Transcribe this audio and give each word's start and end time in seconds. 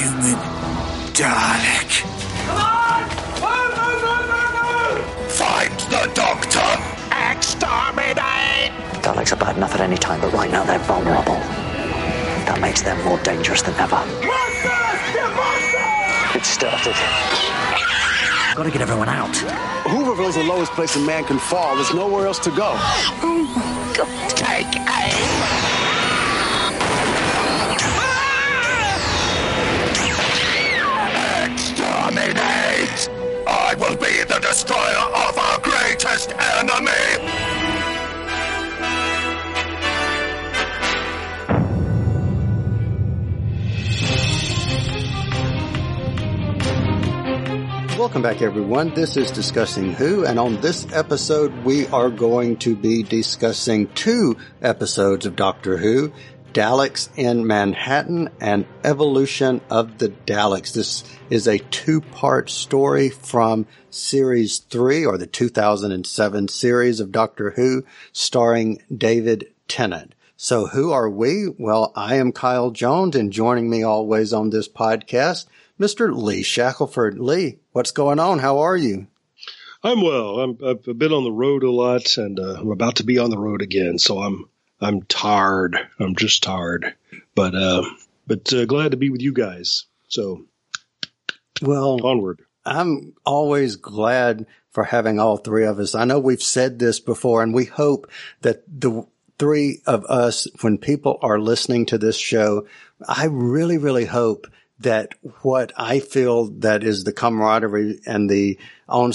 human 0.00 0.40
Dalek. 1.12 1.92
Come 2.46 2.56
on! 2.56 3.04
Move, 3.44 3.72
move, 3.76 4.00
move, 4.06 4.24
move, 4.32 4.52
move! 4.56 5.32
Find 5.32 5.76
the 5.92 6.10
doctor! 6.14 6.68
Exterminate! 7.30 8.72
Daleks 9.04 9.32
are 9.32 9.36
bad 9.36 9.56
enough 9.56 9.74
at 9.74 9.80
any 9.80 9.96
time, 9.96 10.20
but 10.20 10.32
right 10.32 10.50
now 10.50 10.64
they're 10.64 10.78
vulnerable. 10.80 11.40
That 12.48 12.58
makes 12.60 12.80
them 12.82 13.02
more 13.04 13.18
dangerous 13.18 13.62
than 13.62 13.74
ever. 13.74 13.96
Monsters! 13.96 15.00
They're 15.12 15.34
monsters! 15.36 16.36
It 16.36 16.44
started. 16.46 16.96
Gotta 18.56 18.70
get 18.70 18.80
everyone 18.80 19.08
out. 19.08 19.34
Hooverville's 19.84 20.36
the 20.36 20.44
lowest 20.44 20.72
place 20.72 20.96
a 20.96 21.00
man 21.00 21.24
can 21.24 21.38
fall. 21.38 21.76
There's 21.76 21.92
nowhere 21.94 22.26
else 22.26 22.38
to 22.40 22.50
go. 22.50 22.72
Oh 22.76 23.44
my 23.54 23.96
god. 23.96 24.30
Take 24.30 24.79
I 32.12 33.76
will 33.78 33.96
be 33.96 34.24
the 34.24 34.40
destroyer 34.40 35.06
of 35.14 35.38
our 35.38 35.60
greatest 35.60 36.32
enemy! 36.32 37.60
Welcome 47.96 48.22
back, 48.22 48.42
everyone. 48.42 48.92
This 48.94 49.16
is 49.16 49.30
Discussing 49.30 49.92
Who, 49.92 50.24
and 50.24 50.38
on 50.38 50.60
this 50.62 50.92
episode, 50.92 51.52
we 51.64 51.86
are 51.88 52.10
going 52.10 52.56
to 52.58 52.74
be 52.74 53.04
discussing 53.04 53.86
two 53.88 54.36
episodes 54.62 55.26
of 55.26 55.36
Doctor 55.36 55.76
Who, 55.76 56.12
Daleks 56.52 57.08
in 57.16 57.46
Manhattan 57.46 58.28
and 58.40 58.66
Evolution 58.82 59.60
of 59.70 59.98
the 59.98 60.08
Daleks. 60.08 60.72
This 60.72 61.04
is 61.30 61.46
a 61.46 61.58
two-part 61.58 62.50
story 62.50 63.08
from 63.08 63.66
Series 63.88 64.58
3, 64.58 65.06
or 65.06 65.16
the 65.16 65.28
2007 65.28 66.48
series 66.48 66.98
of 66.98 67.12
Doctor 67.12 67.50
Who, 67.52 67.84
starring 68.12 68.82
David 68.94 69.52
Tennant. 69.68 70.14
So 70.36 70.66
who 70.66 70.90
are 70.90 71.08
we? 71.08 71.46
Well, 71.56 71.92
I 71.94 72.16
am 72.16 72.32
Kyle 72.32 72.72
Jones, 72.72 73.14
and 73.14 73.32
joining 73.32 73.70
me 73.70 73.84
always 73.84 74.32
on 74.32 74.50
this 74.50 74.68
podcast, 74.68 75.46
Mr. 75.78 76.12
Lee 76.14 76.42
Shackelford. 76.42 77.18
Lee, 77.18 77.60
what's 77.70 77.92
going 77.92 78.18
on? 78.18 78.40
How 78.40 78.58
are 78.58 78.76
you? 78.76 79.06
I'm 79.82 80.02
well. 80.02 80.40
I'm, 80.40 80.58
I've 80.62 80.82
been 80.98 81.12
on 81.12 81.24
the 81.24 81.32
road 81.32 81.62
a 81.62 81.70
lot, 81.70 82.18
and 82.18 82.38
uh, 82.38 82.56
I'm 82.58 82.70
about 82.70 82.96
to 82.96 83.04
be 83.04 83.18
on 83.18 83.30
the 83.30 83.38
road 83.38 83.62
again. 83.62 83.98
So 83.98 84.18
I'm 84.18 84.49
I'm 84.80 85.02
tired. 85.02 85.76
I'm 85.98 86.16
just 86.16 86.42
tired, 86.42 86.94
but 87.34 87.54
uh, 87.54 87.84
but 88.26 88.52
uh, 88.52 88.64
glad 88.64 88.92
to 88.92 88.96
be 88.96 89.10
with 89.10 89.20
you 89.20 89.32
guys. 89.32 89.86
So 90.08 90.44
Well, 91.62 92.04
onward. 92.04 92.42
I'm 92.64 93.14
always 93.24 93.76
glad 93.76 94.46
for 94.70 94.84
having 94.84 95.18
all 95.18 95.36
three 95.36 95.64
of 95.64 95.78
us. 95.78 95.94
I 95.94 96.04
know 96.04 96.18
we've 96.18 96.42
said 96.42 96.78
this 96.78 97.00
before 97.00 97.42
and 97.42 97.54
we 97.54 97.64
hope 97.64 98.10
that 98.42 98.62
the 98.68 99.06
three 99.38 99.80
of 99.86 100.04
us, 100.04 100.46
when 100.60 100.78
people 100.78 101.18
are 101.22 101.40
listening 101.40 101.86
to 101.86 101.98
this 101.98 102.16
show, 102.16 102.66
I 103.06 103.24
really, 103.26 103.78
really 103.78 104.04
hope 104.04 104.46
that 104.80 105.14
what 105.42 105.72
I 105.76 106.00
feel 106.00 106.46
that 106.60 106.84
is 106.84 107.04
the 107.04 107.12
camaraderie 107.12 108.00
and 108.06 108.28
the 108.28 108.58
on 108.88 109.12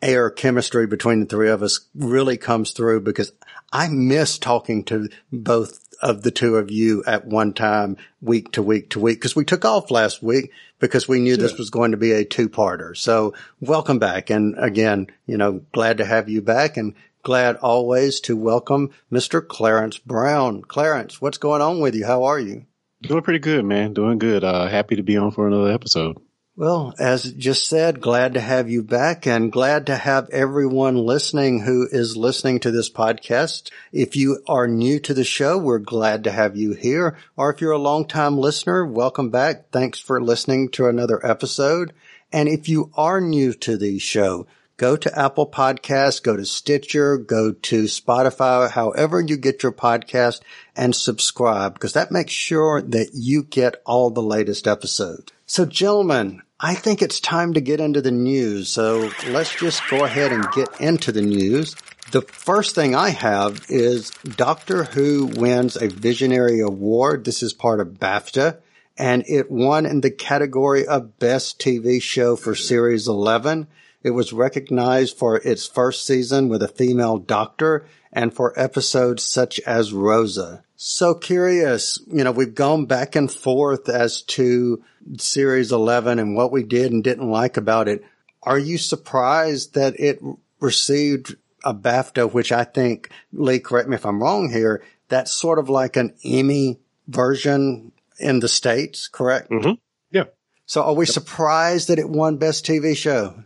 air 0.00 0.30
chemistry 0.30 0.86
between 0.86 1.20
the 1.20 1.26
three 1.26 1.50
of 1.50 1.62
us 1.62 1.80
really 1.94 2.36
comes 2.36 2.72
through 2.72 3.00
because 3.00 3.32
I 3.72 3.88
miss 3.88 4.38
talking 4.38 4.84
to 4.84 5.08
both 5.32 5.84
of 6.00 6.22
the 6.22 6.30
two 6.30 6.56
of 6.56 6.70
you 6.70 7.02
at 7.06 7.26
one 7.26 7.52
time, 7.52 7.96
week 8.20 8.52
to 8.52 8.62
week 8.62 8.90
to 8.90 9.00
week, 9.00 9.18
because 9.18 9.36
we 9.36 9.44
took 9.44 9.64
off 9.64 9.90
last 9.90 10.22
week 10.22 10.52
because 10.78 11.08
we 11.08 11.20
knew 11.20 11.36
this 11.36 11.58
was 11.58 11.70
going 11.70 11.90
to 11.90 11.96
be 11.96 12.12
a 12.12 12.24
two 12.24 12.48
parter. 12.48 12.96
So 12.96 13.34
welcome 13.60 13.98
back. 13.98 14.30
And 14.30 14.54
again, 14.58 15.08
you 15.26 15.36
know, 15.36 15.60
glad 15.72 15.98
to 15.98 16.04
have 16.04 16.28
you 16.28 16.40
back 16.40 16.76
and 16.76 16.94
glad 17.22 17.56
always 17.56 18.20
to 18.20 18.36
welcome 18.36 18.90
Mr. 19.12 19.46
Clarence 19.46 19.98
Brown. 19.98 20.62
Clarence, 20.62 21.20
what's 21.20 21.38
going 21.38 21.60
on 21.60 21.80
with 21.80 21.94
you? 21.94 22.06
How 22.06 22.24
are 22.24 22.38
you? 22.38 22.64
Doing 23.02 23.22
pretty 23.22 23.38
good, 23.38 23.64
man. 23.64 23.92
Doing 23.92 24.18
good. 24.18 24.44
Uh, 24.44 24.66
happy 24.66 24.96
to 24.96 25.02
be 25.02 25.16
on 25.16 25.30
for 25.30 25.46
another 25.46 25.70
episode. 25.70 26.18
Well, 26.58 26.92
as 26.98 27.34
just 27.34 27.68
said, 27.68 28.00
glad 28.00 28.34
to 28.34 28.40
have 28.40 28.68
you 28.68 28.82
back 28.82 29.28
and 29.28 29.52
glad 29.52 29.86
to 29.86 29.94
have 29.94 30.28
everyone 30.30 30.96
listening 30.96 31.60
who 31.60 31.86
is 31.88 32.16
listening 32.16 32.58
to 32.58 32.72
this 32.72 32.90
podcast. 32.90 33.70
If 33.92 34.16
you 34.16 34.42
are 34.48 34.66
new 34.66 34.98
to 34.98 35.14
the 35.14 35.22
show, 35.22 35.56
we're 35.56 35.78
glad 35.78 36.24
to 36.24 36.32
have 36.32 36.56
you 36.56 36.72
here. 36.72 37.16
Or 37.36 37.52
if 37.52 37.60
you're 37.60 37.70
a 37.70 37.78
longtime 37.78 38.38
listener, 38.38 38.84
welcome 38.84 39.30
back. 39.30 39.70
Thanks 39.70 40.00
for 40.00 40.20
listening 40.20 40.70
to 40.70 40.88
another 40.88 41.24
episode. 41.24 41.92
And 42.32 42.48
if 42.48 42.68
you 42.68 42.90
are 42.96 43.20
new 43.20 43.52
to 43.52 43.76
the 43.76 44.00
show, 44.00 44.48
go 44.78 44.96
to 44.96 45.16
Apple 45.16 45.48
Podcasts, 45.48 46.20
go 46.20 46.36
to 46.36 46.44
Stitcher, 46.44 47.18
go 47.18 47.52
to 47.52 47.84
Spotify, 47.84 48.68
however 48.68 49.20
you 49.20 49.36
get 49.36 49.62
your 49.62 49.70
podcast 49.70 50.40
and 50.74 50.92
subscribe 50.92 51.74
because 51.74 51.92
that 51.92 52.10
makes 52.10 52.32
sure 52.32 52.82
that 52.82 53.10
you 53.14 53.44
get 53.44 53.80
all 53.86 54.10
the 54.10 54.20
latest 54.20 54.66
episodes. 54.66 55.30
So 55.46 55.64
gentlemen, 55.64 56.42
I 56.60 56.74
think 56.74 57.02
it's 57.02 57.20
time 57.20 57.54
to 57.54 57.60
get 57.60 57.78
into 57.78 58.00
the 58.00 58.10
news. 58.10 58.68
So 58.68 59.12
let's 59.28 59.54
just 59.54 59.80
go 59.88 60.04
ahead 60.04 60.32
and 60.32 60.44
get 60.50 60.80
into 60.80 61.12
the 61.12 61.22
news. 61.22 61.76
The 62.10 62.22
first 62.22 62.74
thing 62.74 62.96
I 62.96 63.10
have 63.10 63.64
is 63.68 64.10
Doctor 64.24 64.82
Who 64.82 65.26
wins 65.26 65.76
a 65.76 65.86
Visionary 65.86 66.58
Award. 66.58 67.24
This 67.24 67.44
is 67.44 67.52
part 67.52 67.78
of 67.78 68.00
BAFTA 68.00 68.58
and 68.96 69.22
it 69.28 69.52
won 69.52 69.86
in 69.86 70.00
the 70.00 70.10
category 70.10 70.84
of 70.84 71.20
Best 71.20 71.60
TV 71.60 72.02
Show 72.02 72.34
for 72.34 72.56
Series 72.56 73.06
11. 73.06 73.68
It 74.02 74.10
was 74.10 74.32
recognized 74.32 75.16
for 75.16 75.36
its 75.36 75.68
first 75.68 76.04
season 76.04 76.48
with 76.48 76.64
a 76.64 76.68
female 76.68 77.18
doctor 77.18 77.86
and 78.12 78.34
for 78.34 78.58
episodes 78.58 79.22
such 79.22 79.60
as 79.60 79.92
Rosa. 79.92 80.64
So 80.76 81.14
curious, 81.14 82.00
you 82.06 82.24
know, 82.24 82.32
we've 82.32 82.54
gone 82.54 82.86
back 82.86 83.16
and 83.16 83.30
forth 83.30 83.88
as 83.88 84.22
to 84.22 84.82
series 85.18 85.72
11 85.72 86.18
and 86.18 86.36
what 86.36 86.52
we 86.52 86.62
did 86.62 86.92
and 86.92 87.02
didn't 87.02 87.30
like 87.30 87.56
about 87.56 87.88
it. 87.88 88.02
Are 88.42 88.58
you 88.58 88.78
surprised 88.78 89.74
that 89.74 89.98
it 89.98 90.20
received 90.60 91.36
a 91.64 91.74
BAFTA, 91.74 92.32
which 92.32 92.52
I 92.52 92.64
think, 92.64 93.10
Lee, 93.32 93.58
correct 93.58 93.88
me 93.88 93.96
if 93.96 94.06
I'm 94.06 94.22
wrong 94.22 94.50
here, 94.50 94.82
that's 95.08 95.32
sort 95.32 95.58
of 95.58 95.68
like 95.68 95.96
an 95.96 96.14
Emmy 96.24 96.78
version 97.08 97.92
in 98.18 98.40
the 98.40 98.48
States, 98.48 99.08
correct? 99.08 99.50
Mm-hmm. 99.50 99.72
Yeah. 100.10 100.24
So 100.66 100.82
are 100.82 100.94
we 100.94 101.06
surprised 101.06 101.88
that 101.88 101.98
it 101.98 102.08
won 102.08 102.36
Best 102.36 102.64
TV 102.66 102.96
Show? 102.96 103.42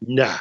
Nah, 0.00 0.38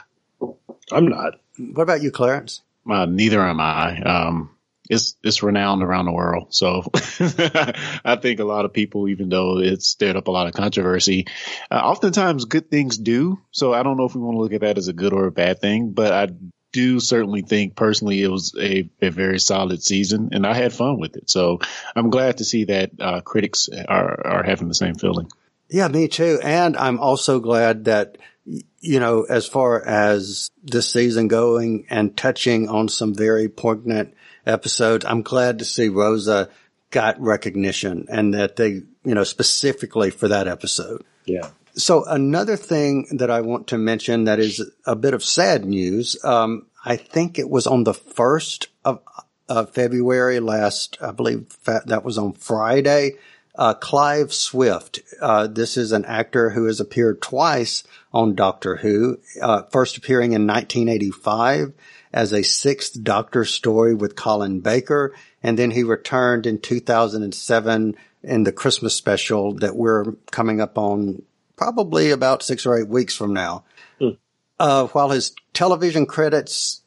I'm 0.92 1.08
not. 1.08 1.40
What 1.58 1.84
about 1.84 2.02
you, 2.02 2.12
Clarence? 2.12 2.62
Uh, 2.90 3.06
neither 3.06 3.42
am 3.42 3.60
I. 3.60 4.02
Um, 4.02 4.56
it's 4.90 5.16
it's 5.24 5.42
renowned 5.42 5.84
around 5.84 6.06
the 6.06 6.12
world, 6.12 6.54
so 6.54 6.84
I 6.94 8.18
think 8.22 8.40
a 8.40 8.46
lot 8.46 8.66
of 8.66 8.74
people, 8.74 9.08
even 9.08 9.30
though 9.30 9.60
it's 9.60 9.88
stirred 9.88 10.18
up 10.18 10.28
a 10.28 10.32
lot 10.32 10.48
of 10.48 10.54
controversy, 10.54 11.28
uh, 11.70 11.76
oftentimes 11.76 12.46
good 12.46 12.70
things 12.70 12.98
do. 12.98 13.40
So 13.52 13.74
I 13.74 13.84
don't 13.84 13.96
know 13.96 14.06
if 14.06 14.16
we 14.16 14.22
want 14.22 14.36
to 14.36 14.42
look 14.42 14.54
at 14.54 14.62
that 14.62 14.78
as 14.78 14.90
a 14.90 14.94
good 14.94 15.14
or 15.14 15.28
a 15.28 15.32
bad 15.32 15.62
thing, 15.62 15.92
but 15.92 16.12
I 16.12 16.34
do 16.74 17.00
certainly 17.00 17.42
think 17.42 17.76
personally 17.76 18.22
it 18.22 18.30
was 18.30 18.56
a, 18.60 18.90
a 19.02 19.10
very 19.10 19.40
solid 19.40 19.82
season, 19.82 20.30
and 20.34 20.46
I 20.46 20.56
had 20.56 20.74
fun 20.74 21.00
with 21.00 21.16
it. 21.16 21.30
So 21.30 21.60
I'm 21.96 22.10
glad 22.10 22.40
to 22.40 22.44
see 22.44 22.66
that 22.66 22.92
uh, 23.00 23.22
critics 23.22 23.70
are 23.70 24.28
are 24.28 24.44
having 24.44 24.68
the 24.68 24.74
same 24.74 24.96
feeling. 24.96 25.32
Yeah, 25.72 25.88
me 25.88 26.10
too. 26.10 26.38
And 26.44 26.76
I'm 26.76 27.00
also 27.00 27.40
glad 27.40 27.86
that, 27.86 28.18
you 28.46 29.00
know, 29.00 29.24
as 29.24 29.48
far 29.48 29.86
as 29.86 30.50
this 30.64 30.92
season 30.92 31.28
going 31.28 31.86
and 31.90 32.16
touching 32.18 32.70
on 32.70 32.90
some 32.90 33.14
very 33.14 33.48
poignant 33.48 34.14
episodes, 34.46 35.06
I'm 35.06 35.22
glad 35.22 35.60
to 35.60 35.66
see 35.66 35.90
Rosa 35.90 36.50
got 36.90 37.22
recognition 37.22 38.08
and 38.10 38.34
that 38.34 38.56
they, 38.56 38.82
you 39.04 39.16
know, 39.16 39.24
specifically 39.24 40.10
for 40.10 40.28
that 40.28 40.48
episode. 40.48 41.04
Yeah. 41.26 41.50
So 41.74 42.04
another 42.04 42.58
thing 42.58 43.08
that 43.18 43.32
I 43.32 43.42
want 43.42 43.68
to 43.68 43.78
mention 43.78 44.26
that 44.26 44.40
is 44.40 44.62
a 44.86 44.96
bit 44.96 45.14
of 45.14 45.24
sad 45.24 45.66
news. 45.66 46.18
Um, 46.24 46.68
I 46.84 46.98
think 46.98 47.40
it 47.40 47.50
was 47.50 47.68
on 47.68 47.86
the 47.86 47.94
first 47.94 48.68
of, 48.84 49.00
of 49.48 49.74
February 49.74 50.40
last, 50.40 50.98
I 51.02 51.12
believe 51.12 51.46
that 51.66 52.04
was 52.04 52.18
on 52.18 52.34
Friday. 52.34 53.14
Uh, 53.54 53.74
Clive 53.74 54.34
Swift. 54.34 55.02
Uh, 55.22 55.48
this 55.48 55.78
is 55.78 55.92
an 55.92 56.06
actor 56.06 56.50
who 56.50 56.66
has 56.66 56.80
appeared 56.80 57.22
twice 57.22 57.84
on 58.14 58.36
Doctor 58.36 58.78
Who. 58.78 59.20
Uh, 59.42 59.64
first 59.72 59.98
appearing 59.98 60.34
in 60.34 60.48
1985 60.48 61.74
as 62.14 62.34
a 62.34 62.44
sixth 62.44 63.02
Doctor 63.04 63.46
story 63.46 63.94
with 63.94 64.16
Colin 64.16 64.60
Baker, 64.60 65.16
and 65.42 65.58
then 65.58 65.72
he 65.72 65.84
returned 65.84 66.46
in 66.46 66.60
2007 66.60 67.96
in 68.24 68.44
the 68.44 68.52
Christmas 68.52 68.96
special 68.96 69.54
that 69.56 69.76
we're 69.76 70.12
coming 70.30 70.62
up 70.62 70.78
on 70.78 71.24
probably 71.56 72.12
about 72.12 72.44
six 72.44 72.66
or 72.66 72.78
eight 72.78 72.88
weeks 72.88 73.16
from 73.16 73.34
now. 73.34 73.64
Uh, 74.62 74.86
while 74.90 75.10
his 75.10 75.34
television 75.54 76.06
credits 76.06 76.82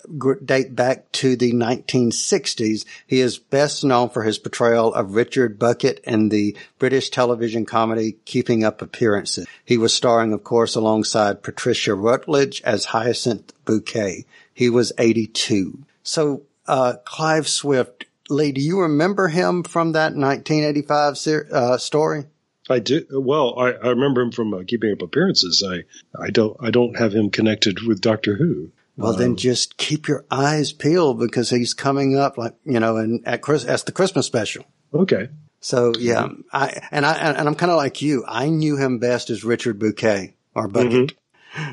date 0.45 0.77
back 0.77 1.11
to 1.11 1.35
the 1.35 1.53
1960s, 1.53 2.85
he 3.05 3.19
is 3.19 3.37
best 3.37 3.83
known 3.83 4.09
for 4.09 4.23
his 4.23 4.39
portrayal 4.39 4.95
of 4.95 5.17
Richard 5.17 5.59
Bucket 5.59 5.99
in 6.05 6.29
the 6.29 6.57
British 6.79 7.11
television 7.11 7.67
comedy 7.67 8.13
Keeping 8.27 8.63
Up 8.63 8.81
Appearances. 8.81 9.49
He 9.65 9.77
was 9.77 9.93
starring, 9.93 10.33
of 10.33 10.45
course, 10.45 10.77
alongside 10.77 11.43
Patricia 11.43 11.97
Routledge 11.97 12.63
as 12.63 12.85
Hyacinth 12.85 13.53
Bouquet. 13.65 14.25
He 14.55 14.71
was 14.71 14.93
82. 14.97 15.77
So, 16.05 16.43
uh, 16.69 16.99
Clive 17.05 17.49
Swift, 17.49 18.05
Lee, 18.31 18.53
do 18.53 18.61
you 18.61 18.83
remember 18.83 19.27
him 19.27 19.65
from 19.65 19.93
that 19.95 20.15
1985 20.15 21.19
ser- 21.19 21.49
uh, 21.51 21.79
story? 21.79 22.27
I 22.69 22.79
do. 22.79 23.05
Well, 23.11 23.59
I, 23.59 23.73
I 23.73 23.89
remember 23.89 24.23
him 24.23 24.33
from 24.33 24.55
uh, 24.55 24.63
Keeping 24.67 24.93
Up 24.93 25.03
Appearances. 25.03 25.63
I, 25.67 25.85
I 26.21 26.31
don't, 26.31 26.57
I 26.61 26.71
don't 26.71 26.99
have 26.99 27.15
him 27.15 27.31
connected 27.31 27.83
with 27.87 28.01
Doctor 28.01 28.37
Who. 28.37 28.71
Well, 28.97 29.13
then 29.13 29.31
um, 29.31 29.37
just 29.37 29.77
keep 29.77 30.07
your 30.07 30.25
eyes 30.31 30.73
peeled 30.73 31.19
because 31.19 31.51
he's 31.51 31.75
coming 31.75 32.17
up 32.17 32.39
like, 32.39 32.55
you 32.65 32.79
know, 32.79 32.97
and 32.97 33.27
at 33.27 33.43
Chris, 33.43 33.65
as 33.65 33.85
the 33.85 33.93
Christmas 33.93 34.27
special. 34.27 34.65
Okay. 34.95 35.29
So 35.61 35.95
yeah, 35.99 36.29
I, 36.53 36.81
and 36.91 37.05
I, 37.05 37.15
and 37.15 37.49
I'm 37.49 37.55
kind 37.55 37.73
of 37.73 37.77
like 37.77 38.03
you. 38.03 38.25
I 38.29 38.49
knew 38.49 38.77
him 38.77 38.99
best 38.99 39.31
as 39.31 39.45
Richard 39.45 39.79
Bouquet 39.79 40.37
or 40.55 40.69
Bucket. 40.69 41.15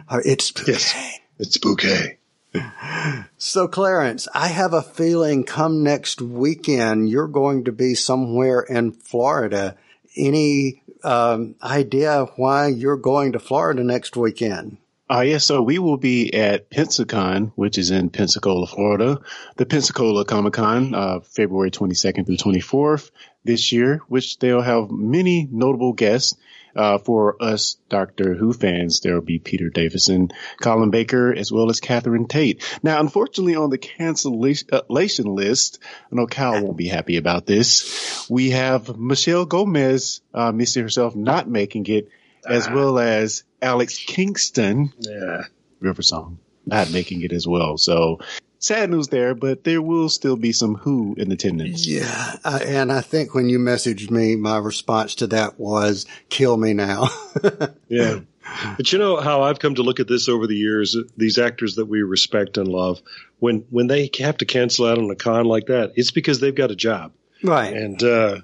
Or 0.10 0.22
it's 0.26 0.52
Bouquet. 0.52 0.72
Yes. 0.72 1.20
It's 1.38 1.58
Bouquet. 1.58 2.18
So 3.38 3.68
Clarence, 3.68 4.28
I 4.34 4.48
have 4.48 4.74
a 4.74 4.82
feeling 4.82 5.44
come 5.44 5.84
next 5.84 6.22
weekend, 6.22 7.10
you're 7.10 7.28
going 7.28 7.66
to 7.66 7.72
be 7.72 7.96
somewhere 7.96 8.62
in 8.62 8.92
Florida. 8.92 9.78
Any, 10.18 10.81
um, 11.04 11.56
idea 11.64 12.26
why 12.36 12.68
you're 12.68 12.98
going 12.98 13.34
to 13.34 13.40
Florida 13.40 13.84
next 13.84 14.16
weekend? 14.16 14.78
Uh, 15.12 15.22
yes, 15.22 15.44
so 15.44 15.62
we 15.62 15.78
will 15.78 15.98
be 15.98 16.34
at 16.34 16.70
Pensacon, 16.70 17.52
which 17.56 17.78
is 17.78 17.92
in 17.92 18.10
Pensacola, 18.10 18.66
Florida, 18.66 19.20
the 19.58 19.66
Pensacola 19.66 20.24
Comic 20.24 20.54
Con, 20.54 20.96
uh, 20.96 21.20
February 21.20 21.70
22nd 21.70 22.26
through 22.26 22.38
24th 22.38 23.12
this 23.44 23.74
year, 23.74 24.02
which 24.08 24.40
they'll 24.40 24.62
have 24.62 24.90
many 24.90 25.50
notable 25.52 25.92
guests. 25.92 26.38
Uh, 26.76 26.98
for 26.98 27.42
us 27.42 27.78
Doctor 27.90 28.34
Who 28.34 28.54
fans, 28.54 29.02
there 29.02 29.14
will 29.16 29.22
be 29.22 29.40
Peter 29.40 29.70
Davison, 29.70 30.32
Colin 30.62 30.90
Baker, 30.90 31.34
as 31.34 31.52
well 31.52 31.70
as 31.70 31.80
Catherine 31.80 32.28
Tate. 32.28 32.64
Now, 32.82 33.00
unfortunately, 33.00 33.56
on 33.56 33.70
the 33.70 33.78
cancellation 33.78 35.36
list, 35.36 35.80
I 36.12 36.16
know 36.16 36.28
Cal 36.28 36.64
won't 36.64 36.78
be 36.78 36.88
happy 36.88 37.18
about 37.18 37.46
this. 37.46 38.28
We 38.30 38.52
have 38.52 38.98
Michelle 38.98 39.46
Gomez, 39.46 40.22
uh, 40.34 40.52
Missy 40.52 40.82
herself, 40.82 41.16
not 41.16 41.50
making 41.50 41.88
it, 41.88 42.10
as 42.48 42.70
well 42.70 42.98
as 43.00 43.44
Alex 43.62 43.98
Kingston, 43.98 44.94
Yeah. 45.00 45.44
River 45.80 46.02
Song, 46.02 46.40
not 46.66 46.92
making 46.92 47.22
it 47.24 47.34
as 47.34 47.48
well. 47.48 47.78
So 47.78 48.20
sad 48.62 48.90
news 48.90 49.10
there, 49.10 49.36
but 49.36 49.66
there 49.66 49.82
will 49.82 50.08
still 50.08 50.38
be 50.38 50.54
some 50.54 50.76
Who 50.76 51.16
in 51.18 51.32
attendance. 51.32 51.86
Yeah. 51.86 52.36
Uh, 52.46 52.60
and 52.64 52.92
I 52.92 53.02
think 53.02 53.34
when 53.34 53.50
you 53.50 53.60
messaged 53.60 54.10
me, 54.10 54.36
my 54.38 54.58
response 54.58 55.16
to 55.16 55.28
that 55.28 55.60
was 55.60 56.06
kill 56.30 56.56
me 56.56 56.74
now. 56.74 57.10
Yeah. 57.90 58.22
But 58.78 58.92
you 58.92 59.00
know 59.00 59.20
how 59.20 59.44
I've 59.44 59.60
come 59.60 59.76
to 59.76 59.84
look 59.84 60.00
at 60.00 60.08
this 60.08 60.30
over 60.30 60.48
the 60.48 60.56
years, 60.56 60.96
these 61.18 61.38
actors 61.38 61.76
that 61.76 61.86
we 61.86 62.02
respect 62.02 62.58
and 62.58 62.68
love, 62.68 63.02
when, 63.40 63.66
when 63.70 63.88
they 63.88 64.10
have 64.20 64.38
to 64.38 64.46
cancel 64.46 64.86
out 64.86 64.98
on 64.98 65.10
a 65.10 65.16
con 65.16 65.46
like 65.46 65.68
that, 65.68 65.94
it's 65.96 66.12
because 66.12 66.40
they've 66.40 66.56
got 66.56 66.72
a 66.72 66.76
job. 66.76 67.12
right. 67.44 67.74
And, 67.74 68.02
uh, 68.02 68.38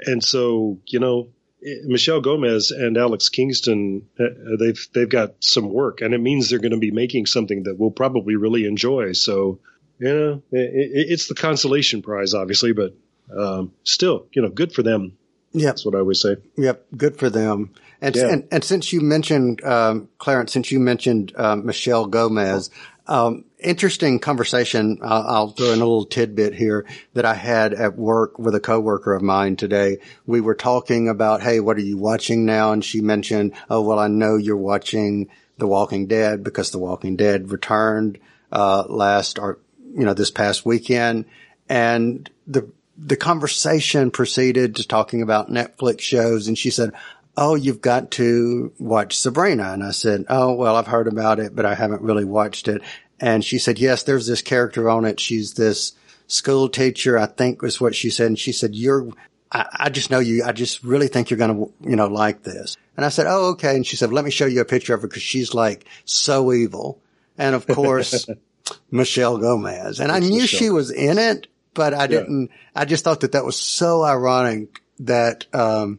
and 0.00 0.22
so, 0.22 0.78
you 0.86 1.00
know, 1.00 1.28
Michelle 1.60 2.20
Gomez 2.20 2.70
and 2.70 2.96
Alex 2.96 3.28
Kingston, 3.28 4.08
uh, 4.20 4.24
they've, 4.58 4.88
they've 4.94 5.08
got 5.08 5.34
some 5.40 5.68
work 5.72 6.00
and 6.00 6.14
it 6.14 6.20
means 6.20 6.48
they're 6.48 6.58
going 6.58 6.72
to 6.72 6.78
be 6.78 6.90
making 6.90 7.26
something 7.26 7.64
that 7.64 7.76
we'll 7.78 7.90
probably 7.90 8.36
really 8.36 8.66
enjoy. 8.66 9.12
So, 9.12 9.58
you 9.98 10.12
know, 10.12 10.42
it, 10.52 11.08
it's 11.10 11.28
the 11.28 11.34
consolation 11.34 12.02
prize, 12.02 12.34
obviously, 12.34 12.72
but, 12.72 12.94
um, 13.36 13.72
still, 13.84 14.26
you 14.32 14.42
know, 14.42 14.50
good 14.50 14.72
for 14.72 14.82
them. 14.82 15.16
Yeah, 15.52 15.66
That's 15.68 15.86
what 15.86 15.94
I 15.94 15.98
always 16.00 16.20
say. 16.20 16.36
Yep, 16.56 16.86
good 16.96 17.18
for 17.18 17.30
them. 17.30 17.72
And 18.02 18.14
Yeah. 18.14 18.28
and, 18.28 18.48
and 18.52 18.62
since 18.62 18.92
you 18.92 19.00
mentioned 19.00 19.64
um, 19.64 20.08
Clarence, 20.18 20.52
since 20.52 20.70
you 20.70 20.78
mentioned 20.78 21.32
um, 21.36 21.64
Michelle 21.64 22.06
Gomez, 22.06 22.68
um, 23.08 23.44
interesting 23.58 24.18
conversation. 24.18 24.98
I'll, 25.02 25.50
throw 25.50 25.72
in 25.72 25.80
a 25.80 25.84
little 25.84 26.04
tidbit 26.04 26.54
here 26.54 26.86
that 27.14 27.24
I 27.24 27.34
had 27.34 27.72
at 27.72 27.96
work 27.96 28.38
with 28.38 28.54
a 28.54 28.60
coworker 28.60 29.14
of 29.14 29.22
mine 29.22 29.56
today. 29.56 29.98
We 30.26 30.40
were 30.40 30.54
talking 30.54 31.08
about, 31.08 31.42
hey, 31.42 31.60
what 31.60 31.76
are 31.76 31.82
you 31.82 31.96
watching 31.96 32.44
now? 32.44 32.72
And 32.72 32.84
she 32.84 33.00
mentioned, 33.00 33.52
oh, 33.70 33.82
well, 33.82 33.98
I 33.98 34.08
know 34.08 34.36
you're 34.36 34.56
watching 34.56 35.28
The 35.58 35.66
Walking 35.66 36.06
Dead 36.06 36.42
because 36.42 36.70
The 36.70 36.78
Walking 36.78 37.16
Dead 37.16 37.50
returned 37.50 38.18
uh, 38.52 38.84
last 38.88 39.38
or 39.38 39.58
you 39.94 40.04
know 40.04 40.14
this 40.14 40.30
past 40.30 40.66
weekend, 40.66 41.24
and 41.68 42.30
the 42.46 42.70
the 42.98 43.16
conversation 43.16 44.10
proceeded 44.10 44.76
to 44.76 44.86
talking 44.86 45.22
about 45.22 45.50
Netflix 45.50 46.00
shows, 46.00 46.48
and 46.48 46.56
she 46.56 46.70
said, 46.70 46.92
"Oh, 47.36 47.54
you've 47.54 47.80
got 47.80 48.10
to 48.12 48.72
watch 48.78 49.16
Sabrina." 49.18 49.72
And 49.72 49.82
I 49.82 49.90
said, 49.90 50.24
"Oh, 50.28 50.54
well, 50.54 50.76
I've 50.76 50.86
heard 50.86 51.08
about 51.08 51.38
it, 51.38 51.54
but 51.54 51.66
I 51.66 51.74
haven't 51.74 52.02
really 52.02 52.24
watched 52.24 52.68
it." 52.68 52.82
And 53.20 53.44
she 53.44 53.58
said, 53.58 53.78
"Yes, 53.78 54.02
there's 54.02 54.26
this 54.26 54.42
character 54.42 54.88
on 54.90 55.04
it. 55.04 55.20
She's 55.20 55.54
this 55.54 55.92
school 56.26 56.68
teacher, 56.68 57.18
I 57.18 57.26
think 57.26 57.62
was 57.62 57.80
what 57.80 57.94
she 57.94 58.10
said." 58.10 58.28
And 58.28 58.38
she 58.38 58.52
said, 58.52 58.74
"You're, 58.74 59.08
I, 59.50 59.66
I 59.72 59.88
just 59.90 60.10
know 60.10 60.18
you. 60.18 60.44
I 60.44 60.52
just 60.52 60.82
really 60.82 61.08
think 61.08 61.30
you're 61.30 61.38
going 61.38 61.56
to, 61.56 61.88
you 61.88 61.96
know, 61.96 62.08
like 62.08 62.42
this." 62.42 62.76
And 62.96 63.04
I 63.04 63.08
said, 63.10 63.26
"Oh, 63.28 63.50
okay." 63.50 63.76
And 63.76 63.86
she 63.86 63.96
said, 63.96 64.12
"Let 64.12 64.24
me 64.24 64.30
show 64.30 64.46
you 64.46 64.60
a 64.60 64.64
picture 64.64 64.94
of 64.94 65.02
her 65.02 65.08
because 65.08 65.22
she's 65.22 65.54
like 65.54 65.86
so 66.04 66.52
evil." 66.52 67.00
And 67.38 67.54
of 67.54 67.66
course, 67.66 68.26
Michelle 68.90 69.38
Gomez. 69.38 70.00
And 70.00 70.10
I 70.10 70.18
knew 70.18 70.40
Michelle. 70.40 70.58
she 70.58 70.70
was 70.70 70.90
in 70.90 71.18
it, 71.18 71.46
but 71.74 71.94
I 71.94 72.06
didn't, 72.06 72.50
I 72.74 72.84
just 72.84 73.04
thought 73.04 73.20
that 73.20 73.32
that 73.32 73.44
was 73.44 73.56
so 73.56 74.02
ironic 74.02 74.80
that, 75.00 75.46
um, 75.54 75.98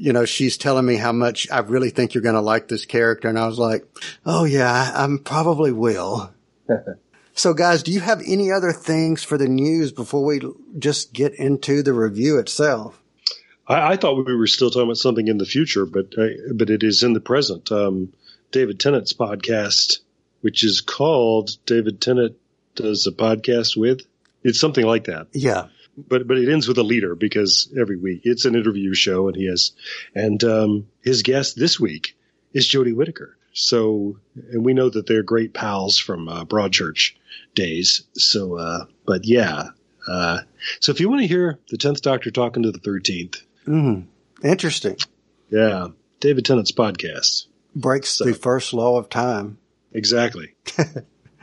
you 0.00 0.14
know, 0.14 0.24
she's 0.24 0.56
telling 0.56 0.86
me 0.86 0.96
how 0.96 1.12
much 1.12 1.46
I 1.50 1.58
really 1.58 1.90
think 1.90 2.14
you're 2.14 2.22
going 2.22 2.34
to 2.34 2.40
like 2.40 2.68
this 2.68 2.86
character. 2.86 3.28
And 3.28 3.38
I 3.38 3.46
was 3.46 3.58
like, 3.58 3.84
oh 4.24 4.44
yeah, 4.44 4.72
I, 4.72 5.04
I 5.04 5.08
probably 5.22 5.72
will. 5.72 6.32
so 7.34 7.52
guys, 7.52 7.82
do 7.82 7.92
you 7.92 8.00
have 8.00 8.22
any 8.26 8.50
other 8.50 8.72
things 8.72 9.22
for 9.22 9.36
the 9.36 9.48
news 9.48 9.92
before 9.92 10.24
we 10.24 10.40
just 10.78 11.12
get 11.12 11.34
into 11.34 11.82
the 11.82 11.92
review 11.92 12.38
itself? 12.38 13.02
I, 13.68 13.92
I 13.92 13.96
thought 13.96 14.24
we 14.24 14.34
were 14.34 14.46
still 14.46 14.70
talking 14.70 14.84
about 14.84 14.96
something 14.96 15.28
in 15.28 15.36
the 15.36 15.44
future, 15.44 15.84
but 15.84 16.16
uh, 16.16 16.28
but 16.54 16.70
it 16.70 16.82
is 16.82 17.02
in 17.02 17.12
the 17.12 17.20
present. 17.20 17.70
Um, 17.70 18.12
David 18.52 18.80
Tennant's 18.80 19.12
podcast, 19.12 19.98
which 20.40 20.64
is 20.64 20.80
called 20.80 21.50
David 21.66 22.00
Tennant 22.00 22.36
does 22.74 23.06
a 23.06 23.12
podcast 23.12 23.76
with. 23.76 24.00
It's 24.42 24.58
something 24.58 24.86
like 24.86 25.04
that, 25.04 25.26
Yeah. 25.32 25.66
But 25.96 26.26
but 26.26 26.38
it 26.38 26.50
ends 26.50 26.66
with 26.68 26.78
a 26.78 26.82
leader 26.82 27.14
because 27.14 27.72
every 27.78 27.96
week 27.96 28.22
it's 28.24 28.44
an 28.44 28.54
interview 28.54 28.94
show, 28.94 29.28
and 29.28 29.36
he 29.36 29.46
has 29.48 29.72
and 30.14 30.42
um, 30.44 30.86
his 31.02 31.22
guest 31.22 31.56
this 31.58 31.78
week 31.80 32.16
is 32.52 32.68
Jodie 32.68 32.94
Whittaker. 32.94 33.36
So 33.52 34.18
and 34.52 34.64
we 34.64 34.74
know 34.74 34.88
that 34.90 35.06
they're 35.06 35.22
great 35.22 35.52
pals 35.54 35.98
from 35.98 36.28
uh, 36.28 36.44
Broadchurch 36.44 37.12
days. 37.54 38.02
So, 38.14 38.56
uh, 38.56 38.84
but 39.06 39.24
yeah. 39.24 39.70
Uh, 40.08 40.40
so 40.80 40.92
if 40.92 41.00
you 41.00 41.08
want 41.08 41.20
to 41.22 41.26
hear 41.26 41.58
the 41.68 41.76
tenth 41.76 42.00
Doctor 42.02 42.30
talking 42.30 42.62
to 42.62 42.70
the 42.72 42.78
thirteenth, 42.78 43.42
Mm, 43.66 44.06
interesting. 44.42 44.96
yeah, 45.50 45.88
David 46.20 46.44
Tennant's 46.46 46.72
podcast. 46.72 47.46
Breaks 47.76 48.18
the 48.18 48.34
first 48.34 48.72
law 48.72 48.96
of 48.98 49.08
time. 49.10 49.58
Exactly. 49.92 50.54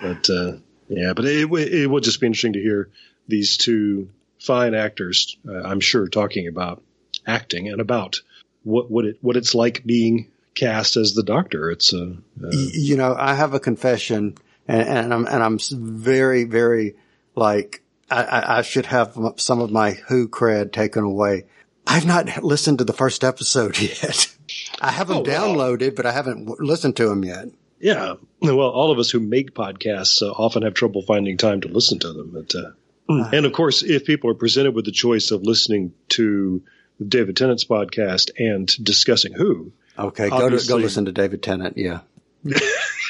but 0.02 0.30
uh, 0.30 0.54
yeah, 0.90 1.14
but 1.14 1.26
it, 1.26 1.50
it 1.52 1.88
will 1.88 2.00
just 2.02 2.20
be 2.20 2.28
interesting 2.28 2.54
to 2.54 2.62
hear 2.62 2.90
these 3.28 3.58
two 3.58 4.10
fine 4.48 4.74
actors. 4.74 5.38
Uh, 5.48 5.62
I'm 5.62 5.80
sure 5.80 6.08
talking 6.08 6.48
about 6.48 6.82
acting 7.28 7.68
and 7.70 7.80
about 7.82 8.22
what 8.64 8.90
what 8.90 9.06
it 9.06 9.18
what 9.22 9.38
it's 9.38 9.54
like 9.54 9.86
being 9.86 10.32
cast 10.56 10.98
as 10.98 11.14
the 11.14 11.24
Doctor. 11.24 11.70
It's 11.70 11.94
uh, 11.94 11.98
uh, 12.44 12.50
Y- 12.52 12.70
you 12.74 12.98
know, 12.98 13.16
I 13.18 13.36
have 13.36 13.54
a 13.54 13.60
confession, 13.60 14.36
and, 14.68 14.82
and 14.88 15.14
I'm 15.14 15.28
and 15.28 15.44
I'm 15.44 15.60
very, 15.72 16.46
very 16.46 16.96
like 17.36 17.82
I, 18.10 18.58
I, 18.60 18.62
should 18.64 18.86
have 18.88 19.18
some 19.36 19.60
of 19.62 19.70
my 19.70 19.92
Who 20.08 20.28
cred 20.30 20.72
taken 20.72 21.04
away. 21.04 21.44
I've 21.86 22.06
not 22.06 22.44
listened 22.44 22.80
to 22.80 22.84
the 22.86 22.94
first 22.94 23.24
episode 23.24 23.78
yet. 23.82 24.34
I 24.82 24.92
have 24.92 25.08
them 25.10 25.18
Oh, 25.18 25.22
wow. 25.22 25.26
downloaded, 25.28 25.96
but 25.96 26.06
I 26.06 26.12
haven't 26.14 26.48
listened 26.60 26.96
to 26.98 27.08
them 27.10 27.24
yet. 27.26 27.48
yeah. 27.80 28.16
Well, 28.42 28.60
all 28.60 28.92
of 28.92 29.00
us 29.00 29.10
who 29.12 29.20
make 29.20 29.54
podcasts 29.54 30.22
uh, 30.22 30.32
often 30.32 30.64
have 30.64 30.74
trouble 30.74 31.02
finding 31.02 31.38
time 31.38 31.62
to 31.62 31.68
listen 31.68 32.00
to 32.00 32.14
them. 32.14 32.32
But 32.34 32.56
uh, 32.56 32.72
and 33.10 33.46
of 33.46 33.54
course, 33.54 33.84
if 33.84 34.06
people 34.06 34.30
are 34.30 34.36
presented 34.36 34.72
with 34.76 34.86
the 34.86 34.92
choice 34.92 35.32
of 35.32 35.44
listening 35.44 35.94
to 36.10 36.62
David 37.06 37.38
Tennant's 37.38 37.66
podcast 37.66 38.32
and 38.38 38.68
discussing 38.84 39.34
who, 39.34 39.72
Okay, 39.98 40.30
go 40.30 40.50
to, 40.50 40.68
go 40.68 40.76
listen 40.78 41.06
to 41.06 41.12
David 41.12 41.42
Tennant. 41.44 41.78
Yeah, 41.78 42.02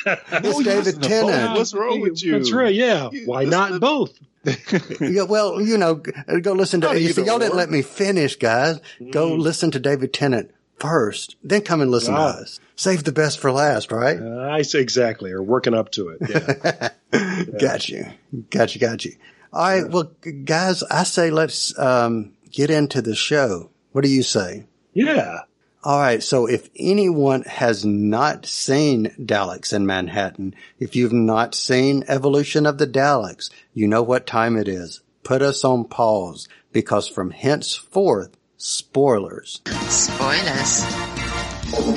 Oh, 0.05 0.15
it's 0.31 0.63
David 0.63 1.03
Tennant. 1.03 1.49
both. 1.49 1.57
What's 1.57 1.73
wrong 1.73 1.99
with 2.01 2.23
you? 2.23 2.33
That's 2.33 2.51
right. 2.51 2.73
Yeah. 2.73 3.09
Why 3.25 3.39
listen 3.43 3.49
not 3.49 3.67
to- 3.69 3.79
both? 3.79 4.13
yeah. 5.01 5.23
Well, 5.23 5.59
you 5.61 5.77
know, 5.77 5.95
go 5.95 6.53
listen 6.53 6.79
to. 6.81 6.87
Not 6.87 7.01
You 7.01 7.11
see, 7.11 7.23
y'all 7.25 7.39
didn't 7.39 7.57
let 7.57 7.69
me 7.69 7.81
finish, 7.81 8.37
guys. 8.37 8.79
Go 9.11 9.33
listen 9.35 9.71
to 9.71 9.79
David 9.79 10.13
Tennant 10.13 10.51
first, 10.79 11.35
then 11.43 11.61
come 11.61 11.81
and 11.81 11.91
listen 11.91 12.13
Ah. 12.13 12.33
to 12.33 12.39
us. 12.41 12.59
Save 12.77 13.03
the 13.03 13.11
best 13.11 13.39
for 13.39 13.51
last, 13.51 13.91
right? 13.91 14.17
Uh, 14.21 14.47
I 14.51 14.61
say 14.61 14.79
exactly, 14.79 15.31
or 15.31 15.41
working 15.41 15.73
up 15.73 15.91
to 15.93 16.09
it. 16.09 16.91
Yeah. 17.11 17.43
Got 17.59 17.89
you. 17.89 18.05
Got 18.51 18.75
you. 18.75 18.79
Got 18.81 19.03
you. 19.03 19.13
All 19.53 19.67
right. 19.67 19.89
Well, 19.89 20.11
guys, 20.43 20.83
I 20.83 21.03
say 21.03 21.31
let's 21.31 21.77
um, 21.77 22.33
get 22.51 22.69
into 22.69 23.01
the 23.01 23.15
show. 23.15 23.69
What 23.91 24.03
do 24.03 24.09
you 24.09 24.23
say? 24.23 24.65
yeah. 24.93 25.41
All 25.83 25.99
right. 25.99 26.21
So 26.21 26.47
if 26.47 26.69
anyone 26.77 27.43
has 27.43 27.85
not 27.85 28.45
seen 28.45 29.15
Daleks 29.19 29.71
in 29.71 29.85
Manhattan, 29.85 30.53
if 30.79 30.95
you've 30.95 31.13
not 31.13 31.55
seen 31.55 32.03
Evolution 32.07 32.65
of 32.65 32.77
the 32.77 32.87
Daleks, 32.87 33.49
you 33.73 33.87
know 33.87 34.03
what 34.03 34.27
time 34.27 34.57
it 34.57 34.67
is. 34.67 35.01
Put 35.23 35.41
us 35.41 35.63
on 35.63 35.85
pause 35.85 36.49
because 36.73 37.07
from 37.07 37.31
henceforth, 37.31 38.35
spoilers. 38.57 39.61
Spoilers. 39.87 40.83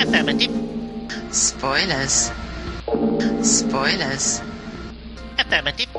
Affirmative. 0.01 0.53
Spoilers. 1.31 2.31
Spoilers. 3.41 4.41
Affirmative. 5.51 5.89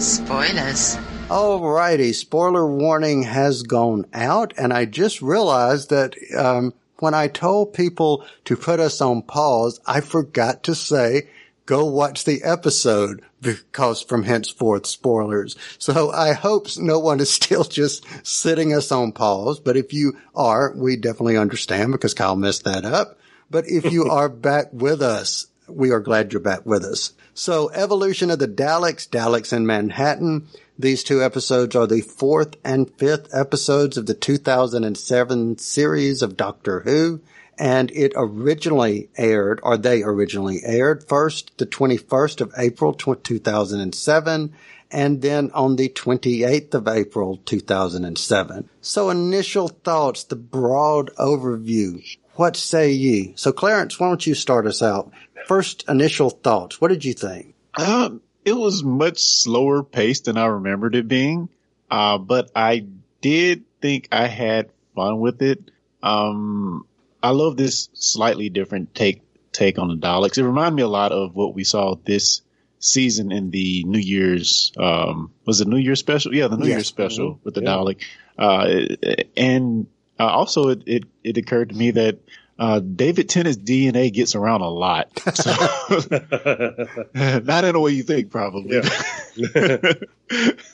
Spoilers. 0.00 0.96
Alrighty, 1.28 2.14
spoiler 2.14 2.64
warning 2.64 3.24
has 3.24 3.64
gone 3.64 4.06
out, 4.14 4.54
and 4.56 4.72
I 4.72 4.84
just 4.84 5.20
realized 5.20 5.90
that 5.90 6.14
um, 6.38 6.72
when 7.00 7.12
I 7.12 7.26
told 7.26 7.74
people 7.74 8.24
to 8.44 8.56
put 8.56 8.78
us 8.78 9.00
on 9.00 9.22
pause, 9.22 9.80
I 9.86 10.00
forgot 10.00 10.62
to 10.64 10.76
say 10.76 11.28
go 11.66 11.84
watch 11.84 12.24
the 12.24 12.44
episode 12.44 13.24
because 13.40 14.02
from 14.02 14.22
henceforth 14.22 14.86
spoilers. 14.86 15.56
So 15.78 16.12
I 16.12 16.32
hope 16.32 16.68
no 16.78 17.00
one 17.00 17.18
is 17.18 17.30
still 17.32 17.64
just 17.64 18.06
sitting 18.24 18.72
us 18.72 18.92
on 18.92 19.10
pause, 19.10 19.58
but 19.58 19.76
if 19.76 19.92
you 19.92 20.16
are, 20.36 20.72
we 20.76 20.94
definitely 20.94 21.36
understand 21.36 21.90
because 21.90 22.14
Kyle 22.14 22.36
messed 22.36 22.62
that 22.64 22.84
up. 22.84 23.18
But 23.50 23.64
if 23.66 23.90
you 23.90 24.04
are 24.10 24.28
back 24.28 24.72
with 24.72 25.02
us, 25.02 25.48
we 25.72 25.90
are 25.90 26.00
glad 26.00 26.32
you're 26.32 26.40
back 26.40 26.66
with 26.66 26.84
us. 26.84 27.12
So 27.34 27.70
evolution 27.70 28.30
of 28.30 28.38
the 28.38 28.48
Daleks, 28.48 29.08
Daleks 29.08 29.52
in 29.52 29.66
Manhattan. 29.66 30.46
These 30.78 31.04
two 31.04 31.22
episodes 31.22 31.76
are 31.76 31.86
the 31.86 32.00
fourth 32.00 32.56
and 32.64 32.90
fifth 32.98 33.28
episodes 33.34 33.96
of 33.96 34.06
the 34.06 34.14
2007 34.14 35.58
series 35.58 36.22
of 36.22 36.36
Doctor 36.36 36.80
Who. 36.80 37.20
And 37.58 37.90
it 37.90 38.12
originally 38.16 39.10
aired, 39.16 39.60
or 39.62 39.76
they 39.76 40.02
originally 40.02 40.60
aired 40.64 41.06
first 41.06 41.58
the 41.58 41.66
21st 41.66 42.40
of 42.40 42.54
April 42.56 42.94
2007 42.94 44.52
and 44.90 45.22
then 45.22 45.50
on 45.52 45.76
the 45.76 45.88
28th 45.88 46.74
of 46.74 46.88
April 46.88 47.36
2007. 47.44 48.68
So 48.80 49.10
initial 49.10 49.68
thoughts, 49.68 50.24
the 50.24 50.36
broad 50.36 51.14
overview. 51.16 52.02
What 52.40 52.56
say 52.56 52.92
ye? 52.92 53.34
So 53.36 53.52
Clarence, 53.52 54.00
why 54.00 54.08
don't 54.08 54.26
you 54.26 54.32
start 54.32 54.66
us 54.66 54.80
out? 54.80 55.12
First 55.46 55.84
initial 55.90 56.30
thoughts. 56.30 56.80
What 56.80 56.88
did 56.88 57.04
you 57.04 57.12
think? 57.12 57.54
Um, 57.78 58.22
it 58.46 58.54
was 58.54 58.82
much 58.82 59.18
slower 59.18 59.82
paced 59.82 60.24
than 60.24 60.38
I 60.38 60.46
remembered 60.46 60.94
it 60.94 61.06
being. 61.06 61.50
Uh, 61.90 62.16
but 62.16 62.50
I 62.56 62.86
did 63.20 63.64
think 63.82 64.08
I 64.10 64.26
had 64.26 64.70
fun 64.94 65.20
with 65.20 65.42
it. 65.42 65.70
Um, 66.02 66.86
I 67.22 67.32
love 67.32 67.58
this 67.58 67.90
slightly 67.92 68.48
different 68.48 68.94
take, 68.94 69.20
take 69.52 69.78
on 69.78 69.88
the 69.88 69.96
Daleks. 69.96 70.38
It 70.38 70.44
reminded 70.44 70.76
me 70.76 70.82
a 70.82 70.88
lot 70.88 71.12
of 71.12 71.36
what 71.36 71.54
we 71.54 71.64
saw 71.64 71.96
this 72.06 72.40
season 72.78 73.32
in 73.32 73.50
the 73.50 73.84
New 73.84 73.98
Year's, 73.98 74.72
um, 74.78 75.30
was 75.44 75.60
it 75.60 75.68
New 75.68 75.76
Year's 75.76 76.00
special? 76.00 76.34
Yeah, 76.34 76.48
the 76.48 76.56
New 76.56 76.68
Yes. 76.68 76.76
Year's 76.76 76.86
special 76.86 77.38
with 77.44 77.52
the 77.52 77.60
Yeah. 77.60 77.68
Dalek. 77.68 78.00
Uh, 78.38 79.26
and 79.36 79.88
uh, 80.20 80.26
also 80.26 80.68
it, 80.68 80.82
it, 80.86 81.04
it 81.24 81.36
occurred 81.38 81.70
to 81.70 81.74
me 81.74 81.92
that 81.92 82.18
uh, 82.58 82.78
David 82.78 83.30
Tennant's 83.30 83.58
DNA 83.58 84.12
gets 84.12 84.34
around 84.34 84.60
a 84.60 84.68
lot. 84.68 85.08
So, 85.34 85.50
not 87.14 87.64
in 87.64 87.74
a 87.74 87.80
way 87.80 87.92
you 87.92 88.02
think, 88.02 88.30
probably. 88.30 88.80
but 89.54 90.04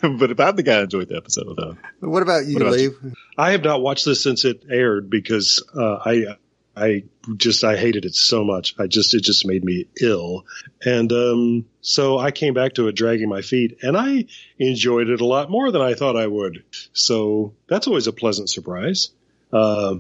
if 0.02 0.40
I'm 0.40 0.56
think 0.56 0.68
I 0.68 0.80
enjoyed 0.80 1.08
the 1.08 1.16
episode, 1.16 1.56
though. 1.56 1.76
What 2.00 2.24
about 2.24 2.46
you, 2.46 2.54
What 2.54 2.62
about 2.62 2.74
Lee? 2.74 2.82
you? 2.82 3.12
I 3.38 3.52
have 3.52 3.62
not 3.62 3.82
watched 3.82 4.04
this 4.04 4.20
since 4.20 4.44
it 4.44 4.64
aired 4.68 5.08
because 5.08 5.62
uh, 5.76 5.98
I 6.04 6.36
I 6.76 7.04
just 7.36 7.62
I 7.62 7.76
hated 7.76 8.04
it 8.04 8.14
so 8.14 8.44
much. 8.44 8.74
I 8.78 8.88
just 8.88 9.14
it 9.14 9.22
just 9.22 9.46
made 9.46 9.64
me 9.64 9.86
ill, 10.00 10.44
and 10.84 11.10
um, 11.12 11.66
so 11.80 12.18
I 12.18 12.32
came 12.32 12.52
back 12.52 12.74
to 12.74 12.88
it 12.88 12.96
dragging 12.96 13.28
my 13.28 13.42
feet, 13.42 13.78
and 13.82 13.96
I 13.96 14.26
enjoyed 14.58 15.08
it 15.08 15.20
a 15.20 15.26
lot 15.26 15.50
more 15.50 15.70
than 15.70 15.82
I 15.82 15.94
thought 15.94 16.16
I 16.16 16.26
would. 16.26 16.64
So 16.92 17.54
that's 17.68 17.86
always 17.86 18.08
a 18.08 18.12
pleasant 18.12 18.50
surprise. 18.50 19.10
Uh, 19.56 19.96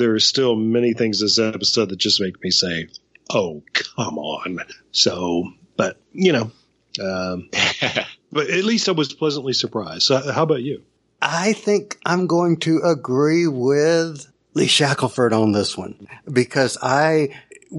are 0.00 0.18
still 0.18 0.54
many 0.54 0.94
things 0.94 1.20
this 1.20 1.38
episode 1.38 1.88
that 1.88 1.96
just 1.96 2.20
make 2.20 2.42
me 2.42 2.50
say, 2.50 2.88
"Oh, 3.30 3.62
come 3.72 4.18
on!" 4.18 4.60
So, 4.92 5.44
but 5.76 6.00
you 6.12 6.32
know, 6.32 6.50
um, 7.00 7.48
but 8.32 8.50
at 8.50 8.64
least 8.64 8.88
I 8.88 8.92
was 8.92 9.12
pleasantly 9.12 9.52
surprised. 9.52 10.02
So, 10.02 10.32
how 10.32 10.44
about 10.44 10.62
you? 10.62 10.82
I 11.22 11.52
think 11.52 11.98
I'm 12.04 12.26
going 12.26 12.58
to 12.58 12.78
agree 12.78 13.46
with 13.46 14.30
Lee 14.54 14.66
Shackelford 14.66 15.32
on 15.32 15.52
this 15.52 15.76
one 15.76 16.08
because 16.30 16.78
I 16.80 17.36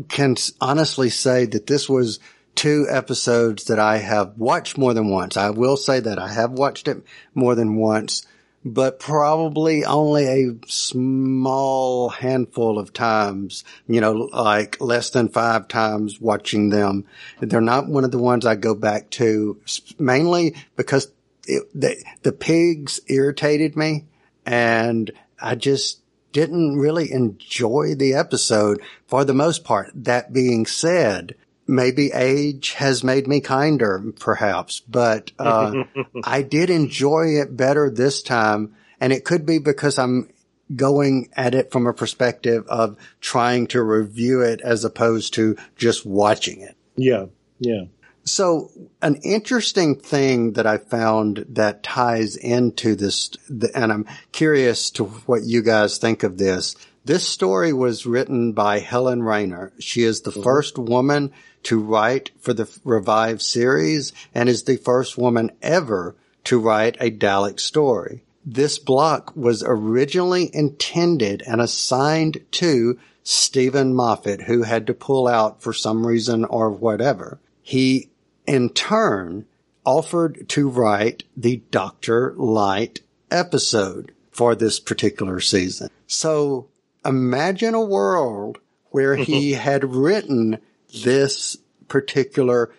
can 0.10 0.36
honestly 0.60 1.10
say 1.10 1.46
that 1.46 1.68
this 1.68 1.90
was 1.90 2.20
two 2.56 2.86
episodes 2.90 3.66
that 3.66 3.80
I 3.80 3.98
have 3.98 4.38
watched 4.38 4.78
more 4.78 4.94
than 4.94 5.10
once. 5.10 5.38
I 5.38 5.50
will 5.50 5.78
say 5.78 6.00
that 6.00 6.20
I 6.20 6.32
have 6.32 6.52
watched 6.52 6.88
it 6.88 7.04
more 7.34 7.56
than 7.56 7.76
once, 7.76 8.26
but 8.64 9.00
probably 9.00 9.84
only 9.86 10.26
a 10.28 10.68
small 10.68 12.10
handful 12.10 12.78
of 12.78 12.94
times, 12.94 13.64
you 13.88 14.02
know, 14.02 14.14
like 14.14 14.80
less 14.80 15.10
than 15.10 15.30
five 15.30 15.68
times 15.68 16.22
watching 16.22 16.70
them. 16.70 17.06
They're 17.40 17.62
not 17.62 17.88
one 17.88 18.04
of 18.04 18.12
the 18.12 18.20
ones 18.20 18.46
I 18.46 18.56
go 18.56 18.76
back 18.76 19.10
to 19.12 19.60
mainly 19.98 20.56
because 20.76 21.12
it, 21.48 21.64
the, 21.74 21.98
the 22.22 22.32
pigs 22.32 23.00
irritated 23.08 23.76
me 23.76 24.06
and 24.46 25.12
I 25.40 25.56
just 25.56 26.02
didn't 26.32 26.78
really 26.78 27.12
enjoy 27.12 27.96
the 27.96 28.14
episode 28.14 28.82
for 29.08 29.26
the 29.26 29.34
most 29.34 29.64
part. 29.64 29.92
That 29.94 30.32
being 30.34 30.66
said, 30.66 31.36
maybe 31.72 32.12
age 32.12 32.74
has 32.74 33.04
made 33.04 33.28
me 33.28 33.42
kinder, 33.42 34.04
perhaps, 34.20 34.82
but, 34.82 35.32
uh, 35.40 35.86
I 36.24 36.44
did 36.44 36.70
enjoy 36.70 37.40
it 37.42 37.56
better 37.56 37.90
this 37.90 38.22
time. 38.22 38.76
And 39.00 39.12
it 39.12 39.26
could 39.26 39.48
be 39.48 39.58
because 39.58 39.98
I'm 39.98 40.30
going 40.76 41.30
at 41.34 41.56
it 41.56 41.72
from 41.72 41.88
a 41.88 41.94
perspective 41.94 42.66
of 42.68 42.98
trying 43.20 43.68
to 43.68 43.82
review 43.82 44.42
it 44.42 44.62
as 44.62 44.86
opposed 44.86 45.34
to 45.36 45.58
just 45.76 46.06
watching 46.06 46.62
it. 46.62 46.76
Yeah, 46.96 47.26
yeah. 47.60 47.86
So 48.24 48.70
an 49.02 49.16
interesting 49.24 49.96
thing 49.96 50.54
that 50.54 50.68
I 50.68 50.78
found 50.78 51.46
that 51.50 51.82
ties 51.82 52.36
into 52.36 52.96
this, 52.96 53.32
and 53.74 53.92
I'm 53.92 54.06
curious 54.32 54.92
to 54.92 55.06
what 55.06 55.44
you 55.44 55.64
guys 55.64 55.98
think 55.98 56.24
of 56.24 56.38
this. 56.38 56.76
This 57.04 57.28
story 57.28 57.74
was 57.74 58.06
written 58.06 58.54
by 58.54 58.78
Helen 58.78 59.24
Raynor. 59.24 59.74
She 59.80 60.04
is 60.04 60.22
the 60.22 60.32
first 60.32 60.78
woman 60.78 61.32
to 61.64 61.80
write 61.80 62.32
for 62.40 62.54
the 62.54 62.70
Revive 62.84 63.42
series 63.42 64.14
and 64.34 64.50
is 64.50 64.64
the 64.64 64.78
first 64.78 65.18
woman 65.18 65.52
ever 65.62 66.16
to 66.46 66.60
write 66.60 66.98
a 67.00 67.12
Dalek 67.12 67.60
story. 67.60 68.24
This 68.46 68.80
block 68.80 69.36
was 69.36 69.64
originally 69.64 70.50
intended 70.54 71.44
and 71.46 71.62
assigned 71.62 72.44
to 72.52 72.98
Steven 73.24 73.94
Moffat, 73.94 74.44
who 74.44 74.64
had 74.64 74.88
to 74.88 74.94
pull 74.94 75.28
out 75.28 75.62
for 75.62 75.74
some 75.74 76.08
reason 76.08 76.46
or 76.46 76.72
whatever. 76.72 77.40
He 77.62 78.10
in 78.48 78.70
turn 78.70 79.46
offered 79.86 80.48
to 80.50 80.70
write 80.70 81.24
the 81.38 81.62
Dr. 81.72 82.34
Light 82.36 83.02
episode 83.30 84.12
for 84.32 84.56
this 84.56 84.80
particular 84.80 85.40
season. 85.40 85.90
So 86.08 86.68
imagine 87.06 87.74
a 87.74 87.84
world 87.84 88.60
where 88.90 89.16
he 89.16 89.52
had 89.54 89.84
written 89.84 90.60
this 91.04 91.58
particular 91.88 92.74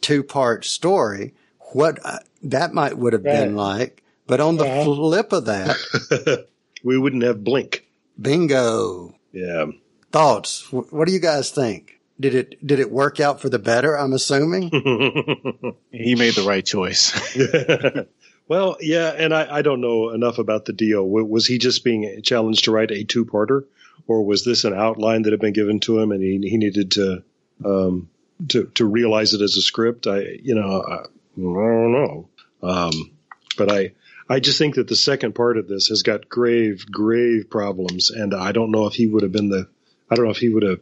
two 0.00 0.22
part 0.22 0.64
story. 0.64 1.34
What 1.72 1.98
uh, 2.04 2.18
that 2.42 2.72
might 2.72 2.96
would 2.96 3.12
have 3.12 3.22
been 3.22 3.56
like. 3.56 4.02
But 4.26 4.40
on 4.40 4.56
the 4.56 4.64
flip 4.64 5.32
of 5.32 5.46
that, 5.46 6.46
we 6.84 6.96
wouldn't 6.96 7.24
have 7.24 7.44
Blink. 7.44 7.86
bingo. 8.20 9.14
Yeah. 9.32 9.66
Thoughts. 10.12 10.72
What 10.72 11.06
do 11.06 11.12
you 11.12 11.18
guys 11.20 11.50
think? 11.50 12.00
Did 12.20 12.34
it, 12.34 12.64
did 12.66 12.78
it 12.78 12.92
work 12.92 13.18
out 13.18 13.40
for 13.40 13.48
the 13.48 13.58
better? 13.58 13.98
I'm 13.98 14.12
assuming. 14.12 14.70
He 15.90 16.14
made 16.14 16.34
the 16.34 16.44
right 16.46 16.64
choice. 16.64 17.12
well, 18.48 18.76
yeah, 18.80 19.10
and 19.10 19.34
I, 19.34 19.58
I 19.58 19.62
don't 19.62 19.80
know 19.80 20.10
enough 20.10 20.38
about 20.38 20.64
the 20.64 20.72
deal. 20.72 21.06
Was 21.06 21.46
he 21.46 21.58
just 21.58 21.84
being 21.84 22.20
challenged 22.22 22.64
to 22.64 22.72
write 22.72 22.90
a 22.90 23.04
two-parter, 23.04 23.64
or 24.06 24.24
was 24.24 24.44
this 24.44 24.64
an 24.64 24.74
outline 24.74 25.22
that 25.22 25.32
had 25.32 25.40
been 25.40 25.52
given 25.52 25.80
to 25.80 25.98
him 25.98 26.12
and 26.12 26.22
he, 26.22 26.48
he 26.48 26.56
needed 26.56 26.92
to 26.92 27.22
um, 27.64 28.08
to 28.48 28.64
to 28.74 28.84
realize 28.86 29.34
it 29.34 29.42
as 29.42 29.56
a 29.56 29.62
script? 29.62 30.06
I 30.06 30.38
you 30.42 30.54
know 30.54 30.82
I, 30.82 30.94
I 30.94 31.06
don't 31.36 31.92
know, 31.92 32.28
um, 32.62 33.10
but 33.56 33.70
I 33.70 33.92
I 34.28 34.40
just 34.40 34.58
think 34.58 34.76
that 34.76 34.88
the 34.88 34.96
second 34.96 35.34
part 35.34 35.58
of 35.58 35.68
this 35.68 35.88
has 35.88 36.02
got 36.02 36.28
grave, 36.28 36.86
grave 36.90 37.50
problems, 37.50 38.10
and 38.10 38.34
I 38.34 38.52
don't 38.52 38.70
know 38.70 38.86
if 38.86 38.94
he 38.94 39.06
would 39.06 39.22
have 39.22 39.32
been 39.32 39.50
the, 39.50 39.68
I 40.10 40.14
don't 40.14 40.24
know 40.24 40.30
if 40.30 40.38
he 40.38 40.48
would 40.48 40.62
have 40.62 40.80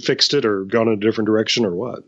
fixed 0.00 0.32
it 0.32 0.44
or 0.44 0.64
gone 0.64 0.88
in 0.88 0.94
a 0.94 0.96
different 0.98 1.26
direction 1.26 1.64
or 1.64 1.74
what. 1.74 2.04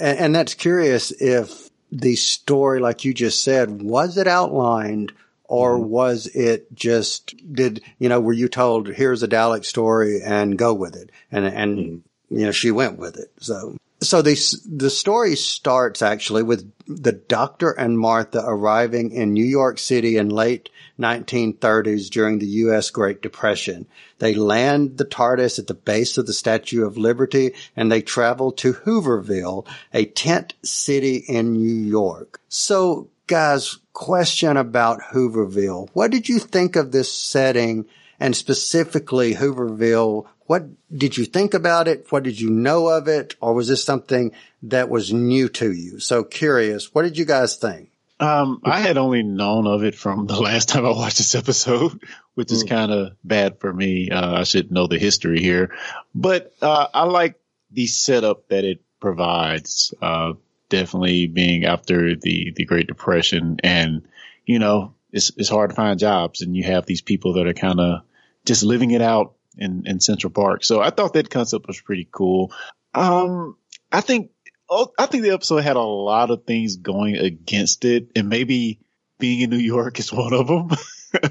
And, 0.00 0.18
and 0.18 0.34
that's 0.34 0.54
curious 0.54 1.12
if 1.12 1.70
the 1.92 2.16
story, 2.16 2.80
like 2.80 3.04
you 3.04 3.14
just 3.14 3.44
said, 3.44 3.80
was 3.80 4.18
it 4.18 4.26
outlined 4.26 5.12
or 5.44 5.78
was 5.78 6.26
it 6.26 6.74
just 6.74 7.34
did 7.52 7.82
you 7.98 8.08
know 8.08 8.18
were 8.18 8.32
you 8.32 8.48
told 8.48 8.88
here's 8.88 9.22
a 9.22 9.28
Dalek 9.28 9.64
story 9.64 10.22
and 10.24 10.56
go 10.56 10.72
with 10.72 10.96
it 10.96 11.10
and 11.30 11.44
and 11.44 12.02
you 12.30 12.44
know 12.44 12.52
she 12.52 12.70
went 12.70 12.98
with 12.98 13.16
it 13.16 13.30
so 13.38 13.76
so 14.04 14.22
the 14.22 14.36
the 14.66 14.90
story 14.90 15.34
starts 15.34 16.02
actually 16.02 16.42
with 16.42 16.70
the 16.86 17.12
doctor 17.12 17.70
and 17.70 17.98
Martha 17.98 18.42
arriving 18.44 19.12
in 19.12 19.32
New 19.32 19.44
York 19.44 19.78
City 19.78 20.16
in 20.16 20.28
late 20.28 20.68
1930s 21.00 22.10
during 22.10 22.38
the 22.38 22.46
U.S. 22.46 22.90
Great 22.90 23.22
Depression. 23.22 23.86
They 24.18 24.34
land 24.34 24.98
the 24.98 25.04
TARDIS 25.04 25.58
at 25.58 25.66
the 25.66 25.74
base 25.74 26.18
of 26.18 26.26
the 26.26 26.32
Statue 26.32 26.84
of 26.84 26.98
Liberty 26.98 27.54
and 27.74 27.90
they 27.90 28.02
travel 28.02 28.52
to 28.52 28.74
Hooverville, 28.74 29.66
a 29.92 30.04
tent 30.04 30.54
city 30.62 31.16
in 31.16 31.54
New 31.54 31.88
York. 31.88 32.40
So 32.48 33.08
guys, 33.26 33.78
question 33.92 34.56
about 34.56 35.00
Hooverville. 35.12 35.88
What 35.92 36.10
did 36.10 36.28
you 36.28 36.38
think 36.38 36.76
of 36.76 36.92
this 36.92 37.12
setting 37.12 37.86
and 38.20 38.36
specifically 38.36 39.34
Hooverville? 39.34 40.26
What 40.46 40.66
did 40.96 41.16
you 41.16 41.24
think 41.24 41.54
about 41.54 41.88
it? 41.88 42.06
What 42.10 42.22
did 42.22 42.40
you 42.40 42.50
know 42.50 42.88
of 42.88 43.08
it? 43.08 43.34
Or 43.40 43.54
was 43.54 43.68
this 43.68 43.82
something 43.82 44.32
that 44.64 44.88
was 44.88 45.12
new 45.12 45.48
to 45.50 45.72
you? 45.72 46.00
So 46.00 46.22
curious. 46.22 46.94
What 46.94 47.02
did 47.02 47.16
you 47.16 47.24
guys 47.24 47.56
think? 47.56 47.90
Um, 48.20 48.60
I 48.64 48.80
had 48.80 48.96
only 48.96 49.22
known 49.22 49.66
of 49.66 49.82
it 49.84 49.94
from 49.94 50.26
the 50.28 50.40
last 50.40 50.68
time 50.68 50.86
I 50.86 50.90
watched 50.90 51.18
this 51.18 51.34
episode, 51.34 52.00
which 52.34 52.52
is 52.52 52.64
kind 52.64 52.92
of 52.92 53.16
bad 53.24 53.58
for 53.58 53.72
me. 53.72 54.10
Uh, 54.10 54.40
I 54.40 54.44
should 54.44 54.70
know 54.70 54.86
the 54.86 54.98
history 54.98 55.40
here, 55.40 55.74
but 56.14 56.52
uh, 56.62 56.86
I 56.92 57.04
like 57.04 57.40
the 57.70 57.86
setup 57.86 58.48
that 58.48 58.64
it 58.64 58.82
provides. 59.00 59.92
Uh, 60.00 60.34
definitely 60.68 61.26
being 61.26 61.64
after 61.64 62.16
the 62.16 62.52
the 62.56 62.64
Great 62.64 62.86
Depression, 62.86 63.58
and 63.62 64.06
you 64.44 64.58
know, 64.58 64.94
it's 65.12 65.32
it's 65.36 65.48
hard 65.48 65.70
to 65.70 65.76
find 65.76 65.98
jobs, 65.98 66.42
and 66.42 66.56
you 66.56 66.64
have 66.64 66.86
these 66.86 67.02
people 67.02 67.34
that 67.34 67.46
are 67.46 67.54
kind 67.54 67.80
of 67.80 68.02
just 68.44 68.62
living 68.62 68.90
it 68.90 69.02
out 69.02 69.34
in 69.58 69.84
in 69.86 70.00
Central 70.00 70.30
Park. 70.30 70.64
So 70.64 70.80
I 70.80 70.90
thought 70.90 71.14
that 71.14 71.30
concept 71.30 71.66
was 71.66 71.80
pretty 71.80 72.08
cool. 72.10 72.52
Um, 72.94 73.56
I 73.90 74.00
think 74.00 74.30
oh, 74.68 74.92
I 74.98 75.06
think 75.06 75.22
the 75.22 75.32
episode 75.32 75.64
had 75.64 75.76
a 75.76 75.80
lot 75.80 76.30
of 76.30 76.44
things 76.44 76.76
going 76.76 77.16
against 77.16 77.84
it, 77.84 78.10
and 78.16 78.28
maybe 78.28 78.80
being 79.18 79.40
in 79.40 79.50
New 79.50 79.56
York 79.56 79.98
is 79.98 80.12
one 80.12 80.32
of 80.32 80.46
them. 80.46 80.70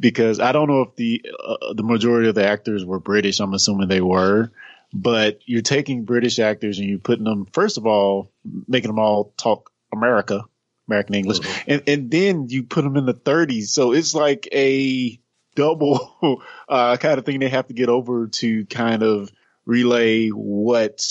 because 0.00 0.40
I 0.40 0.52
don't 0.52 0.68
know 0.68 0.82
if 0.82 0.94
the 0.96 1.24
uh, 1.44 1.74
the 1.74 1.82
majority 1.82 2.28
of 2.28 2.34
the 2.34 2.46
actors 2.46 2.84
were 2.84 3.00
British. 3.00 3.40
I'm 3.40 3.54
assuming 3.54 3.88
they 3.88 4.00
were, 4.00 4.52
but 4.92 5.40
you're 5.46 5.62
taking 5.62 6.04
British 6.04 6.38
actors 6.38 6.78
and 6.78 6.88
you're 6.88 6.98
putting 6.98 7.24
them 7.24 7.46
first 7.52 7.78
of 7.78 7.86
all, 7.86 8.30
making 8.66 8.88
them 8.88 8.98
all 8.98 9.32
talk 9.36 9.70
America, 9.92 10.44
American 10.86 11.14
English, 11.14 11.40
and 11.66 11.82
and 11.86 12.10
then 12.10 12.48
you 12.48 12.62
put 12.64 12.82
them 12.82 12.96
in 12.96 13.06
the 13.06 13.14
30s. 13.14 13.68
So 13.68 13.92
it's 13.92 14.14
like 14.14 14.48
a 14.52 15.18
double 15.58 16.40
uh, 16.68 16.96
kind 16.98 17.18
of 17.18 17.26
thing 17.26 17.40
they 17.40 17.48
have 17.48 17.66
to 17.66 17.74
get 17.74 17.88
over 17.88 18.28
to 18.28 18.64
kind 18.66 19.02
of 19.02 19.30
relay 19.66 20.28
what 20.28 21.04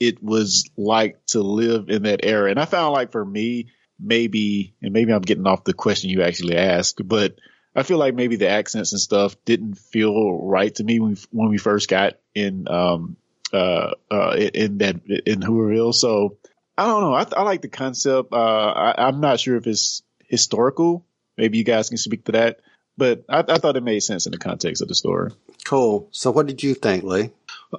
it 0.00 0.22
was 0.22 0.68
like 0.78 1.24
to 1.26 1.42
live 1.42 1.90
in 1.90 2.04
that 2.04 2.24
era. 2.24 2.50
And 2.50 2.58
I 2.58 2.64
found 2.64 2.94
like 2.94 3.12
for 3.12 3.24
me, 3.24 3.68
maybe, 4.00 4.74
and 4.80 4.94
maybe 4.94 5.12
I'm 5.12 5.20
getting 5.20 5.46
off 5.46 5.64
the 5.64 5.74
question 5.74 6.08
you 6.08 6.22
actually 6.22 6.56
asked, 6.56 7.06
but 7.06 7.36
I 7.76 7.82
feel 7.82 7.98
like 7.98 8.14
maybe 8.14 8.36
the 8.36 8.48
accents 8.48 8.92
and 8.92 9.00
stuff 9.00 9.36
didn't 9.44 9.74
feel 9.74 10.32
right 10.32 10.74
to 10.76 10.82
me 10.82 10.98
when 10.98 11.10
we, 11.10 11.16
when 11.30 11.50
we 11.50 11.58
first 11.58 11.88
got 11.88 12.14
in, 12.34 12.66
um, 12.68 13.18
uh, 13.52 13.92
uh, 14.10 14.34
in 14.54 14.78
that, 14.78 14.96
in 15.26 15.40
Hooverville. 15.40 15.94
So 15.94 16.38
I 16.78 16.86
don't 16.86 17.02
know. 17.02 17.12
I, 17.12 17.26
I 17.36 17.42
like 17.42 17.60
the 17.60 17.68
concept. 17.68 18.32
Uh, 18.32 18.36
I, 18.36 19.06
I'm 19.08 19.20
not 19.20 19.40
sure 19.40 19.56
if 19.56 19.66
it's 19.66 20.02
historical. 20.26 21.04
Maybe 21.36 21.58
you 21.58 21.64
guys 21.64 21.90
can 21.90 21.98
speak 21.98 22.24
to 22.24 22.32
that, 22.32 22.60
but 23.00 23.24
I, 23.30 23.38
I 23.38 23.56
thought 23.56 23.78
it 23.78 23.82
made 23.82 24.00
sense 24.00 24.26
in 24.26 24.32
the 24.32 24.38
context 24.38 24.82
of 24.82 24.88
the 24.88 24.94
story. 24.94 25.32
Cool. 25.64 26.06
So 26.12 26.30
what 26.30 26.46
did 26.46 26.62
you 26.62 26.74
think, 26.74 27.02
Lee? 27.02 27.30
Uh, 27.72 27.78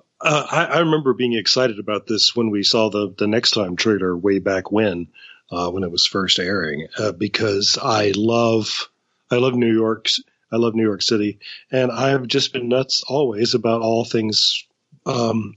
I, 0.52 0.66
I 0.66 0.80
remember 0.80 1.14
being 1.14 1.34
excited 1.34 1.78
about 1.78 2.08
this 2.08 2.36
when 2.36 2.50
we 2.50 2.64
saw 2.64 2.90
the 2.90 3.14
the 3.16 3.28
next 3.28 3.52
time 3.52 3.76
trailer 3.76 4.18
way 4.18 4.40
back 4.40 4.72
when, 4.72 5.10
uh, 5.52 5.70
when 5.70 5.84
it 5.84 5.92
was 5.92 6.08
first 6.08 6.40
airing, 6.40 6.88
uh, 6.98 7.12
because 7.12 7.78
I 7.80 8.14
love 8.16 8.90
I 9.30 9.36
love 9.36 9.54
New 9.54 9.72
York. 9.72 10.08
I 10.52 10.58
love 10.58 10.74
New 10.74 10.84
York 10.84 11.04
City, 11.04 11.38
and 11.72 11.92
I 11.92 12.10
have 12.10 12.26
just 12.26 12.52
been 12.52 12.68
nuts 12.68 13.04
always 13.08 13.54
about 13.54 13.82
all 13.82 14.04
things 14.04 14.66
um, 15.06 15.56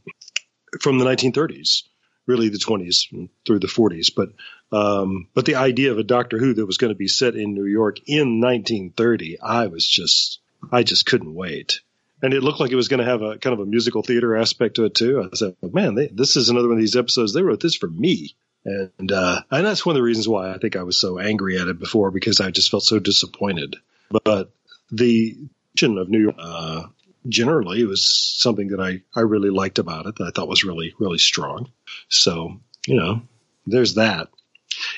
from 0.83 0.99
the 0.99 1.07
1930s, 1.07 1.85
really 2.27 2.51
the 2.51 2.59
20s 2.59 3.29
through 3.47 3.61
the 3.61 3.67
40s. 3.67 4.13
But 4.15 4.29
um, 4.75 5.29
but 5.35 5.45
the 5.45 5.55
idea 5.55 5.93
of 5.93 5.99
a 5.99 6.05
Doctor 6.05 6.39
Who 6.39 6.55
that 6.55 6.67
was 6.67 6.79
going 6.79 6.93
to 6.93 6.99
be 6.99 7.07
set 7.07 7.37
in 7.37 7.55
New 7.55 7.67
York 7.67 7.99
in 8.07 8.41
1930, 8.41 9.41
I 9.41 9.69
was 9.69 9.87
just 9.87 10.41
I 10.73 10.83
just 10.83 11.07
couldn't 11.07 11.35
wait. 11.35 11.81
And 12.23 12.33
it 12.33 12.43
looked 12.43 12.59
like 12.59 12.73
it 12.73 12.77
was 12.77 12.89
going 12.89 12.99
to 12.99 13.11
have 13.11 13.23
a 13.23 13.39
kind 13.39 13.53
of 13.53 13.61
a 13.61 13.67
musical 13.67 14.03
theater 14.03 14.37
aspect 14.37 14.77
to 14.77 14.85
it 14.85 14.95
too. 14.95 15.29
I 15.33 15.37
said, 15.37 15.57
"Man, 15.63 15.95
they, 15.95 16.09
this 16.09 16.37
is 16.37 16.49
another 16.49 16.69
one 16.69 16.79
of 16.79 16.81
these 16.81 16.97
episodes. 16.97 17.33
They 17.33 17.43
wrote 17.43 17.61
this 17.61 17.77
for 17.77 17.87
me." 17.87 18.35
And 18.65 19.13
uh, 19.13 19.43
and 19.51 19.67
that's 19.67 19.85
one 19.85 19.95
of 19.95 19.99
the 19.99 20.05
reasons 20.05 20.27
why 20.27 20.53
I 20.53 20.59
think 20.59 20.75
I 20.75 20.83
was 20.83 20.99
so 20.99 21.19
angry 21.19 21.59
at 21.59 21.69
it 21.69 21.79
before 21.79 22.11
because 22.11 22.41
I 22.41 22.51
just 22.51 22.71
felt 22.71 22.83
so 22.83 22.99
disappointed. 22.99 23.77
But 24.25 24.51
the 24.91 25.37
of 25.83 26.09
New 26.09 26.23
York 26.23 26.37
uh, 26.39 26.85
generally 27.29 27.85
was 27.85 28.05
something 28.39 28.69
that 28.69 28.81
I 28.81 29.03
I 29.15 29.23
really 29.23 29.51
liked 29.51 29.79
about 29.79 30.07
it 30.07 30.17
that 30.17 30.25
I 30.25 30.31
thought 30.31 30.49
was 30.49 30.65
really 30.65 30.95
really 30.99 31.19
strong. 31.19 31.71
So 32.09 32.61
you 32.87 32.97
know, 32.97 33.23
there's 33.67 33.95
that. 33.95 34.29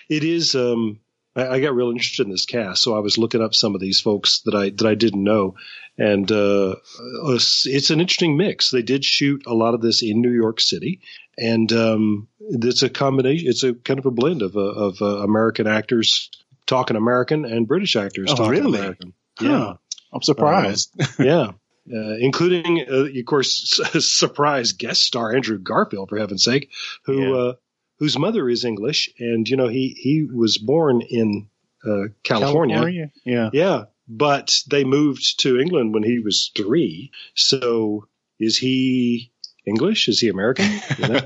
It 0.09 0.25
is. 0.25 0.55
Um, 0.55 1.01
I, 1.35 1.49
I 1.49 1.61
got 1.61 1.75
real 1.75 1.90
interested 1.90 2.25
in 2.27 2.31
this 2.31 2.47
cast, 2.47 2.83
so 2.83 2.97
I 2.97 3.01
was 3.01 3.19
looking 3.19 3.42
up 3.42 3.55
some 3.55 3.75
of 3.75 3.81
these 3.81 4.01
folks 4.01 4.40
that 4.45 4.55
I 4.55 4.71
that 4.71 4.87
I 4.87 4.95
didn't 4.95 5.23
know, 5.25 5.55
and 5.99 6.31
uh, 6.31 6.77
it's 6.99 7.90
an 7.90 8.01
interesting 8.01 8.37
mix. 8.37 8.71
They 8.71 8.83
did 8.83 9.05
shoot 9.05 9.45
a 9.47 9.55
lot 9.55 9.75
of 9.75 9.81
this 9.83 10.03
in 10.03 10.21
New 10.21 10.33
York 10.33 10.61
City, 10.61 11.01
and 11.37 11.73
um, 11.73 12.29
it's 12.40 12.83
a 12.83 12.88
combination. 12.88 13.49
It's 13.49 13.62
a 13.64 13.75
kind 13.75 13.99
of 13.99 14.07
a 14.07 14.11
blend 14.11 14.42
of 14.42 14.57
uh, 14.57 14.61
of 14.61 15.03
uh, 15.03 15.07
American 15.25 15.66
actors 15.66 16.31
talking 16.66 16.97
American 16.97 17.45
and 17.45 17.69
British 17.69 17.97
actors 17.97 18.31
Oh, 18.33 18.37
talking 18.37 18.51
really? 18.53 18.79
American. 18.79 19.12
Huh. 19.38 19.47
Yeah, 19.49 19.73
I'm 20.12 20.23
surprised. 20.23 20.92
yeah. 21.19 21.53
Uh, 21.88 22.16
including, 22.19 22.81
uh, 22.90 23.05
of 23.05 23.25
course, 23.27 23.81
surprise 24.01 24.73
guest 24.73 25.03
star 25.03 25.33
Andrew 25.37 25.57
Garfield, 25.57 26.09
for 26.09 26.19
heaven's 26.19 26.42
sake, 26.42 26.71
who 27.05 27.21
Yeah. 27.23 27.35
uh, 27.37 27.53
whose 27.99 28.19
mother 28.19 28.49
is 28.49 28.65
English, 28.65 29.11
and 29.19 29.49
you 29.49 29.57
know 29.57 29.69
he 29.69 29.89
he 29.99 30.25
was 30.25 30.59
born 30.59 31.03
in 31.03 31.49
uh, 31.85 32.09
California. 32.23 32.77
Yeah. 33.25 33.51
Yeah, 33.53 33.85
but 34.09 34.63
they 34.69 34.85
moved 34.85 35.41
to 35.41 35.59
England 35.61 35.95
when 35.95 36.03
he 36.03 36.19
was 36.21 36.51
three. 36.57 37.11
So 37.35 38.07
is 38.39 38.59
he 38.59 39.31
English? 39.67 40.09
Is 40.09 40.21
he 40.21 40.29
American? 40.29 40.67
You 40.99 41.09
know? 41.09 41.21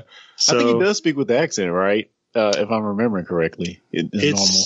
I 0.49 0.53
think 0.57 0.69
he 0.69 0.79
does 0.79 0.97
speak 0.97 1.17
with 1.17 1.27
the 1.27 1.37
accent, 1.37 1.71
right? 1.71 2.09
Uh, 2.33 2.53
if 2.57 2.71
I'm 2.71 2.83
remembering 2.83 3.25
correctly. 3.25 3.79
It 3.91 4.09
is 4.13 4.33
normal. 4.35 4.61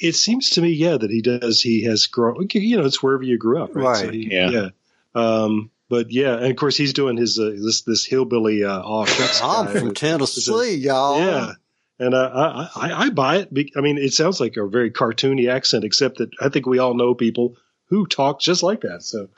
It 0.00 0.14
seems 0.14 0.50
to 0.50 0.62
me, 0.62 0.70
yeah, 0.70 0.96
that 0.98 1.10
he 1.10 1.22
does. 1.22 1.60
He 1.60 1.84
has 1.84 2.06
grown. 2.06 2.46
You 2.52 2.76
know, 2.76 2.84
it's 2.84 3.02
wherever 3.02 3.22
you 3.24 3.38
grew 3.38 3.62
up, 3.62 3.74
right? 3.74 3.84
Right. 4.04 4.12
he- 4.12 4.32
Yeah. 4.32 4.50
yeah. 4.50 4.68
Um, 5.14 5.70
but 5.88 6.10
yeah, 6.10 6.34
and 6.34 6.46
of 6.46 6.56
course 6.56 6.76
he's 6.76 6.92
doing 6.92 7.16
his 7.16 7.38
uh, 7.38 7.52
this 7.56 7.82
this 7.82 8.04
hillbilly 8.04 8.64
uh, 8.64 8.80
off. 8.80 9.08
I'm 9.42 9.68
from 9.68 9.94
Tennessee, 9.94 10.76
y'all. 10.76 11.18
Yeah. 11.20 11.52
And 11.98 12.14
uh, 12.14 12.68
I, 12.74 12.88
I, 12.88 13.02
I 13.04 13.08
buy 13.10 13.36
it. 13.36 13.48
I 13.74 13.80
mean, 13.80 13.96
it 13.96 14.12
sounds 14.12 14.38
like 14.38 14.56
a 14.58 14.66
very 14.66 14.90
cartoony 14.90 15.50
accent, 15.50 15.82
except 15.84 16.18
that 16.18 16.28
I 16.40 16.50
think 16.50 16.66
we 16.66 16.78
all 16.78 16.92
know 16.92 17.14
people 17.14 17.56
who 17.86 18.06
talk 18.06 18.38
just 18.40 18.62
like 18.62 18.82
that. 18.82 19.02
So 19.02 19.28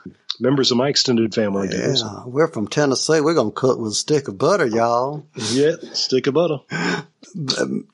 members 0.41 0.71
of 0.71 0.77
my 0.77 0.89
extended 0.89 1.33
family 1.33 1.69
do. 1.69 1.95
So, 1.95 2.05
Yeah, 2.05 2.25
we're 2.25 2.47
from 2.47 2.67
Tennessee. 2.67 3.21
We're 3.21 3.33
gonna 3.33 3.51
cook 3.51 3.79
with 3.79 3.91
a 3.91 3.95
stick 3.95 4.27
of 4.27 4.37
butter, 4.37 4.65
y'all. 4.65 5.25
yeah, 5.51 5.75
stick 5.93 6.27
of 6.27 6.33
butter. 6.33 6.59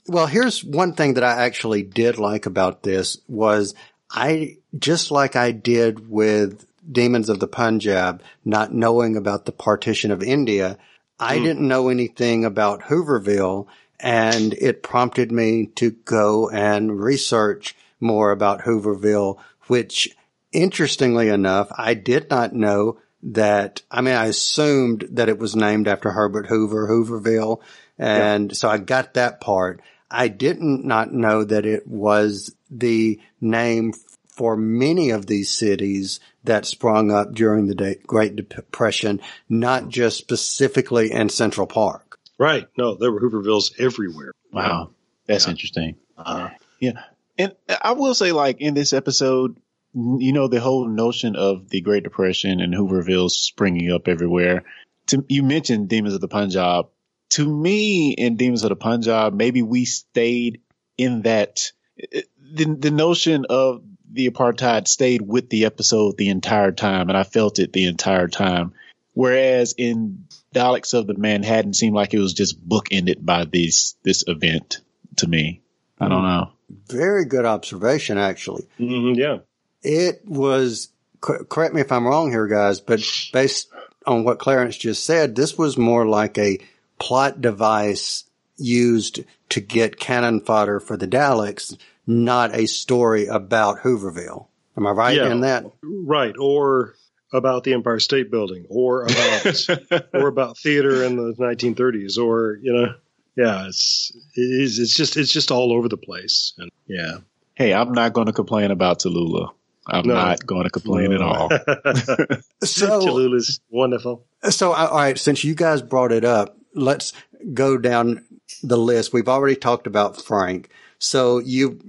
Well, 0.08 0.28
here's 0.28 0.63
one 0.63 0.94
thing 0.94 1.15
that 1.15 1.24
I 1.24 1.44
actually 1.46 1.84
did 1.84 2.18
like 2.18 2.46
about 2.46 2.84
this 2.84 3.18
was 3.28 3.74
I 4.10 4.58
just 4.78 5.12
like 5.12 5.36
I 5.36 5.52
did 5.52 6.10
with 6.10 6.65
Demons 6.91 7.30
of 7.30 7.39
the 7.39 7.48
Punjab, 7.48 8.21
not 8.43 8.74
knowing 8.74 9.15
about 9.15 9.45
the 9.45 9.52
partition 9.52 10.12
of 10.12 10.24
India. 10.24 10.78
I 11.19 11.38
hmm. 11.38 11.43
didn't 11.43 11.67
know 11.67 11.89
anything 11.89 12.45
about 12.45 12.84
Hooverville 12.84 13.67
and 14.00 14.54
it 14.54 14.84
prompted 14.84 15.32
me 15.32 15.67
to 15.76 15.91
go 15.91 16.50
and 16.50 17.00
research 17.00 17.76
more 18.00 18.32
about 18.32 18.62
Hooverville, 18.62 19.39
which 19.67 20.15
interestingly 20.52 21.30
enough, 21.30 21.69
I 21.76 21.93
did 21.93 22.30
not 22.30 22.54
know 22.54 23.00
that, 23.24 23.82
I 23.89 24.02
mean, 24.02 24.15
I 24.15 24.26
assumed 24.26 25.08
that 25.12 25.30
it 25.30 25.39
was 25.39 25.56
named 25.56 25.88
after 25.88 26.12
Herbert 26.12 26.48
Hoover, 26.48 26.88
Hooverville. 26.88 27.62
And 27.98 28.56
so 28.56 28.69
I 28.69 28.78
got 28.78 29.15
that 29.15 29.41
part. 29.41 29.82
I 30.12 30.28
didn't 30.28 30.86
not 30.86 31.12
know 31.12 31.43
that 31.43 31.65
it 31.65 31.88
was 31.88 32.56
the 32.69 33.19
name 33.41 33.93
for 34.36 34.58
many 34.58 35.12
of 35.12 35.26
these 35.26 35.50
cities 35.50 36.19
that 36.43 36.65
sprung 36.65 37.12
up 37.12 37.34
during 37.34 37.67
the 37.67 37.76
De- 37.76 37.95
Great 37.95 38.36
Depression, 38.36 39.21
not 39.48 39.88
just 39.88 40.17
specifically 40.17 41.12
in 41.12 41.30
Central 41.30 41.67
Park. 41.67 42.19
Right. 42.38 42.67
No, 42.78 42.95
there 42.95 43.12
were 43.12 43.21
Hoovervilles 43.21 43.80
everywhere. 43.80 44.34
Wow. 44.52 44.91
That's 45.26 45.48
interesting. 45.48 45.95
Uh-huh. 46.17 46.50
yeah. 46.80 47.04
And 47.38 47.56
I 47.82 47.93
will 47.93 48.13
say, 48.13 48.32
like, 48.32 48.62
in 48.62 48.74
this 48.74 48.93
episode, 48.93 49.58
you 49.93 50.34
know, 50.34 50.48
the 50.48 50.60
whole 50.60 50.88
notion 50.88 51.36
of 51.36 51.69
the 51.69 51.82
Great 51.82 52.04
Depression 52.04 52.60
and 52.60 52.74
Hooverville 52.74 53.30
springing 53.30 53.91
up 53.91 54.08
everywhere. 54.08 54.63
To, 55.08 55.26
you 55.30 55.43
mentioned 55.43 55.89
Demons 55.89 56.13
of 56.13 56.21
the 56.21 56.28
Punjab. 56.28 56.88
To 57.32 57.48
me, 57.48 58.12
in 58.12 58.36
Demons 58.36 58.63
of 58.63 58.69
the 58.69 58.76
Punjab, 58.76 59.34
maybe 59.34 59.62
we 59.62 59.86
stayed 59.86 60.62
in 60.98 61.24
that. 61.24 61.71
Eh, 62.00 62.06
eh, 62.12 62.21
the, 62.54 62.76
the 62.76 62.91
notion 62.91 63.45
of 63.50 63.82
the 64.15 64.30
apartheid 64.30 64.88
stayed 64.88 65.21
with 65.21 65.49
the 65.49 65.65
episode 65.65 66.17
the 66.17 66.30
entire 66.30 66.71
time, 66.71 67.10
and 67.10 67.17
I 67.17 67.23
felt 67.23 67.60
it 67.60 67.73
the 67.73 67.86
entire 67.86 68.28
time. 68.28 68.73
Whereas 69.13 69.75
in 69.78 70.25
Daleks 70.54 70.93
of 70.93 71.08
the 71.08 71.13
Manhattan, 71.15 71.73
seemed 71.73 71.95
like 71.95 72.13
it 72.13 72.19
was 72.19 72.34
just 72.34 72.67
bookended 72.67 73.23
by 73.23 73.45
this 73.45 73.95
this 74.04 74.23
event 74.25 74.80
to 75.17 75.28
me. 75.28 75.62
I 75.99 76.08
don't 76.10 76.23
know. 76.23 76.51
Very 76.88 77.25
good 77.25 77.45
observation, 77.45 78.17
actually. 78.17 78.67
Mm-hmm, 78.80 79.19
yeah. 79.19 79.38
It 79.82 80.21
was, 80.25 80.89
correct 81.21 81.73
me 81.73 81.82
if 81.82 81.91
I'm 81.91 82.08
wrong 82.08 82.32
here, 82.32 82.47
guys, 82.47 82.80
but 82.80 83.01
based 83.32 83.69
on 84.06 84.23
what 84.23 84.39
Clarence 84.39 84.75
just 84.78 85.06
said, 85.06 85.36
this 85.36 85.58
was 85.58 85.78
more 85.78 86.06
like 86.06 86.38
a 86.38 86.60
plot 86.99 87.39
device 87.39 88.25
used 88.58 89.24
to 89.50 89.62
get 89.62 90.00
cannon 90.00 90.41
fodder 90.41 90.80
for 90.80 90.98
the 90.98 91.08
Daleks, 91.08 91.78
not 92.08 92.56
a 92.56 92.65
story 92.68 93.28
about 93.28 93.80
Hooverville. 93.80 94.48
Am 94.78 94.88
I 94.88 94.91
right 94.91 95.15
Yeah. 95.18 95.32
in 95.32 95.41
that? 95.41 95.65
Right. 95.84 96.36
Or 96.39 96.96
about 97.34 97.63
the 97.63 97.74
Empire 97.74 98.00
State 98.00 98.30
Building, 98.32 98.65
or 98.70 99.04
about 99.04 99.68
or 100.13 100.28
about 100.28 100.58
theater 100.58 101.04
in 101.04 101.15
the 101.18 101.34
1930s, 101.39 102.18
or 102.18 102.60
you 102.62 102.72
know, 102.74 102.94
yeah, 103.36 103.68
it's 103.68 104.12
it 104.36 104.41
is 104.41 104.80
it's 104.80 104.94
just 104.96 105.18
it's 105.18 105.32
just 105.34 105.52
all 105.52 105.74
over 105.74 105.89
the 105.89 105.98
place, 105.98 106.54
and 106.58 106.72
yeah, 106.88 107.18
Hey, 107.56 107.74
I'm 107.74 107.91
not 107.94 108.13
going 108.13 108.28
to 108.28 108.34
complain 108.34 108.72
about 108.72 109.00
Tallulah. 109.00 109.50
I'm 109.88 110.08
No. 110.08 110.13
not 110.13 110.46
going 110.46 110.63
to 110.63 110.70
complain 110.70 111.12
at 111.13 111.22
all. 111.22 111.50
So, 112.63 113.00
Tallulah's 113.02 113.60
wonderful. 113.70 114.26
so 114.50 114.72
all 114.74 114.96
right, 114.96 115.18
since 115.18 115.44
you 115.44 115.56
guys 115.56 115.82
brought 115.82 116.12
it 116.12 116.26
up, 116.26 116.58
let's 116.74 117.13
go 117.54 117.78
down 117.78 118.26
the 118.63 118.77
list. 118.77 119.13
We've 119.13 119.29
already 119.29 119.55
talked 119.55 119.88
about 119.88 120.21
Frank. 120.21 120.69
So 120.99 121.39
you, 121.39 121.79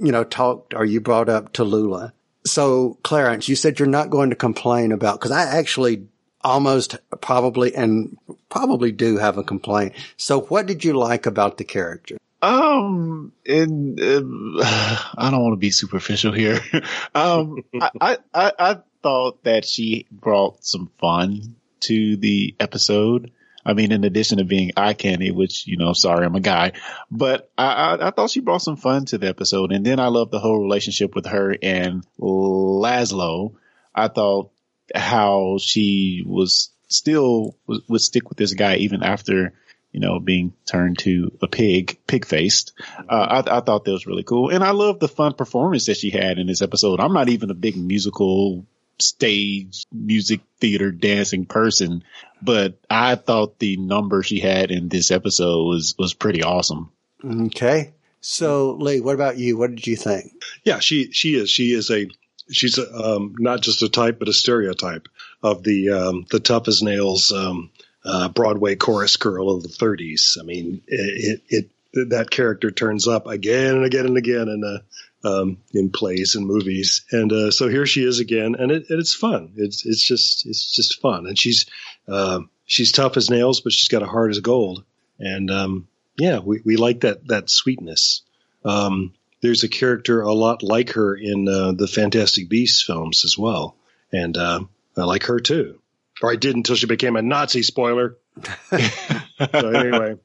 you 0.00 0.12
know, 0.12 0.24
talked 0.24 0.74
or 0.74 0.84
you 0.84 1.00
brought 1.00 1.28
up 1.28 1.52
Tallulah. 1.52 2.12
So 2.44 2.98
Clarence, 3.02 3.48
you 3.48 3.56
said 3.56 3.78
you're 3.78 3.88
not 3.88 4.10
going 4.10 4.30
to 4.30 4.36
complain 4.36 4.92
about, 4.92 5.20
cause 5.20 5.30
I 5.30 5.42
actually 5.42 6.06
almost 6.42 6.96
probably 7.20 7.74
and 7.74 8.16
probably 8.48 8.92
do 8.92 9.18
have 9.18 9.38
a 9.38 9.44
complaint. 9.44 9.94
So 10.16 10.40
what 10.42 10.66
did 10.66 10.84
you 10.84 10.94
like 10.94 11.26
about 11.26 11.58
the 11.58 11.64
character? 11.64 12.16
Um, 12.40 13.32
and 13.46 13.98
I 14.00 15.28
don't 15.30 15.42
want 15.42 15.52
to 15.54 15.58
be 15.58 15.70
superficial 15.70 16.32
here. 16.32 16.60
um, 17.14 17.64
I, 18.00 18.18
I, 18.32 18.52
I 18.58 18.78
thought 19.02 19.42
that 19.44 19.64
she 19.64 20.06
brought 20.10 20.64
some 20.64 20.90
fun 21.00 21.56
to 21.80 22.16
the 22.16 22.54
episode. 22.60 23.32
I 23.68 23.74
mean, 23.74 23.92
in 23.92 24.02
addition 24.02 24.38
to 24.38 24.44
being 24.44 24.72
eye 24.78 24.94
candy, 24.94 25.30
which, 25.30 25.66
you 25.66 25.76
know, 25.76 25.92
sorry, 25.92 26.24
I'm 26.24 26.34
a 26.34 26.40
guy, 26.40 26.72
but 27.10 27.50
I, 27.58 27.66
I, 27.66 28.08
I 28.08 28.10
thought 28.12 28.30
she 28.30 28.40
brought 28.40 28.62
some 28.62 28.76
fun 28.76 29.04
to 29.06 29.18
the 29.18 29.28
episode. 29.28 29.72
And 29.72 29.84
then 29.84 30.00
I 30.00 30.06
love 30.06 30.30
the 30.30 30.38
whole 30.38 30.58
relationship 30.58 31.14
with 31.14 31.26
her 31.26 31.54
and 31.62 32.02
Laszlo. 32.18 33.52
I 33.94 34.08
thought 34.08 34.52
how 34.94 35.58
she 35.60 36.24
was 36.26 36.70
still 36.88 37.56
would, 37.66 38.00
stick 38.00 38.30
with 38.30 38.38
this 38.38 38.54
guy 38.54 38.76
even 38.76 39.02
after, 39.02 39.52
you 39.92 40.00
know, 40.00 40.18
being 40.18 40.54
turned 40.64 41.00
to 41.00 41.36
a 41.42 41.46
pig, 41.46 41.98
pig 42.06 42.24
faced. 42.24 42.72
Uh, 43.06 43.42
I, 43.44 43.58
I 43.58 43.60
thought 43.60 43.84
that 43.84 43.92
was 43.92 44.06
really 44.06 44.22
cool. 44.22 44.48
And 44.48 44.64
I 44.64 44.70
love 44.70 44.98
the 44.98 45.08
fun 45.08 45.34
performance 45.34 45.84
that 45.86 45.98
she 45.98 46.08
had 46.08 46.38
in 46.38 46.46
this 46.46 46.62
episode. 46.62 47.00
I'm 47.00 47.12
not 47.12 47.28
even 47.28 47.50
a 47.50 47.54
big 47.54 47.76
musical 47.76 48.64
stage 49.00 49.84
music 49.92 50.40
theater 50.60 50.90
dancing 50.90 51.46
person, 51.46 52.02
but 52.42 52.78
I 52.88 53.14
thought 53.14 53.58
the 53.58 53.76
number 53.76 54.22
she 54.22 54.40
had 54.40 54.70
in 54.70 54.88
this 54.88 55.10
episode 55.10 55.64
was, 55.64 55.94
was 55.98 56.14
pretty 56.14 56.42
awesome. 56.42 56.90
Okay. 57.24 57.92
So 58.20 58.72
Lee, 58.72 59.00
what 59.00 59.14
about 59.14 59.38
you? 59.38 59.56
What 59.56 59.70
did 59.70 59.86
you 59.86 59.96
think? 59.96 60.32
Yeah, 60.64 60.80
she 60.80 61.12
she 61.12 61.36
is 61.36 61.50
she 61.50 61.72
is 61.72 61.90
a 61.90 62.08
she's 62.50 62.78
a, 62.78 62.92
um, 62.92 63.34
not 63.38 63.60
just 63.60 63.82
a 63.82 63.88
type 63.88 64.18
but 64.18 64.28
a 64.28 64.32
stereotype 64.32 65.08
of 65.42 65.62
the 65.62 65.90
um, 65.90 66.26
the 66.30 66.40
tough 66.40 66.68
as 66.68 66.82
nails 66.82 67.30
um, 67.32 67.70
uh, 68.04 68.28
Broadway 68.28 68.74
chorus 68.76 69.16
girl 69.16 69.50
of 69.50 69.62
the 69.62 69.68
30s. 69.68 70.38
I 70.38 70.42
mean, 70.42 70.82
it, 70.86 71.40
it, 71.48 71.70
it 71.94 72.10
that 72.10 72.30
character 72.30 72.70
turns 72.70 73.08
up 73.08 73.26
again 73.26 73.76
and 73.76 73.84
again 73.84 74.06
and 74.06 74.16
again 74.16 74.48
in 74.48 74.62
uh, 74.64 74.78
um, 75.24 75.58
in 75.72 75.90
plays 75.90 76.34
and 76.34 76.46
movies, 76.46 77.04
and 77.10 77.32
uh, 77.32 77.50
so 77.50 77.68
here 77.68 77.86
she 77.86 78.04
is 78.04 78.20
again, 78.20 78.54
and, 78.58 78.70
it, 78.70 78.86
and 78.88 79.00
it's 79.00 79.14
fun. 79.14 79.52
It's 79.56 79.84
it's 79.84 80.02
just 80.02 80.46
it's 80.46 80.72
just 80.72 81.00
fun, 81.00 81.26
and 81.26 81.38
she's 81.38 81.66
uh, 82.06 82.40
she's 82.66 82.92
tough 82.92 83.16
as 83.16 83.30
nails, 83.30 83.60
but 83.60 83.72
she's 83.72 83.88
got 83.88 84.02
a 84.02 84.06
heart 84.06 84.30
as 84.30 84.40
gold, 84.40 84.84
and 85.18 85.50
um, 85.50 85.88
yeah, 86.16 86.38
we, 86.38 86.60
we 86.64 86.76
like 86.76 87.00
that 87.00 87.26
that 87.28 87.50
sweetness. 87.50 88.22
Um, 88.64 89.14
there's 89.40 89.64
a 89.64 89.68
character 89.68 90.20
a 90.20 90.32
lot 90.32 90.62
like 90.62 90.90
her 90.90 91.14
in 91.14 91.48
uh, 91.48 91.72
the 91.72 91.88
Fantastic 91.88 92.48
Beasts 92.48 92.82
films 92.82 93.24
as 93.24 93.36
well, 93.36 93.76
and 94.12 94.36
uh, 94.36 94.60
I 94.96 95.04
like 95.04 95.24
her 95.24 95.40
too. 95.40 95.80
Or 96.20 96.32
I 96.32 96.36
did 96.36 96.56
until 96.56 96.74
she 96.74 96.86
became 96.86 97.16
a 97.16 97.22
Nazi. 97.22 97.62
Spoiler. 97.62 98.16
so 98.70 99.68
anyway, 99.68 100.16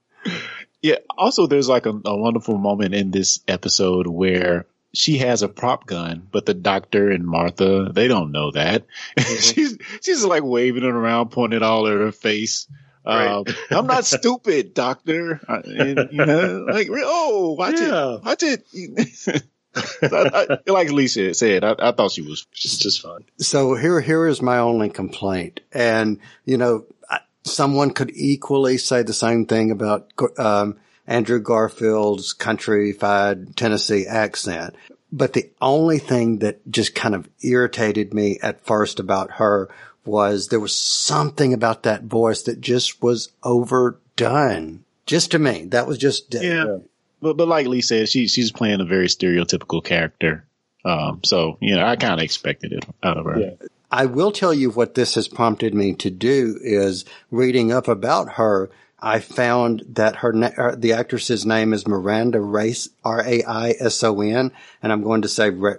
Yeah. 0.82 0.98
Also, 1.18 1.48
there's 1.48 1.70
like 1.70 1.86
a, 1.86 1.94
a 2.06 2.18
wonderful 2.18 2.58
moment 2.58 2.94
in 2.94 3.10
this 3.10 3.40
episode 3.48 4.06
where 4.06 4.66
she 4.94 5.18
has 5.20 5.42
a 5.42 5.48
prop 5.50 5.86
gun, 5.88 6.28
but 6.32 6.46
the 6.46 6.54
doctor 6.54 7.10
and 7.10 7.26
Martha, 7.26 7.90
they 7.92 8.08
don't 8.08 8.32
know 8.32 8.52
that. 8.52 8.86
she's, 9.18 9.78
she's 10.02 10.24
like 10.24 10.44
waving 10.44 10.84
it 10.84 10.90
around, 10.90 11.30
pointing 11.30 11.58
it 11.58 11.64
all 11.64 11.88
at 11.88 11.94
her 11.94 12.12
face. 12.12 12.68
Um, 13.06 13.44
I'm 13.72 13.88
not 13.88 14.06
stupid, 14.06 14.74
doctor. 14.74 15.42
And, 15.48 16.10
you 16.12 16.26
know, 16.26 16.66
like, 16.72 16.88
oh, 16.92 17.56
watch 17.58 17.76
Yeah. 17.80 18.16
it. 18.16 18.24
Watch 18.24 18.44
it. 18.44 19.44
I, 20.04 20.58
I, 20.68 20.72
like 20.72 20.92
Lisa 20.92 21.34
said, 21.34 21.64
I, 21.64 21.76
I 21.80 21.92
thought 21.92 22.12
she 22.12 22.22
was 22.22 22.46
it's 22.52 22.78
just 22.78 23.02
fun. 23.02 23.26
So 23.40 23.74
here, 23.74 24.00
here 24.00 24.28
is 24.28 24.42
my 24.42 24.60
only 24.60 24.90
complaint. 24.90 25.62
And, 25.72 26.20
you 26.46 26.58
know, 26.58 26.86
I- 27.10 27.22
someone 27.44 27.90
could 27.92 28.12
equally 28.14 28.78
say 28.78 29.02
the 29.04 29.14
same 29.14 29.48
thing 29.48 29.72
about, 29.72 30.12
um, 30.38 30.78
Andrew 31.08 31.40
Garfield's 31.40 32.34
countrified 32.34 33.56
Tennessee 33.56 34.06
accent. 34.08 34.76
But 35.12 35.34
the 35.34 35.52
only 35.62 36.00
thing 36.00 36.40
that 36.40 36.60
just 36.70 36.96
kind 36.96 37.14
of 37.14 37.30
irritated 37.42 38.14
me 38.14 38.40
at 38.42 38.66
first 38.66 39.00
about 39.00 39.32
her 39.32 39.70
was 40.06 40.48
there 40.48 40.60
was 40.60 40.76
something 40.76 41.54
about 41.54 41.84
that 41.84 42.04
voice 42.04 42.44
that 42.44 42.62
just 42.62 43.02
was 43.02 43.32
overdone. 43.44 44.84
Just 45.06 45.32
to 45.32 45.40
me, 45.40 45.66
that 45.66 45.88
was 45.88 45.98
just, 45.98 46.34
Yeah. 46.34 46.78
But 47.22 47.38
but 47.38 47.48
like 47.48 47.68
Lee 47.68 47.82
said, 47.82 48.10
she 48.10 48.28
she's 48.28 48.52
playing 48.52 48.82
a 48.82 48.86
very 48.86 49.08
stereotypical 49.08 49.82
character. 49.84 50.46
Um, 50.84 51.22
so 51.24 51.58
you 51.62 51.76
know, 51.76 51.86
I 51.86 51.96
kind 51.96 52.14
of 52.14 52.20
expected 52.20 52.74
it 52.74 52.86
out 53.02 53.18
of 53.18 53.26
her. 53.26 53.40
Yeah. 53.40 53.52
I 53.90 54.08
will 54.08 54.32
tell 54.32 54.54
you 54.54 54.72
what 54.72 54.96
this 54.96 55.16
has 55.16 55.28
prompted 55.28 55.74
me 55.74 55.94
to 55.96 56.10
do 56.10 56.60
is 56.62 57.06
reading 57.32 57.72
up 57.72 57.88
about 57.88 58.34
her. 58.34 58.70
I 59.06 59.20
found 59.20 59.84
that 59.90 60.16
her, 60.18 60.32
na- 60.32 60.52
uh, 60.58 60.76
the 60.78 60.94
actress's 60.94 61.46
name 61.46 61.74
is 61.74 61.86
Miranda 61.86 62.40
Raison, 62.40 62.94
R-A-I-S-O-N, 63.04 64.52
and 64.82 64.92
I'm 64.92 65.04
going 65.04 65.24
to 65.24 65.28
say 65.28 65.50
Ra- 65.50 65.74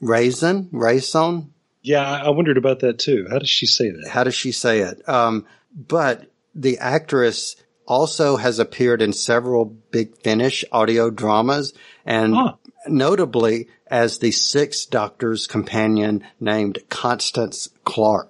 Raisin, 0.00 0.68
Raison. 0.72 1.52
Yeah, 1.82 2.02
I 2.02 2.26
I 2.26 2.28
wondered 2.30 2.58
about 2.58 2.80
that 2.80 2.98
too. 2.98 3.26
How 3.30 3.38
does 3.38 3.48
she 3.48 3.66
say 3.66 3.90
that? 3.90 4.08
How 4.10 4.24
does 4.24 4.34
she 4.34 4.52
say 4.52 4.80
it? 4.80 5.08
Um, 5.08 5.46
but 5.74 6.30
the 6.54 6.78
actress 6.78 7.56
also 7.86 8.36
has 8.36 8.58
appeared 8.58 9.00
in 9.02 9.12
several 9.12 9.64
Big 9.64 10.16
Finish 10.18 10.64
audio 10.72 11.10
dramas 11.10 11.72
and 12.04 12.34
Huh. 12.34 12.54
notably 12.86 13.68
as 13.86 14.18
the 14.18 14.30
sixth 14.30 14.90
doctor's 14.90 15.46
companion 15.46 16.24
named 16.38 16.78
Constance 16.88 17.68
Clarke. 17.84 18.29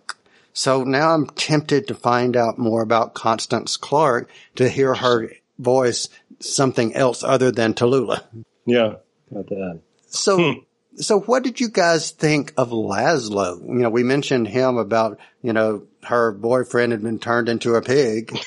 So 0.61 0.85
now 0.85 1.15
I'm 1.15 1.25
tempted 1.25 1.89
to 1.89 1.95
find 1.95 2.37
out 2.37 2.59
more 2.59 2.83
about 2.83 3.15
Constance 3.15 3.79
Clarke 3.79 4.29
to 4.57 4.69
hear 4.69 4.93
her 4.93 5.33
voice 5.59 6.11
something 6.39 6.95
else 6.95 7.25
other 7.25 7.51
than 7.51 7.73
Tallulah. 7.73 8.25
Yeah, 8.67 8.97
that. 9.31 9.81
So, 10.09 10.57
so 10.97 11.21
what 11.21 11.45
did 11.45 11.61
you 11.61 11.71
guys 11.71 12.11
think 12.11 12.53
of 12.59 12.73
Laszlo? 12.73 13.59
You 13.67 13.77
know, 13.77 13.89
we 13.89 14.03
mentioned 14.03 14.49
him 14.49 14.77
about, 14.77 15.19
you 15.41 15.55
know, 15.55 15.87
her 16.03 16.31
boyfriend 16.31 16.93
had 16.93 17.03
been 17.03 17.21
turned 17.21 17.49
into 17.49 17.77
a 17.77 17.81
pig. 17.81 18.39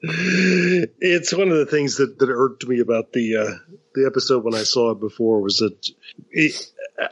it's 0.00 1.34
one 1.34 1.48
of 1.48 1.58
the 1.58 1.66
things 1.68 1.96
that, 1.96 2.20
that 2.20 2.30
irked 2.30 2.68
me 2.68 2.78
about 2.78 3.12
the 3.12 3.38
uh, 3.38 3.50
the 3.96 4.06
episode 4.06 4.44
when 4.44 4.54
I 4.54 4.62
saw 4.62 4.92
it 4.92 5.00
before 5.00 5.40
was 5.40 5.58
that 5.58 5.90
it, 6.30 6.70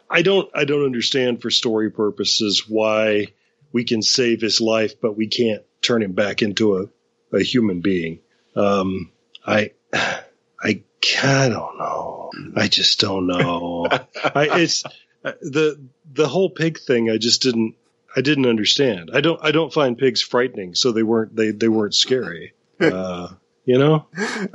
I 0.08 0.22
don't 0.22 0.48
I 0.54 0.66
don't 0.66 0.84
understand 0.84 1.42
for 1.42 1.50
story 1.50 1.90
purposes 1.90 2.64
why 2.68 3.26
we 3.72 3.84
can 3.84 4.02
save 4.02 4.40
his 4.40 4.60
life, 4.60 5.00
but 5.00 5.16
we 5.16 5.26
can't 5.26 5.62
turn 5.80 6.02
him 6.02 6.12
back 6.12 6.42
into 6.42 6.78
a, 6.78 7.36
a 7.36 7.42
human 7.42 7.80
being. 7.80 8.20
Um, 8.54 9.10
I 9.46 9.72
I 9.92 10.82
I 11.22 11.48
don't 11.48 11.78
know. 11.78 12.30
I 12.56 12.68
just 12.68 13.00
don't 13.00 13.26
know. 13.26 13.88
I, 13.90 14.60
it's 14.60 14.84
the 15.22 15.80
the 16.12 16.28
whole 16.28 16.50
pig 16.50 16.78
thing. 16.78 17.10
I 17.10 17.18
just 17.18 17.42
didn't 17.42 17.74
I 18.16 18.20
didn't 18.20 18.46
understand. 18.46 19.10
I 19.12 19.20
don't 19.20 19.40
I 19.42 19.52
don't 19.52 19.72
find 19.72 19.98
pigs 19.98 20.22
frightening, 20.22 20.74
so 20.74 20.92
they 20.92 21.02
weren't 21.02 21.34
they 21.34 21.50
they 21.50 21.68
weren't 21.68 21.94
scary. 21.94 22.54
Uh, 22.80 23.28
you 23.64 23.78
know, 23.78 24.06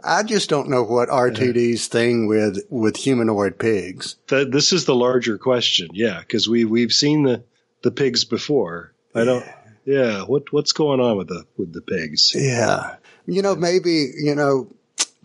I 0.04 0.24
just 0.24 0.50
don't 0.50 0.68
know 0.70 0.84
what 0.84 1.08
RTD's 1.08 1.88
thing 1.88 2.28
with 2.28 2.60
with 2.70 2.98
humanoid 2.98 3.58
pigs. 3.58 4.18
this 4.28 4.74
is 4.74 4.84
the 4.84 4.96
larger 4.96 5.38
question. 5.38 5.88
Yeah, 5.94 6.20
because 6.20 6.50
we 6.50 6.66
we've 6.66 6.92
seen 6.92 7.24
the 7.24 7.44
the 7.84 7.92
pigs 7.92 8.26
before. 8.26 8.92
I 9.18 9.26
don't. 9.26 9.46
Yeah, 9.86 10.24
what 10.24 10.52
what's 10.52 10.74
going 10.74 11.00
on 11.00 11.18
with 11.18 11.28
the 11.30 11.46
with 11.56 11.72
the 11.72 11.82
pigs? 11.82 12.34
Yeah. 12.36 12.98
You 13.26 13.42
know, 13.42 13.56
maybe, 13.56 14.12
you 14.18 14.36
know, 14.36 14.68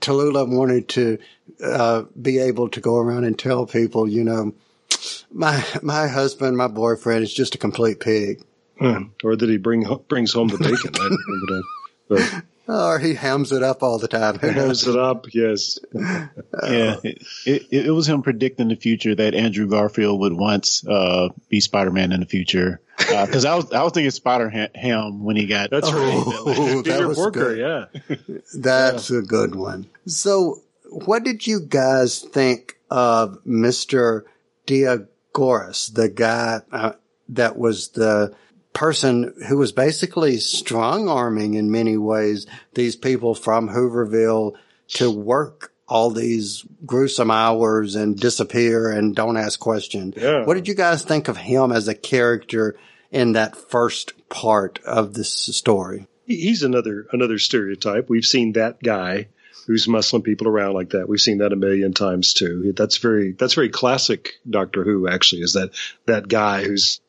Tallulah 0.01 0.49
wanted 0.49 0.89
to 0.91 1.19
uh, 1.63 2.03
be 2.21 2.39
able 2.39 2.69
to 2.71 2.81
go 2.81 2.97
around 2.97 3.25
and 3.25 3.39
tell 3.39 3.67
people, 3.67 4.09
you 4.09 4.25
know, 4.25 4.55
my 5.33 5.65
my 5.83 6.09
husband, 6.09 6.57
my 6.57 6.69
boyfriend 6.69 7.25
is 7.25 7.33
just 7.33 7.55
a 7.55 7.59
complete 7.59 8.01
pig. 8.01 8.45
Hmm. 8.79 9.05
Or 9.23 9.37
that 9.37 9.49
he 9.49 9.59
bring 9.59 9.85
brings 10.09 10.33
home 10.33 10.49
the 10.49 10.59
bacon. 10.59 10.95
I 10.95 11.09
don't 11.09 11.19
remember. 11.29 11.63
But 12.09 12.45
Or 12.69 12.99
he 12.99 13.15
hams 13.15 13.51
it 13.51 13.63
up 13.63 13.83
all 13.83 13.99
the 13.99 14.09
time. 14.09 14.39
Who 14.39 14.53
knows? 14.53 14.85
Hams 14.85 14.95
it 14.95 14.97
up, 14.97 15.27
yes. 15.33 15.79
Yeah, 16.63 16.97
it, 17.03 17.23
it, 17.45 17.87
it 17.87 17.91
was 17.91 18.09
him 18.09 18.23
predicting 18.23 18.69
the 18.69 18.77
future 18.77 19.15
that 19.15 19.35
Andrew 19.35 19.67
Garfield 19.67 20.21
would 20.21 20.33
once 20.33 20.87
uh, 20.87 21.31
be 21.49 21.61
Spider 21.61 21.91
Man 21.91 22.13
in 22.13 22.21
the 22.21 22.27
future. 22.27 22.81
Because 23.27 23.45
I 23.45 23.55
was 23.55 23.73
I 23.73 23.83
was 23.83 23.93
thinking 23.93 24.11
Spider 24.11 24.49
Ham 24.75 25.25
when 25.25 25.37
he 25.37 25.47
got. 25.47 25.71
That's 25.71 25.89
Oh, 25.91 25.95
right. 26.47 26.85
that 26.85 26.85
Peter 26.85 27.09
was 27.09 27.17
Porker, 27.19 27.55
good. 27.55 27.59
yeah. 28.09 28.17
That's 28.55 29.11
a 29.11 29.23
good 29.23 29.55
one. 29.55 29.89
So, 30.07 30.63
what 30.91 31.25
did 31.25 31.47
you 31.47 31.61
guys 31.61 32.21
think 32.21 32.77
of 32.91 33.39
Mr. 33.47 34.23
Diagoras, 34.67 35.93
the 35.95 36.09
guy 36.09 36.61
uh, 36.71 36.93
that 37.31 37.57
was 37.57 37.89
the 37.89 38.35
person 38.73 39.35
who 39.49 39.59
was 39.59 39.73
basically 39.73 40.39
strong 40.39 41.09
arming 41.09 41.55
in 41.55 41.71
many 41.71 41.97
ways 41.97 42.47
these 42.75 42.97
people 42.97 43.35
from 43.35 43.69
Hooverville 43.69 44.55
to 44.89 45.11
work 45.11 45.73
all 45.89 46.11
these 46.11 46.65
gruesome 46.87 47.31
hours 47.31 47.95
and 47.97 48.19
disappear 48.19 48.91
and 48.91 49.15
don't 49.15 49.37
ask 49.37 49.61
questions. 49.61 50.15
Yeah. 50.17 50.45
What 50.47 50.55
did 50.55 50.69
you 50.69 50.75
guys 50.75 51.03
think 51.05 51.29
of 51.29 51.37
him 51.37 51.71
as 51.71 51.87
a 51.89 51.95
character 51.95 52.77
in 53.13 53.33
that 53.33 53.55
first 53.55 54.29
part 54.29 54.81
of 54.85 55.15
this 55.15 55.31
story? 55.33 56.09
He's 56.27 56.63
another 56.63 57.07
another 57.13 57.39
stereotype. 57.39 58.09
We've 58.09 58.25
seen 58.25 58.55
that 58.55 58.83
guy 58.83 59.29
who's 59.67 59.87
muscling 59.87 60.25
people 60.25 60.49
around 60.49 60.75
like 60.75 60.91
that. 60.91 61.09
We've 61.09 61.21
seen 61.21 61.39
that 61.39 61.53
a 61.53 61.57
million 61.57 61.93
times 61.93 62.35
too. 62.35 62.73
That's 62.77 62.97
very 62.99 63.33
that's 63.33 63.55
very 63.55 63.69
classic 63.69 64.35
Doctor 64.49 64.83
Who. 64.83 65.09
Actually, 65.09 65.43
is 65.43 65.53
that 65.53 65.71
that 66.07 66.27
guy 66.27 66.65
who's 66.65 67.01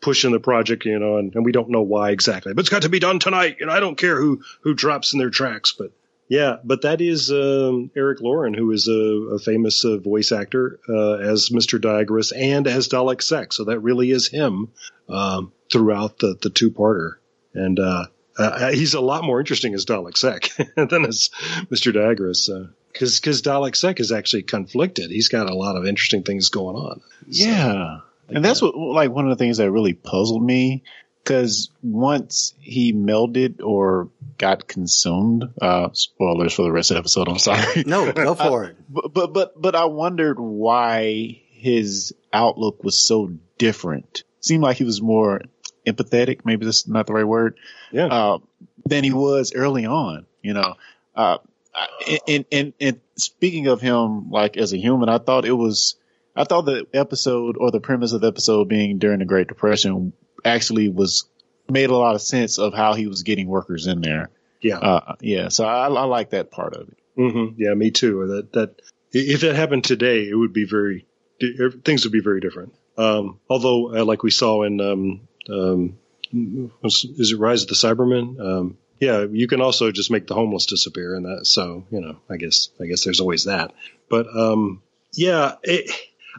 pushing 0.00 0.32
the 0.32 0.40
project, 0.40 0.84
you 0.84 0.98
know, 0.98 1.18
and, 1.18 1.34
and 1.34 1.44
we 1.44 1.52
don't 1.52 1.70
know 1.70 1.82
why 1.82 2.10
exactly, 2.10 2.52
but 2.52 2.60
it's 2.60 2.68
got 2.68 2.82
to 2.82 2.88
be 2.88 2.98
done 2.98 3.18
tonight. 3.20 3.58
And 3.60 3.70
I 3.70 3.80
don't 3.80 3.98
care 3.98 4.20
who 4.20 4.42
who 4.62 4.74
drops 4.74 5.12
in 5.12 5.18
their 5.18 5.30
tracks, 5.30 5.72
but 5.78 5.92
yeah, 6.32 6.56
but 6.64 6.80
that 6.80 7.02
is 7.02 7.30
um, 7.30 7.90
Eric 7.94 8.22
Loren, 8.22 8.54
who 8.54 8.72
is 8.72 8.88
a, 8.88 9.34
a 9.34 9.38
famous 9.38 9.84
uh, 9.84 9.98
voice 9.98 10.32
actor 10.32 10.80
uh, 10.88 11.16
as 11.16 11.50
Mr. 11.50 11.78
Diagoras 11.78 12.32
and 12.34 12.66
as 12.66 12.88
Dalek 12.88 13.20
Sec. 13.20 13.52
So 13.52 13.64
that 13.64 13.80
really 13.80 14.10
is 14.10 14.28
him 14.28 14.70
um, 15.10 15.52
throughout 15.70 16.20
the 16.20 16.38
the 16.40 16.48
two 16.48 16.70
parter, 16.70 17.16
and 17.52 17.78
uh, 17.78 18.06
uh, 18.38 18.72
he's 18.72 18.94
a 18.94 19.00
lot 19.02 19.24
more 19.24 19.40
interesting 19.40 19.74
as 19.74 19.84
Dalek 19.84 20.16
Sec 20.16 20.44
than 20.76 21.04
as 21.04 21.28
Mr. 21.70 21.92
Diagoras. 21.92 22.48
Because 22.90 23.20
because 23.20 23.42
Dalek 23.42 23.76
Sec 23.76 24.00
is 24.00 24.10
actually 24.10 24.44
conflicted. 24.44 25.10
He's 25.10 25.28
got 25.28 25.50
a 25.50 25.54
lot 25.54 25.76
of 25.76 25.84
interesting 25.84 26.22
things 26.22 26.48
going 26.48 26.76
on. 26.76 27.02
Yeah. 27.26 27.98
And 28.30 28.42
that's 28.42 28.62
what, 28.62 28.74
like, 28.74 29.10
one 29.10 29.26
of 29.26 29.36
the 29.36 29.44
things 29.44 29.58
that 29.58 29.70
really 29.70 29.92
puzzled 29.92 30.42
me. 30.42 30.82
Cause 31.24 31.70
once 31.82 32.52
he 32.58 32.92
melded 32.92 33.62
or 33.62 34.08
got 34.38 34.66
consumed, 34.66 35.44
uh, 35.60 35.90
spoilers 35.92 36.52
for 36.52 36.62
the 36.62 36.72
rest 36.72 36.90
of 36.90 36.96
the 36.96 36.98
episode, 36.98 37.28
I'm 37.28 37.38
sorry. 37.38 37.84
No, 37.86 38.10
go 38.10 38.34
for 38.36 38.64
it. 38.64 38.76
But, 38.88 39.14
but, 39.14 39.32
but, 39.32 39.60
but 39.60 39.74
I 39.76 39.84
wondered 39.84 40.40
why 40.40 41.42
his 41.52 42.12
outlook 42.32 42.82
was 42.82 43.00
so 43.00 43.32
different. 43.56 44.24
Seemed 44.40 44.64
like 44.64 44.78
he 44.78 44.84
was 44.84 45.00
more 45.00 45.42
empathetic. 45.86 46.40
Maybe 46.44 46.64
that's 46.64 46.88
not 46.88 47.06
the 47.06 47.12
right 47.12 47.26
word. 47.26 47.56
Yeah. 47.92 48.06
Uh, 48.06 48.38
than 48.84 49.04
he 49.04 49.12
was 49.12 49.52
early 49.54 49.86
on, 49.86 50.26
you 50.42 50.54
know. 50.54 50.74
Uh, 51.14 51.38
and, 52.26 52.44
and, 52.50 52.72
and 52.80 53.00
speaking 53.16 53.68
of 53.68 53.80
him, 53.80 54.30
like 54.30 54.56
as 54.56 54.72
a 54.72 54.76
human, 54.76 55.08
I 55.08 55.18
thought 55.18 55.44
it 55.44 55.52
was, 55.52 55.94
I 56.34 56.44
thought 56.44 56.62
the 56.62 56.86
episode 56.92 57.56
or 57.58 57.70
the 57.70 57.80
premise 57.80 58.12
of 58.12 58.22
the 58.22 58.28
episode 58.28 58.68
being 58.68 58.98
during 58.98 59.20
the 59.20 59.24
Great 59.24 59.46
Depression 59.46 60.12
actually 60.44 60.88
was 60.88 61.24
made 61.70 61.90
a 61.90 61.96
lot 61.96 62.14
of 62.14 62.22
sense 62.22 62.58
of 62.58 62.74
how 62.74 62.94
he 62.94 63.06
was 63.06 63.22
getting 63.22 63.46
workers 63.48 63.86
in 63.86 64.00
there. 64.00 64.30
Yeah. 64.60 64.78
Uh, 64.78 65.14
yeah. 65.20 65.48
So 65.48 65.64
I, 65.64 65.86
I 65.86 66.04
like 66.04 66.30
that 66.30 66.50
part 66.50 66.74
of 66.74 66.88
it. 66.88 66.96
hmm 67.16 67.46
Yeah, 67.56 67.74
me 67.74 67.90
too. 67.90 68.26
That 68.28 68.52
that 68.52 68.82
if 69.12 69.40
that 69.42 69.54
happened 69.56 69.84
today, 69.84 70.28
it 70.28 70.34
would 70.34 70.52
be 70.52 70.64
very 70.64 71.06
things 71.84 72.04
would 72.04 72.12
be 72.12 72.20
very 72.20 72.40
different. 72.40 72.74
Um, 72.96 73.40
although, 73.48 73.96
uh, 73.96 74.04
like 74.04 74.22
we 74.22 74.30
saw 74.30 74.62
in 74.62 74.80
um, 74.80 75.28
um, 75.50 75.98
was- 76.82 77.04
is 77.18 77.32
it 77.32 77.38
Rise 77.38 77.62
of 77.62 77.68
the 77.68 77.74
Cybermen? 77.74 78.40
Um, 78.40 78.78
yeah, 79.00 79.26
you 79.30 79.48
can 79.48 79.60
also 79.60 79.90
just 79.90 80.10
make 80.10 80.26
the 80.28 80.34
homeless 80.34 80.66
disappear, 80.66 81.14
and 81.14 81.24
that. 81.24 81.46
So 81.46 81.84
you 81.90 82.00
know, 82.00 82.16
I 82.30 82.36
guess 82.36 82.68
I 82.80 82.86
guess 82.86 83.04
there's 83.04 83.20
always 83.20 83.44
that. 83.44 83.72
But 84.08 84.26
um, 84.34 84.82
yeah, 85.14 85.56
it, 85.62 85.90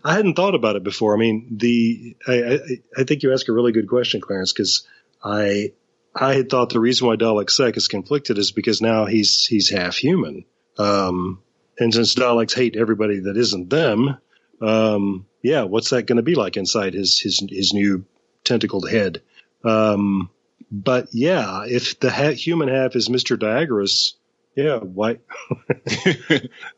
I 0.04 0.14
hadn't 0.14 0.36
thought 0.36 0.56
about 0.56 0.76
it 0.76 0.84
before. 0.84 1.16
I 1.16 1.20
mean, 1.20 1.58
the 1.58 2.16
I, 2.28 2.34
I, 2.34 2.60
I 2.98 3.04
think 3.04 3.24
you 3.24 3.34
ask 3.34 3.48
a 3.48 3.54
really 3.54 3.72
good 3.72 3.88
question, 3.88 4.22
Clarence, 4.22 4.54
because 4.54 4.88
I 5.24 5.74
I 6.16 6.36
had 6.36 6.50
thought 6.50 6.70
the 6.70 6.80
reason 6.80 7.08
why 7.08 7.16
Dalek 7.16 7.50
Sec 7.50 7.78
is 7.78 7.88
conflicted 7.88 8.38
is 8.38 8.52
because 8.52 8.82
now 8.82 9.06
he's 9.06 9.46
he's 9.46 9.70
half 9.70 9.96
human. 9.96 10.46
Um, 10.78 11.42
and 11.80 11.94
since 11.94 12.16
Daleks 12.16 12.54
hate 12.54 12.76
everybody 12.76 13.22
that 13.22 13.38
isn't 13.38 13.70
them, 13.70 14.18
um, 14.62 15.26
yeah, 15.42 15.64
what's 15.64 15.90
that 15.90 16.06
going 16.06 16.18
to 16.18 16.24
be 16.24 16.36
like 16.36 16.58
inside 16.58 16.94
his 16.94 17.20
his 17.20 17.44
his 17.50 17.74
new 17.74 18.06
tentacled 18.44 18.90
head? 18.90 19.22
Um, 19.64 20.30
but 20.72 21.10
yeah, 21.12 21.66
if 21.68 22.00
the 22.00 22.12
ha- 22.12 22.32
human 22.32 22.68
half 22.68 22.96
is 22.96 23.10
Mister 23.10 23.38
Diagoras, 23.38 24.14
yeah, 24.56 24.78
why? 24.80 25.20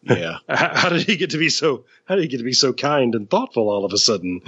Yeah. 0.04 0.38
how, 0.50 0.76
how 0.76 0.90
did 0.90 1.02
he 1.08 1.18
get 1.18 1.32
to 1.32 1.38
be 1.38 1.50
so? 1.50 1.86
How 2.06 2.16
did 2.16 2.24
he 2.24 2.28
get 2.28 2.38
to 2.38 2.44
be 2.44 2.54
so 2.54 2.74
kind 2.74 3.16
and 3.16 3.30
thoughtful 3.30 3.70
all 3.70 3.86
of 3.86 3.94
a 3.94 3.98
sudden? 3.98 4.42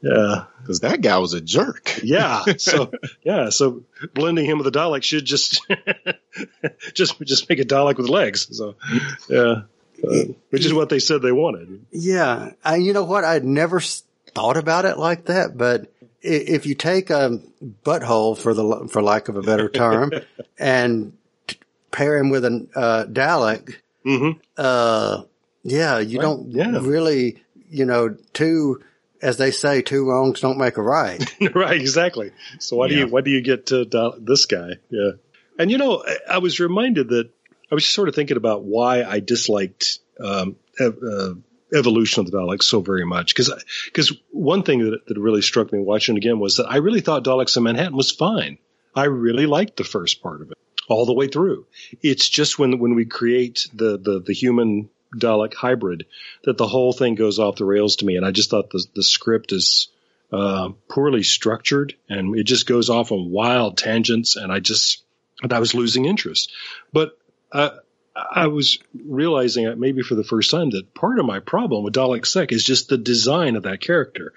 Yeah, 0.00 0.44
Cause 0.66 0.80
that 0.80 1.00
guy 1.02 1.18
was 1.18 1.34
a 1.34 1.40
jerk. 1.40 2.00
yeah. 2.02 2.42
So 2.58 2.90
yeah, 3.22 3.50
so 3.50 3.82
blending 4.14 4.46
him 4.46 4.58
with 4.58 4.66
a 4.66 4.70
Dalek 4.70 5.02
should 5.02 5.24
just 5.24 5.60
just 6.94 7.20
just 7.20 7.48
make 7.48 7.58
a 7.58 7.64
Dalek 7.64 7.96
with 7.96 8.08
legs. 8.08 8.48
So 8.56 8.76
yeah, 9.28 9.62
uh, 10.08 10.24
which 10.50 10.64
is 10.64 10.72
what 10.72 10.88
they 10.88 10.98
said 10.98 11.22
they 11.22 11.32
wanted. 11.32 11.84
Yeah. 11.90 12.52
I, 12.64 12.76
you 12.76 12.92
know 12.92 13.04
what? 13.04 13.24
I'd 13.24 13.44
never 13.44 13.80
thought 13.80 14.56
about 14.56 14.84
it 14.84 14.98
like 14.98 15.26
that, 15.26 15.56
but 15.56 15.92
if 16.22 16.64
you 16.64 16.74
take 16.74 17.10
a 17.10 17.38
butthole 17.84 18.36
for 18.38 18.54
the, 18.54 18.88
for 18.90 19.02
lack 19.02 19.28
of 19.28 19.36
a 19.36 19.42
better 19.42 19.68
term 19.68 20.10
and 20.58 21.12
t- 21.12 21.18
pair 21.94 22.18
him 22.18 22.28
with 22.30 22.44
a 22.44 22.66
uh, 22.74 23.04
Dalek, 23.06 23.76
Mm-hmm. 24.04 24.38
uh, 24.58 25.22
yeah, 25.62 25.98
you 25.98 26.18
don't 26.18 26.50
yeah. 26.52 26.78
really, 26.82 27.42
you 27.70 27.86
know, 27.86 28.14
two, 28.34 28.82
as 29.22 29.38
they 29.38 29.50
say, 29.50 29.80
two 29.80 30.06
wrongs 30.06 30.40
don't 30.40 30.58
make 30.58 30.76
a 30.76 30.82
right. 30.82 31.24
right, 31.54 31.80
exactly. 31.80 32.32
So 32.58 32.76
why 32.76 32.88
do 32.88 32.96
you 32.96 33.06
why 33.06 33.22
do 33.22 33.30
you 33.30 33.40
get 33.40 33.66
to 33.66 33.86
Dal- 33.86 34.16
this 34.20 34.44
guy? 34.44 34.72
Yeah, 34.90 35.12
and 35.58 35.70
you 35.70 35.78
know, 35.78 36.04
I, 36.06 36.34
I 36.34 36.38
was 36.38 36.60
reminded 36.60 37.08
that 37.08 37.30
I 37.70 37.74
was 37.74 37.84
just 37.84 37.94
sort 37.94 38.08
of 38.10 38.14
thinking 38.14 38.36
about 38.36 38.62
why 38.64 39.02
I 39.04 39.20
disliked 39.20 40.00
um, 40.20 40.56
ev- 40.78 40.98
uh, 41.02 41.34
evolution 41.72 42.20
of 42.20 42.30
the 42.30 42.36
Daleks 42.36 42.64
so 42.64 42.82
very 42.82 43.06
much 43.06 43.34
because 43.34 43.50
because 43.86 44.12
one 44.32 44.64
thing 44.64 44.80
that 44.90 45.06
that 45.06 45.18
really 45.18 45.40
struck 45.42 45.72
me 45.72 45.78
watching 45.78 46.16
it 46.16 46.18
again 46.18 46.38
was 46.38 46.58
that 46.58 46.66
I 46.70 46.76
really 46.76 47.00
thought 47.00 47.24
Daleks 47.24 47.56
in 47.56 47.62
Manhattan 47.62 47.96
was 47.96 48.10
fine. 48.10 48.58
I 48.94 49.04
really 49.04 49.46
liked 49.46 49.78
the 49.78 49.84
first 49.84 50.22
part 50.22 50.42
of 50.42 50.50
it 50.50 50.58
all 50.88 51.06
the 51.06 51.12
way 51.12 51.28
through. 51.28 51.66
It's 52.02 52.28
just 52.28 52.58
when 52.58 52.78
when 52.78 52.94
we 52.94 53.04
create 53.04 53.68
the 53.74 53.98
the, 53.98 54.20
the 54.20 54.34
human 54.34 54.90
Dalek 55.16 55.54
hybrid 55.54 56.06
that 56.42 56.58
the 56.58 56.66
whole 56.66 56.92
thing 56.92 57.14
goes 57.14 57.38
off 57.38 57.56
the 57.56 57.64
rails 57.64 57.96
to 57.96 58.06
me, 58.06 58.16
and 58.16 58.26
I 58.26 58.30
just 58.30 58.50
thought 58.50 58.70
the 58.70 58.84
the 58.94 59.02
script 59.02 59.52
is 59.52 59.88
uh, 60.32 60.70
poorly 60.88 61.22
structured 61.22 61.94
and 62.08 62.36
it 62.36 62.44
just 62.44 62.66
goes 62.66 62.90
off 62.90 63.12
on 63.12 63.30
wild 63.30 63.78
tangents 63.78 64.34
and 64.34 64.50
I 64.50 64.58
just 64.58 65.04
I 65.48 65.58
was 65.60 65.74
losing 65.74 66.06
interest. 66.06 66.50
But 66.92 67.16
uh, 67.52 67.70
I 68.16 68.46
was 68.46 68.78
realizing 68.94 69.78
maybe 69.78 70.02
for 70.02 70.14
the 70.14 70.24
first 70.24 70.50
time 70.50 70.70
that 70.70 70.94
part 70.94 71.18
of 71.18 71.26
my 71.26 71.40
problem 71.40 71.84
with 71.84 71.94
Dalek 71.94 72.26
Sec 72.26 72.52
is 72.52 72.64
just 72.64 72.88
the 72.88 72.98
design 72.98 73.56
of 73.56 73.64
that 73.64 73.80
character. 73.80 74.32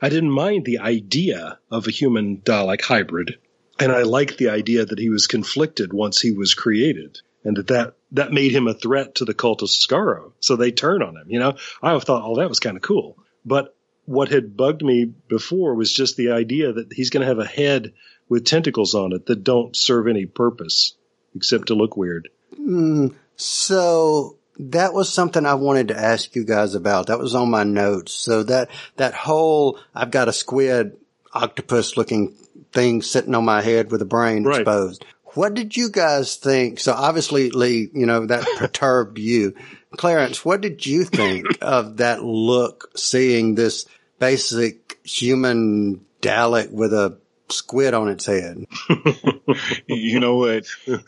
I 0.00 0.08
didn't 0.08 0.30
mind 0.30 0.64
the 0.64 0.78
idea 0.78 1.58
of 1.70 1.86
a 1.86 1.90
human 1.90 2.38
Dalek 2.38 2.82
hybrid, 2.82 3.38
and 3.82 3.92
I 3.92 4.02
liked 4.02 4.38
the 4.38 4.50
idea 4.50 4.84
that 4.84 4.98
he 4.98 5.08
was 5.08 5.26
conflicted 5.26 5.92
once 5.92 6.20
he 6.20 6.32
was 6.32 6.54
created, 6.54 7.20
and 7.44 7.56
that 7.56 7.66
that, 7.68 7.94
that 8.12 8.32
made 8.32 8.52
him 8.52 8.68
a 8.68 8.74
threat 8.74 9.16
to 9.16 9.24
the 9.24 9.34
cult 9.34 9.62
of 9.62 9.68
Skaro. 9.68 10.32
So 10.40 10.56
they 10.56 10.70
turn 10.70 11.02
on 11.02 11.16
him. 11.16 11.26
You 11.28 11.40
know, 11.40 11.56
I 11.82 11.98
thought, 11.98 12.22
oh, 12.24 12.36
that 12.36 12.48
was 12.48 12.60
kind 12.60 12.76
of 12.76 12.82
cool. 12.82 13.18
But 13.44 13.74
what 14.04 14.30
had 14.30 14.56
bugged 14.56 14.82
me 14.82 15.04
before 15.04 15.74
was 15.74 15.92
just 15.92 16.16
the 16.16 16.32
idea 16.32 16.72
that 16.72 16.92
he's 16.92 17.10
going 17.10 17.22
to 17.22 17.26
have 17.26 17.38
a 17.38 17.44
head 17.44 17.92
with 18.28 18.44
tentacles 18.44 18.94
on 18.94 19.12
it 19.12 19.26
that 19.26 19.44
don't 19.44 19.76
serve 19.76 20.08
any 20.08 20.26
purpose 20.26 20.94
except 21.34 21.68
to 21.68 21.74
look 21.74 21.96
weird. 21.96 22.28
Mm, 22.58 23.14
so 23.36 24.38
that 24.58 24.92
was 24.92 25.12
something 25.12 25.44
I 25.44 25.54
wanted 25.54 25.88
to 25.88 25.98
ask 25.98 26.34
you 26.36 26.44
guys 26.44 26.74
about. 26.74 27.06
That 27.06 27.18
was 27.18 27.34
on 27.34 27.50
my 27.50 27.64
notes. 27.64 28.12
So 28.12 28.42
that, 28.44 28.70
that 28.96 29.14
whole, 29.14 29.78
I've 29.94 30.10
got 30.10 30.28
a 30.28 30.32
squid 30.32 30.96
octopus 31.32 31.96
looking 31.96 32.36
thing 32.72 33.02
sitting 33.02 33.34
on 33.34 33.44
my 33.44 33.60
head 33.62 33.90
with 33.90 34.02
a 34.02 34.06
brain 34.06 34.44
Right. 34.44 34.60
exposed. 34.60 35.04
What 35.34 35.54
did 35.54 35.76
you 35.76 35.88
guys 35.90 36.36
think? 36.36 36.78
So 36.78 36.92
obviously, 36.92 37.50
Lee, 37.50 37.88
you 37.94 38.06
know, 38.06 38.26
that 38.26 38.46
perturbed 38.58 39.18
you. 39.18 39.54
Clarence, 39.96 40.44
what 40.44 40.60
did 40.60 40.84
you 40.86 41.04
think 41.04 41.46
of 41.60 41.98
that 41.98 42.22
look, 42.22 42.90
seeing 42.96 43.54
this 43.54 43.86
basic 44.18 44.98
human 45.04 46.04
Dalek 46.20 46.70
with 46.70 46.92
a 46.92 47.18
squid 47.48 47.94
on 47.94 48.08
its 48.08 48.26
head? 48.26 48.64
you 49.86 50.20
know 50.20 50.36
what? 50.36 50.66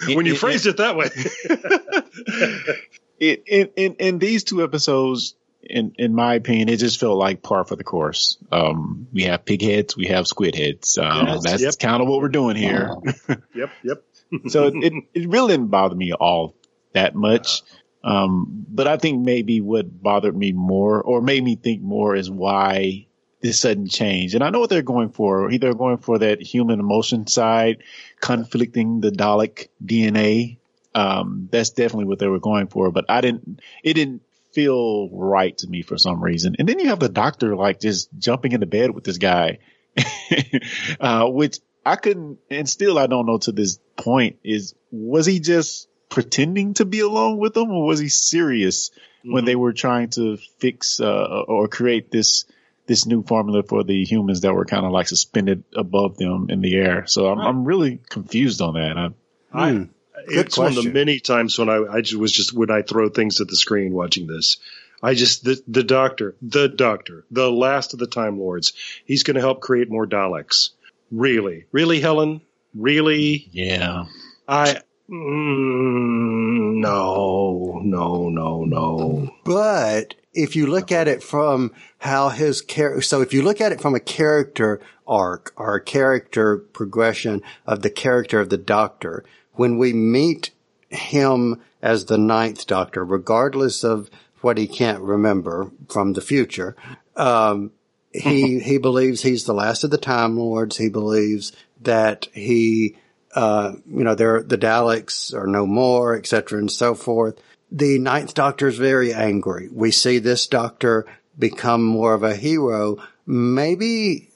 when 0.08 0.26
you 0.26 0.34
phrased 0.34 0.66
it 0.66 0.78
that 0.78 0.96
way. 0.96 1.08
it, 3.20 3.42
in, 3.46 3.70
in 3.76 3.94
in 3.94 4.18
these 4.18 4.44
two 4.44 4.62
episodes, 4.62 5.34
in 5.68 5.94
in 5.98 6.14
my 6.14 6.34
opinion, 6.34 6.68
it 6.68 6.78
just 6.78 7.00
felt 7.00 7.18
like 7.18 7.42
par 7.42 7.64
for 7.64 7.76
the 7.76 7.84
course. 7.84 8.38
Um, 8.52 9.08
we 9.12 9.24
have 9.24 9.44
pig 9.44 9.62
heads, 9.62 9.96
we 9.96 10.06
have 10.06 10.26
squid 10.26 10.54
heads. 10.54 10.98
Um, 10.98 11.26
Yes, 11.26 11.42
that's 11.42 11.62
yep. 11.62 11.78
kind 11.78 12.02
of 12.02 12.08
what 12.08 12.20
we're 12.20 12.28
doing 12.28 12.56
here. 12.56 12.90
yep, 13.54 13.70
yep. 13.82 14.04
so 14.48 14.70
it, 14.72 14.92
it 15.14 15.28
really 15.28 15.54
didn't 15.54 15.68
bother 15.68 15.94
me 15.94 16.12
all 16.12 16.54
that 16.92 17.14
much. 17.14 17.62
Um, 18.02 18.66
but 18.68 18.86
I 18.86 18.98
think 18.98 19.24
maybe 19.24 19.60
what 19.60 20.02
bothered 20.02 20.36
me 20.36 20.52
more 20.52 21.00
or 21.02 21.22
made 21.22 21.42
me 21.42 21.56
think 21.56 21.80
more 21.80 22.14
is 22.14 22.30
why 22.30 23.06
this 23.40 23.60
sudden 23.60 23.88
change. 23.88 24.34
And 24.34 24.44
I 24.44 24.50
know 24.50 24.60
what 24.60 24.70
they're 24.70 24.82
going 24.82 25.10
for. 25.10 25.50
Either 25.50 25.74
going 25.74 25.98
for 25.98 26.18
that 26.18 26.40
human 26.42 26.80
emotion 26.80 27.26
side, 27.26 27.82
conflicting 28.20 29.00
the 29.00 29.10
Dalek 29.10 29.68
DNA. 29.84 30.58
Um, 30.94 31.48
that's 31.50 31.70
definitely 31.70 32.04
what 32.06 32.18
they 32.18 32.26
were 32.28 32.40
going 32.40 32.68
for. 32.68 32.90
But 32.90 33.06
I 33.08 33.20
didn't, 33.20 33.60
it 33.82 33.94
didn't 33.94 34.22
feel 34.54 35.08
right 35.10 35.56
to 35.58 35.66
me 35.66 35.82
for 35.82 35.98
some 35.98 36.22
reason. 36.22 36.56
And 36.58 36.68
then 36.68 36.78
you 36.78 36.88
have 36.88 37.00
the 37.00 37.08
doctor 37.08 37.56
like 37.56 37.80
just 37.80 38.08
jumping 38.16 38.52
into 38.52 38.66
bed 38.66 38.94
with 38.94 39.04
this 39.04 39.18
guy, 39.18 39.58
uh, 41.00 41.28
which 41.28 41.58
I 41.84 41.96
couldn't, 41.96 42.38
and 42.50 42.68
still 42.68 42.98
I 42.98 43.06
don't 43.06 43.26
know 43.26 43.38
to 43.38 43.52
this 43.52 43.78
point 43.96 44.36
is, 44.44 44.74
was 44.90 45.26
he 45.26 45.40
just 45.40 45.88
pretending 46.08 46.74
to 46.74 46.84
be 46.84 47.00
alone 47.00 47.38
with 47.38 47.54
them 47.54 47.70
or 47.70 47.84
was 47.84 47.98
he 47.98 48.08
serious 48.08 48.90
when 49.24 49.44
they 49.44 49.56
were 49.56 49.72
trying 49.72 50.10
to 50.10 50.36
fix, 50.58 51.00
uh, 51.00 51.44
or 51.48 51.66
create 51.66 52.10
this, 52.10 52.44
this 52.86 53.06
new 53.06 53.22
formula 53.22 53.62
for 53.62 53.82
the 53.82 54.04
humans 54.04 54.42
that 54.42 54.54
were 54.54 54.66
kind 54.66 54.84
of 54.84 54.92
like 54.92 55.08
suspended 55.08 55.64
above 55.74 56.16
them 56.16 56.48
in 56.50 56.60
the 56.60 56.76
air. 56.76 57.06
So 57.06 57.26
I'm, 57.26 57.40
I'm 57.40 57.64
really 57.64 58.00
confused 58.08 58.60
on 58.60 58.74
that. 58.74 58.96
I, 58.98 59.08
I, 59.52 59.88
Hmm. 60.26 60.38
it's 60.38 60.58
one 60.58 60.76
of 60.76 60.84
the 60.84 60.90
many 60.90 61.20
times 61.20 61.58
when 61.58 61.68
I, 61.68 61.84
I 61.84 62.00
just 62.00 62.16
was 62.16 62.32
just 62.32 62.52
when 62.52 62.70
I 62.70 62.82
throw 62.82 63.08
things 63.08 63.40
at 63.40 63.48
the 63.48 63.56
screen 63.56 63.92
watching 63.92 64.26
this. 64.26 64.58
I 65.02 65.14
just 65.14 65.44
the 65.44 65.62
the 65.68 65.84
doctor, 65.84 66.34
the 66.40 66.68
doctor, 66.68 67.24
the 67.30 67.50
last 67.50 67.92
of 67.92 67.98
the 67.98 68.06
Time 68.06 68.38
Lords. 68.38 68.72
He's 69.04 69.22
going 69.22 69.34
to 69.34 69.40
help 69.40 69.60
create 69.60 69.90
more 69.90 70.06
Daleks. 70.06 70.70
Really, 71.10 71.66
really, 71.72 72.00
Helen, 72.00 72.40
really. 72.74 73.48
yeah. 73.52 74.06
I 74.48 74.80
mm, 75.10 76.80
no, 76.80 77.80
no, 77.82 78.28
no, 78.28 78.64
no. 78.64 79.34
But 79.44 80.14
if 80.32 80.56
you 80.56 80.66
look 80.66 80.90
at 80.90 81.08
it 81.08 81.22
from 81.22 81.72
how 81.98 82.30
his 82.30 82.60
character, 82.60 83.02
so 83.02 83.20
if 83.20 83.32
you 83.32 83.42
look 83.42 83.60
at 83.60 83.72
it 83.72 83.80
from 83.80 83.94
a 83.94 84.00
character 84.00 84.80
arc 85.06 85.52
or 85.56 85.76
a 85.76 85.84
character 85.84 86.56
progression 86.56 87.42
of 87.66 87.82
the 87.82 87.90
character 87.90 88.40
of 88.40 88.50
the 88.50 88.58
doctor, 88.58 89.24
when 89.54 89.78
we 89.78 89.92
meet 89.92 90.50
him 90.88 91.60
as 91.82 92.06
the 92.06 92.18
ninth 92.18 92.66
doctor, 92.66 93.04
regardless 93.04 93.84
of 93.84 94.10
what 94.40 94.58
he 94.58 94.66
can't 94.66 95.00
remember 95.00 95.70
from 95.88 96.12
the 96.12 96.20
future, 96.20 96.76
um, 97.16 97.72
he, 98.12 98.60
he 98.60 98.78
believes 98.78 99.22
he's 99.22 99.44
the 99.44 99.54
last 99.54 99.84
of 99.84 99.90
the 99.90 99.98
Time 99.98 100.36
Lords. 100.36 100.76
He 100.76 100.88
believes 100.88 101.52
that 101.82 102.28
he, 102.32 102.96
uh, 103.34 103.72
you 103.86 104.04
know, 104.04 104.14
there, 104.14 104.42
the 104.42 104.58
Daleks 104.58 105.34
are 105.34 105.46
no 105.46 105.66
more, 105.66 106.16
et 106.16 106.26
cetera, 106.26 106.58
and 106.58 106.70
so 106.70 106.94
forth. 106.94 107.40
The 107.70 107.98
Ninth 107.98 108.34
Doctor 108.34 108.68
is 108.68 108.78
very 108.78 109.12
angry. 109.12 109.68
We 109.72 109.90
see 109.90 110.18
this 110.18 110.46
Doctor 110.46 111.06
become 111.38 111.82
more 111.82 112.14
of 112.14 112.22
a 112.22 112.36
hero. 112.36 112.98
Maybe 113.26 114.30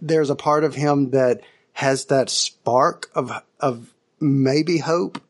there's 0.00 0.30
a 0.30 0.36
part 0.36 0.64
of 0.64 0.74
him 0.74 1.10
that 1.10 1.42
has 1.74 2.06
that 2.06 2.30
spark 2.30 3.10
of, 3.14 3.32
of 3.60 3.91
maybe 4.22 4.78
hope, 4.78 5.20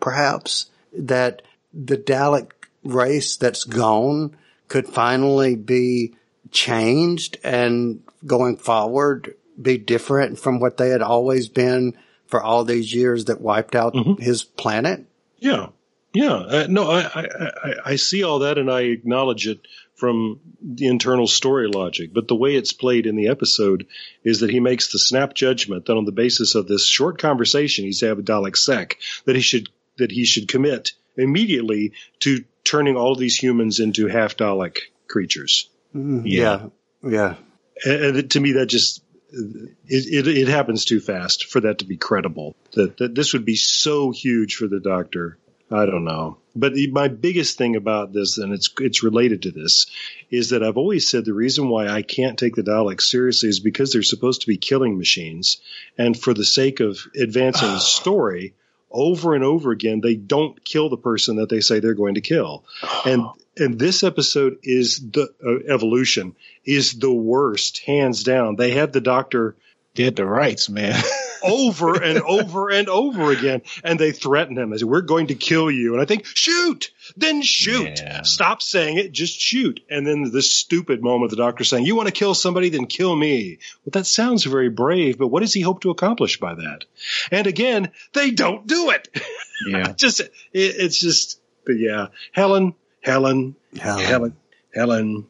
perhaps, 0.00 0.70
that 0.92 1.42
the 1.74 1.98
Dalek 1.98 2.52
race 2.84 3.36
that's 3.36 3.64
gone 3.64 4.36
could 4.68 4.88
finally 4.88 5.56
be 5.56 6.14
changed 6.50 7.38
and 7.44 8.02
going 8.24 8.56
forward 8.56 9.34
be 9.60 9.78
different 9.78 10.38
from 10.38 10.60
what 10.60 10.76
they 10.76 10.90
had 10.90 11.02
always 11.02 11.48
been 11.48 11.96
for 12.26 12.42
all 12.42 12.64
these 12.64 12.94
years 12.94 13.26
that 13.26 13.40
wiped 13.40 13.74
out 13.74 13.94
mm-hmm. 13.94 14.22
his 14.22 14.42
planet. 14.42 15.04
Yeah, 15.38 15.68
yeah. 16.16 16.34
Uh, 16.34 16.66
no, 16.68 16.90
I, 16.90 17.00
I, 17.02 17.24
I, 17.24 17.74
I 17.84 17.96
see 17.96 18.22
all 18.22 18.40
that 18.40 18.58
and 18.58 18.70
I 18.70 18.82
acknowledge 18.82 19.46
it 19.46 19.60
from 19.96 20.40
the 20.62 20.86
internal 20.86 21.26
story 21.26 21.68
logic. 21.68 22.12
But 22.12 22.28
the 22.28 22.34
way 22.34 22.54
it's 22.54 22.72
played 22.72 23.06
in 23.06 23.16
the 23.16 23.28
episode 23.28 23.86
is 24.24 24.40
that 24.40 24.50
he 24.50 24.60
makes 24.60 24.92
the 24.92 24.98
snap 24.98 25.34
judgment 25.34 25.86
that 25.86 25.96
on 25.96 26.04
the 26.04 26.12
basis 26.12 26.54
of 26.54 26.68
this 26.68 26.86
short 26.86 27.18
conversation 27.18 27.84
he's 27.84 28.00
had 28.00 28.16
with 28.16 28.26
Dalek 28.26 28.56
Sec, 28.56 28.98
that 29.24 29.36
he 29.36 29.42
should 29.42 29.68
that 29.98 30.10
he 30.10 30.24
should 30.24 30.48
commit 30.48 30.92
immediately 31.16 31.92
to 32.20 32.44
turning 32.64 32.96
all 32.96 33.14
these 33.14 33.36
humans 33.36 33.80
into 33.80 34.06
half 34.06 34.36
Dalek 34.36 34.78
creatures. 35.08 35.70
Yeah. 35.94 36.66
Yeah. 37.02 37.36
And, 37.84 38.16
and 38.16 38.30
to 38.30 38.40
me, 38.40 38.52
that 38.52 38.66
just 38.66 39.02
it, 39.32 40.26
it 40.26 40.28
it 40.28 40.48
happens 40.48 40.84
too 40.84 41.00
fast 41.00 41.46
for 41.46 41.60
that 41.60 41.78
to 41.78 41.84
be 41.84 41.96
credible. 41.96 42.54
That 42.72 42.98
that 42.98 43.14
this 43.14 43.32
would 43.32 43.44
be 43.44 43.56
so 43.56 44.10
huge 44.10 44.56
for 44.56 44.66
the 44.66 44.80
Doctor. 44.80 45.38
I 45.70 45.84
don't 45.86 46.04
know. 46.04 46.38
But 46.54 46.74
the, 46.74 46.90
my 46.90 47.08
biggest 47.08 47.58
thing 47.58 47.76
about 47.76 48.12
this, 48.12 48.38
and 48.38 48.52
it's 48.52 48.70
it's 48.80 49.02
related 49.02 49.42
to 49.42 49.50
this, 49.50 49.86
is 50.30 50.50
that 50.50 50.62
I've 50.62 50.76
always 50.76 51.08
said 51.08 51.24
the 51.24 51.34
reason 51.34 51.68
why 51.68 51.88
I 51.88 52.02
can't 52.02 52.38
take 52.38 52.54
the 52.54 52.62
Daleks 52.62 53.02
seriously 53.02 53.48
is 53.48 53.60
because 53.60 53.92
they're 53.92 54.02
supposed 54.02 54.42
to 54.42 54.46
be 54.46 54.56
killing 54.56 54.96
machines, 54.96 55.58
and 55.98 56.18
for 56.18 56.34
the 56.34 56.44
sake 56.44 56.80
of 56.80 56.98
advancing 57.18 57.68
the 57.68 57.78
story, 57.80 58.54
over 58.90 59.34
and 59.34 59.44
over 59.44 59.72
again, 59.72 60.00
they 60.00 60.14
don't 60.14 60.64
kill 60.64 60.88
the 60.88 60.96
person 60.96 61.36
that 61.36 61.48
they 61.48 61.60
say 61.60 61.80
they're 61.80 61.94
going 61.94 62.14
to 62.14 62.20
kill, 62.20 62.64
and 63.04 63.26
and 63.58 63.78
this 63.78 64.04
episode 64.04 64.58
is 64.62 65.00
the 65.00 65.28
uh, 65.44 65.72
evolution 65.72 66.36
is 66.64 66.98
the 66.98 67.12
worst, 67.12 67.78
hands 67.84 68.22
down. 68.22 68.56
They 68.56 68.72
have 68.72 68.92
the 68.92 69.00
Doctor 69.00 69.56
Dead 69.94 70.16
to 70.16 70.26
rights, 70.26 70.68
man. 70.68 71.02
over 71.46 72.02
and 72.02 72.20
over 72.20 72.70
and 72.70 72.88
over 72.88 73.32
again. 73.32 73.62
And 73.84 73.98
they 73.98 74.12
threaten 74.12 74.56
him 74.56 74.72
as 74.72 74.84
we're 74.84 75.02
going 75.02 75.28
to 75.28 75.34
kill 75.34 75.70
you. 75.70 75.92
And 75.92 76.02
I 76.02 76.04
think, 76.04 76.26
shoot, 76.26 76.90
then 77.16 77.42
shoot. 77.42 78.00
Yeah. 78.00 78.22
Stop 78.22 78.62
saying 78.62 78.98
it, 78.98 79.12
just 79.12 79.38
shoot. 79.38 79.80
And 79.88 80.06
then 80.06 80.30
this 80.30 80.52
stupid 80.52 81.02
moment, 81.02 81.30
the 81.30 81.36
doctor 81.36 81.64
saying, 81.64 81.84
you 81.84 81.96
want 81.96 82.08
to 82.08 82.12
kill 82.12 82.34
somebody, 82.34 82.68
then 82.68 82.86
kill 82.86 83.14
me. 83.14 83.58
Well, 83.84 83.92
that 83.92 84.06
sounds 84.06 84.44
very 84.44 84.68
brave, 84.68 85.18
but 85.18 85.28
what 85.28 85.40
does 85.40 85.52
he 85.52 85.60
hope 85.60 85.80
to 85.82 85.90
accomplish 85.90 86.38
by 86.40 86.54
that? 86.54 86.84
And 87.30 87.46
again, 87.46 87.90
they 88.12 88.30
don't 88.30 88.66
do 88.66 88.90
it. 88.90 89.08
yeah. 89.66 89.92
just, 89.92 90.20
it, 90.20 90.30
it's 90.52 90.98
just, 90.98 91.40
but 91.64 91.78
yeah, 91.78 92.08
Helen, 92.32 92.74
Helen, 93.00 93.56
Helen. 93.78 94.04
Helen, 94.04 94.36
Helen. 94.74 95.26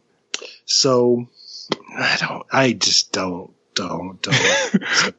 So 0.64 1.28
I 1.96 2.16
don't, 2.20 2.46
I 2.52 2.72
just 2.72 3.12
don't, 3.12 3.52
don't, 3.76 4.20
don't. 4.20 4.34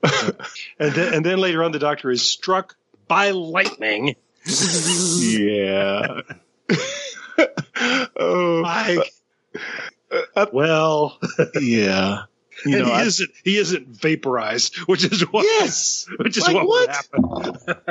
and 0.80 0.92
then, 0.94 1.14
and 1.14 1.26
then 1.26 1.38
later 1.38 1.64
on, 1.64 1.72
the 1.72 1.80
doctor 1.80 2.12
is 2.12 2.22
struck 2.22 2.76
by 3.08 3.32
lightning. 3.32 4.16
yeah. 4.46 6.22
oh, 8.18 8.62
Like, 8.64 9.14
well, 10.54 11.18
yeah. 11.60 12.24
You 12.66 12.78
and 12.78 12.86
know, 12.88 12.94
he 12.94 13.02
I- 13.02 13.04
isn't, 13.04 13.30
he 13.44 13.58
isn't 13.58 13.88
vaporized, 13.88 14.78
which 14.88 15.04
is 15.06 15.22
what, 15.32 15.44
yes. 15.44 16.08
which 16.18 16.38
is 16.38 16.44
Like 16.48 16.56
what, 16.56 16.68
what? 16.68 16.88
would 16.88 16.96
happen. 17.76 17.84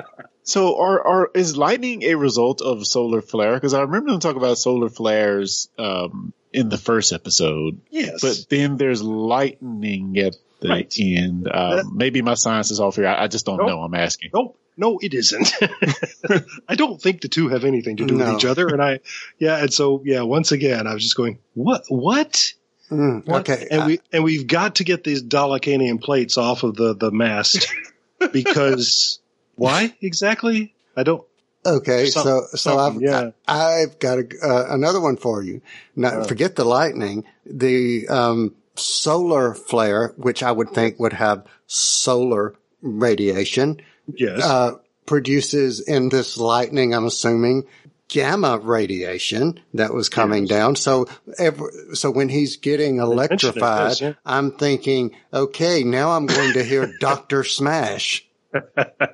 So, 0.42 0.78
are 0.80 1.00
are 1.06 1.30
is 1.34 1.56
lightning 1.56 2.02
a 2.04 2.14
result 2.16 2.62
of 2.62 2.86
solar 2.86 3.20
flare? 3.22 3.54
Because 3.54 3.74
I 3.74 3.82
remember 3.82 4.10
them 4.10 4.20
talk 4.20 4.36
about 4.36 4.58
solar 4.58 4.88
flares 4.88 5.68
um, 5.78 6.32
in 6.52 6.68
the 6.68 6.78
first 6.78 7.12
episode. 7.12 7.80
Yes. 7.90 8.20
But 8.20 8.46
then 8.48 8.76
there's 8.76 9.02
lightning 9.02 10.18
at 10.18 10.36
the 10.60 10.68
Right. 10.68 10.94
end. 10.98 11.48
Um, 11.52 11.76
That- 11.76 11.90
maybe 11.92 12.22
my 12.22 12.34
science 12.34 12.70
is 12.70 12.80
off 12.80 12.96
here. 12.96 13.06
I, 13.06 13.24
I 13.24 13.26
just 13.28 13.46
don't 13.46 13.58
Nope. 13.58 13.68
know. 13.68 13.80
I'm 13.82 13.94
asking. 13.94 14.30
Nope. 14.34 14.58
No, 14.78 14.98
it 15.00 15.14
isn't. 15.14 15.52
I 16.68 16.74
don't 16.74 17.00
think 17.00 17.22
the 17.22 17.28
two 17.28 17.48
have 17.48 17.64
anything 17.64 17.96
to 17.96 18.04
do 18.04 18.14
No. 18.16 18.26
with 18.26 18.34
each 18.38 18.44
other. 18.44 18.66
And 18.68 18.82
I, 18.82 19.00
yeah. 19.38 19.56
And 19.62 19.72
so, 19.72 20.02
yeah, 20.04 20.20
once 20.22 20.52
again, 20.52 20.86
I 20.86 20.92
was 20.92 21.02
just 21.02 21.16
going, 21.16 21.38
what, 21.54 21.84
what? 21.88 22.52
Mm, 22.90 23.26
okay. 23.26 23.68
And 23.70 23.82
I- 23.82 23.86
we, 23.86 24.00
and 24.12 24.22
we've 24.24 24.46
got 24.46 24.76
to 24.76 24.84
get 24.84 25.02
these 25.02 25.22
Dalekanium 25.22 26.02
plates 26.02 26.36
off 26.36 26.62
of 26.62 26.76
the, 26.76 26.94
the 26.94 27.10
mast 27.10 27.66
because 28.32 29.18
why 29.54 29.94
exactly? 30.00 30.74
I 30.96 31.02
don't, 31.02 31.24
Okay, 31.64 32.06
Some- 32.06 32.22
so 32.22 32.46
so 32.54 32.78
I've 32.78 33.00
yeah. 33.02 33.30
I, 33.48 33.78
have 33.80 33.98
got 33.98 34.18
a, 34.18 34.24
uh, 34.40 34.66
another 34.70 35.00
one 35.00 35.16
for 35.16 35.42
you. 35.42 35.62
Now, 35.96 36.22
forget 36.22 36.54
the 36.54 36.64
lightning. 36.64 37.24
The 37.44 38.06
um, 38.08 38.54
solar 38.78 39.54
flare, 39.54 40.14
which 40.16 40.42
I 40.42 40.52
would 40.52 40.70
think 40.70 40.98
would 40.98 41.12
have 41.12 41.46
solar 41.66 42.54
radiation, 42.82 43.80
yes. 44.14 44.42
uh, 44.42 44.72
produces 45.06 45.80
in 45.80 46.08
this 46.08 46.38
lightning. 46.38 46.94
I'm 46.94 47.06
assuming 47.06 47.66
gamma 48.08 48.58
radiation 48.58 49.60
that 49.74 49.92
was 49.92 50.08
coming 50.08 50.46
down. 50.46 50.76
So 50.76 51.06
every, 51.38 51.70
so 51.94 52.10
when 52.10 52.28
he's 52.28 52.56
getting 52.56 52.98
electrified, 52.98 53.88
yes, 53.88 54.00
yeah. 54.00 54.12
I'm 54.24 54.52
thinking, 54.52 55.16
okay, 55.32 55.82
now 55.82 56.12
I'm 56.12 56.26
going 56.26 56.52
to 56.54 56.64
hear 56.64 56.94
Doctor 57.00 57.44
Smash. 57.44 58.26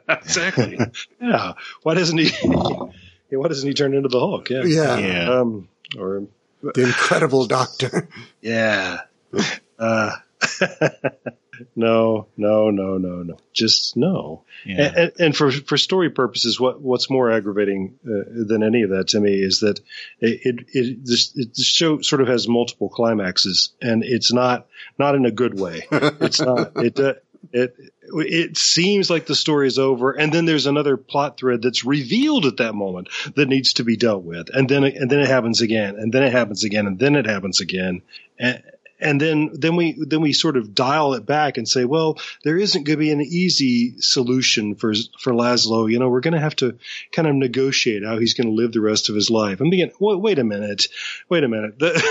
exactly. 0.09 0.79
yeah. 1.21 1.55
Why 1.83 1.95
doesn't 1.95 2.19
he, 2.19 2.31
yeah, 2.43 2.89
why 3.39 3.49
doesn't 3.49 3.67
he 3.67 3.75
turn 3.75 3.95
into 3.95 4.09
the 4.09 4.21
Hulk? 4.21 4.51
Yeah. 4.51 4.65
Yeah, 4.65 4.99
Yeah. 4.99 5.31
Um, 5.31 5.69
or 5.99 6.25
the 6.63 6.85
Incredible 6.85 7.47
Doctor. 7.47 8.09
Yeah. 8.41 9.01
Uh, 9.79 10.13
no, 11.77 12.29
no, 12.37 12.71
no, 12.71 12.99
no, 12.99 13.23
no. 13.23 13.37
Just 13.53 13.97
no. 13.97 14.45
Yeah. 14.65 14.83
And, 14.83 14.97
and, 14.97 15.13
and 15.19 15.37
for 15.37 15.51
for 15.51 15.77
story 15.77 16.11
purposes, 16.11 16.59
what 16.59 16.81
what's 16.81 17.11
more 17.11 17.31
aggravating 17.31 17.99
uh, 18.07 18.45
than 18.47 18.63
any 18.63 18.83
of 18.83 18.91
that 18.91 19.09
to 19.09 19.21
me 19.21 19.35
is 19.35 19.61
that 19.61 19.81
it 20.21 20.41
it, 20.45 20.65
it 20.73 21.05
this 21.05 21.33
it, 21.35 21.55
the 21.55 21.63
show 21.63 22.01
sort 22.01 22.23
of 22.23 22.29
has 22.29 22.47
multiple 22.49 22.89
climaxes, 22.89 23.73
and 23.81 24.05
it's 24.05 24.33
not 24.33 24.69
not 24.99 25.15
in 25.15 25.27
a 25.27 25.31
good 25.31 25.59
way. 25.59 25.83
It's 25.91 26.41
not. 26.41 26.73
It 26.77 26.99
uh, 27.01 27.15
it 27.53 27.75
it 28.15 28.57
seems 28.57 29.11
like 29.11 29.27
the 29.27 29.35
story 29.35 29.67
is 29.67 29.79
over, 29.79 30.13
and 30.13 30.33
then 30.33 30.45
there's 30.45 30.67
another 30.67 30.97
plot 30.97 31.39
thread 31.39 31.63
that's 31.63 31.85
revealed 31.85 32.47
at 32.47 32.59
that 32.59 32.75
moment 32.75 33.09
that 33.35 33.49
needs 33.49 33.75
to 33.75 33.85
be 33.85 33.97
dealt 33.97 34.23
with, 34.23 34.49
and 34.55 34.69
then 34.69 34.85
and 34.85 35.11
then 35.11 35.21
it 35.21 35.29
happens 35.29 35.61
again, 35.61 35.97
and 35.97 36.13
then 36.13 36.23
it 36.23 36.33
happens 36.33 36.65
again, 36.65 36.87
and 36.87 36.99
then 36.99 37.17
it 37.17 37.27
happens 37.27 37.61
again, 37.61 38.03
and 38.39 38.63
and 39.03 39.21
then 39.21 39.51
then 39.53 39.77
we 39.77 39.93
then 39.99 40.21
we 40.21 40.33
sort 40.33 40.57
of 40.57 40.75
dial 40.75 41.15
it 41.15 41.27
back 41.27 41.59
and 41.59 41.69
say, 41.69 41.85
well, 41.85 42.19
there 42.45 42.57
isn't 42.57 42.85
going 42.85 42.99
to 42.99 43.05
be 43.05 43.11
an 43.11 43.21
easy 43.21 43.95
solution 43.99 44.75
for 44.75 44.95
for 45.21 45.33
Laszlo. 45.33 45.91
You 45.91 45.99
know, 45.99 46.09
we're 46.09 46.21
going 46.21 46.35
to 46.35 46.41
have 46.41 46.57
to 46.57 46.79
kind 47.13 47.29
of 47.29 47.35
negotiate 47.35 48.05
how 48.05 48.19
he's 48.19 48.35
going 48.35 48.49
to 48.49 48.55
live 48.55 48.73
the 48.73 48.81
rest 48.81 49.09
of 49.09 49.15
his 49.15 49.31
life. 49.31 49.61
I'm 49.61 49.71
thinking, 49.71 49.93
wait, 49.99 50.21
wait 50.21 50.39
a 50.39 50.45
minute, 50.45 50.87
wait 51.29 51.45
a 51.45 51.49
minute. 51.49 51.79
The- 51.79 52.03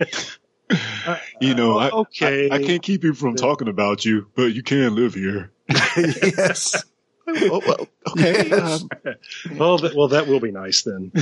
you 1.40 1.54
know, 1.54 1.78
I, 1.78 1.90
okay. 1.90 2.50
I, 2.50 2.56
I 2.56 2.62
can't 2.62 2.82
keep 2.82 3.04
you 3.04 3.14
from 3.14 3.36
talking 3.36 3.68
about 3.68 4.04
you, 4.04 4.26
but 4.34 4.52
you 4.52 4.62
can 4.62 4.94
live 4.94 5.14
here. 5.14 5.50
yes. 5.68 6.84
oh, 7.28 7.62
well, 7.66 7.88
okay. 8.10 8.48
Yes. 8.48 8.82
Um, 8.82 8.88
well, 9.56 9.78
that, 9.78 9.94
well, 9.94 10.08
that 10.08 10.26
will 10.26 10.40
be 10.40 10.50
nice 10.50 10.82
then. 10.82 11.12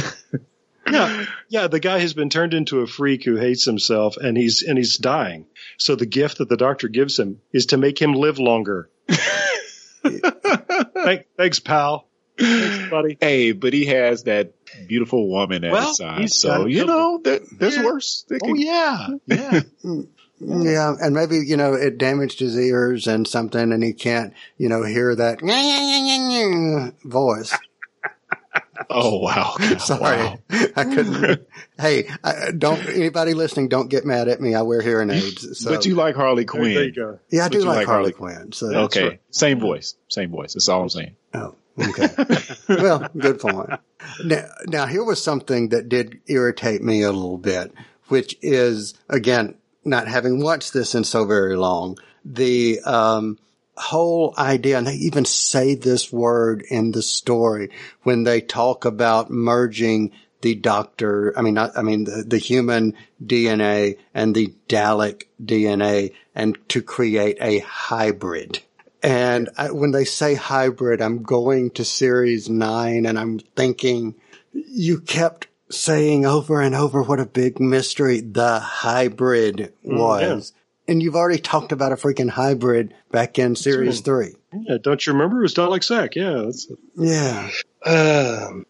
Yeah, 0.91 1.27
yeah. 1.49 1.67
The 1.69 1.81
guy 1.81 1.99
has 1.99 2.15
been 2.15 2.31
turned 2.31 2.55
into 2.55 2.81
a 2.81 2.87
freak 2.87 3.25
who 3.25 3.37
hates 3.37 3.65
himself, 3.65 4.17
and 4.17 4.37
he's 4.37 4.63
and 4.63 4.77
he's 4.79 4.97
dying. 4.97 5.47
So 5.79 5.97
the 5.97 6.07
gift 6.07 6.39
that 6.39 6.49
the 6.49 6.57
doctor 6.57 6.89
gives 6.89 7.19
him 7.19 7.41
is 7.53 7.67
to 7.67 7.77
make 7.77 8.01
him 8.01 8.13
live 8.15 8.39
longer. 8.39 8.89
Thank, 10.03 11.27
thanks, 11.37 11.61
pal. 11.61 12.07
Thanks, 12.39 12.91
buddy. 12.91 13.17
hey, 13.21 13.53
but 13.53 13.73
he 13.73 13.87
has 13.87 14.25
that 14.25 14.53
beautiful 14.87 15.29
woman 15.29 15.65
at 15.65 15.73
Well, 15.73 15.89
his 15.89 15.97
side. 15.97 16.21
he's 16.21 16.39
So, 16.39 16.67
you 16.67 16.85
know, 16.85 17.21
there, 17.23 17.41
there's 17.59 17.77
Yeah. 17.77 17.85
worse. 17.85 18.25
They 18.29 18.37
Oh 18.43 18.47
can- 18.47 18.57
yeah, 18.57 19.07
yeah. 19.27 19.61
Yeah, 20.39 20.93
and 21.01 21.15
maybe 21.15 21.39
you 21.39 21.57
know 21.57 21.73
it 21.73 21.97
damaged 21.97 22.41
his 22.41 22.59
ears 22.59 23.07
and 23.07 23.27
something, 23.27 23.73
and 23.73 23.83
he 23.83 23.95
can't 23.95 24.35
you 24.59 24.69
know 24.69 24.83
hear 24.83 25.15
that 25.15 25.41
voice. 27.05 27.57
Oh, 28.91 29.19
wow. 29.19 29.55
Sorry, 29.79 30.01
Wow. 30.19 30.39
I 30.51 30.85
couldn't. 30.85 31.47
hey, 31.79 32.09
I, 32.23 32.51
don't 32.57 32.81
anybody 32.89 33.35
listening, 33.35 33.69
don't 33.69 33.89
get 33.89 34.05
mad 34.05 34.29
at 34.29 34.41
me. 34.41 34.55
I 34.55 34.63
wear 34.63 34.81
hearing 34.83 35.11
aids. 35.11 35.61
So. 35.61 35.71
but 35.71 35.87
you 35.87 35.95
like 35.95 36.15
Harley 36.17 36.45
There, 36.45 36.63
there 36.63 36.85
you 36.85 36.93
Quinn. 36.93 36.95
go. 36.95 37.19
yeah, 37.31 37.45
I 37.45 37.49
but 37.49 37.53
do 37.53 37.59
like, 37.65 37.77
like 37.79 37.87
Harley 37.87 38.13
Harley 38.13 38.35
Quinn. 38.39 38.53
So 38.53 38.67
Okay. 38.85 39.09
right. 39.09 39.21
Same 39.31 39.61
voice. 39.61 39.95
Same 40.09 40.31
voice. 40.31 40.55
That's 40.55 40.69
all 40.69 40.83
I'm 40.83 40.89
saying. 40.89 41.17
Oh, 41.35 41.55
okay. 41.79 42.09
well, 42.69 43.09
good 43.17 43.39
point. 43.41 43.71
Now, 44.25 44.45
now, 44.67 44.87
here 44.87 45.05
was 45.05 45.23
something 45.23 45.71
that 45.71 45.89
did 45.89 46.21
irritate 46.27 46.83
me 46.83 47.03
a 47.03 47.13
little 47.13 47.39
bit, 47.39 47.73
which 48.09 48.37
is, 48.43 48.95
again, 49.09 49.57
not 49.85 50.09
having 50.09 50.43
watched 50.43 50.73
this 50.73 50.95
in 50.95 51.05
so 51.05 51.25
very 51.27 51.57
long, 51.57 51.99
the 52.25 52.81
um, 52.81 53.39
whole 53.77 54.35
idea, 54.39 54.79
and 54.79 54.87
they 54.87 54.95
even 54.95 55.25
say 55.25 55.75
this 55.75 56.13
word 56.13 56.63
in 56.69 56.93
the 56.93 57.03
story 57.03 57.71
when 58.03 58.25
they 58.25 58.41
talk 58.41 58.85
about 58.85 59.31
merging 59.31 60.13
the 60.43 60.55
doctor, 60.55 61.37
I 61.37 61.43
mean, 61.43 61.55
not, 61.55 61.77
I 61.77 61.83
mean, 61.83 62.05
the, 62.05 62.25
the 62.27 62.39
human 62.39 62.95
DNA 63.25 63.99
and 64.15 64.35
the 64.35 64.55
Dalek 64.69 65.25
DNA 65.43 66.13
and 66.35 66.57
to 66.69 66.83
create 66.83 67.39
a 67.41 67.61
hybrid. 67.61 68.61
And 69.03 69.49
I, 69.57 69.71
when 69.71 69.93
they 69.93 70.05
say 70.05 70.35
hybrid, 70.35 71.01
I'm 71.01 71.23
going 71.23 71.71
to 71.73 71.85
series 71.85 72.49
nine 72.49 73.07
and 73.07 73.19
I'm 73.19 73.39
thinking 73.39 74.15
you 74.53 75.01
kept 75.01 75.49
saying 75.71 76.27
over 76.27 76.61
and 76.61 76.75
over 76.75 77.03
what 77.03 77.21
a 77.21 77.27
big 77.27 77.59
mystery 77.61 78.21
the 78.21 78.61
hybrid 78.61 79.73
mm, 79.85 79.99
was. 79.99 80.53
And 80.89 81.03
you've 81.03 81.17
already 81.17 81.41
talked 81.41 81.73
about 81.73 81.93
a 81.93 81.97
freaking 81.97 82.31
hybrid 82.31 82.95
back 83.11 83.39
in 83.39 83.57
series 83.57 84.01
three. 84.01 84.35
Yeah, 84.53 84.79
don't 84.81 85.05
you 85.05 85.13
remember? 85.13 85.39
It 85.39 85.43
was 85.43 85.55
Dalek 85.55 85.83
Sec. 85.83 86.15
Yeah. 86.15 86.51
Yeah. 86.97 87.51
um, 87.85 88.67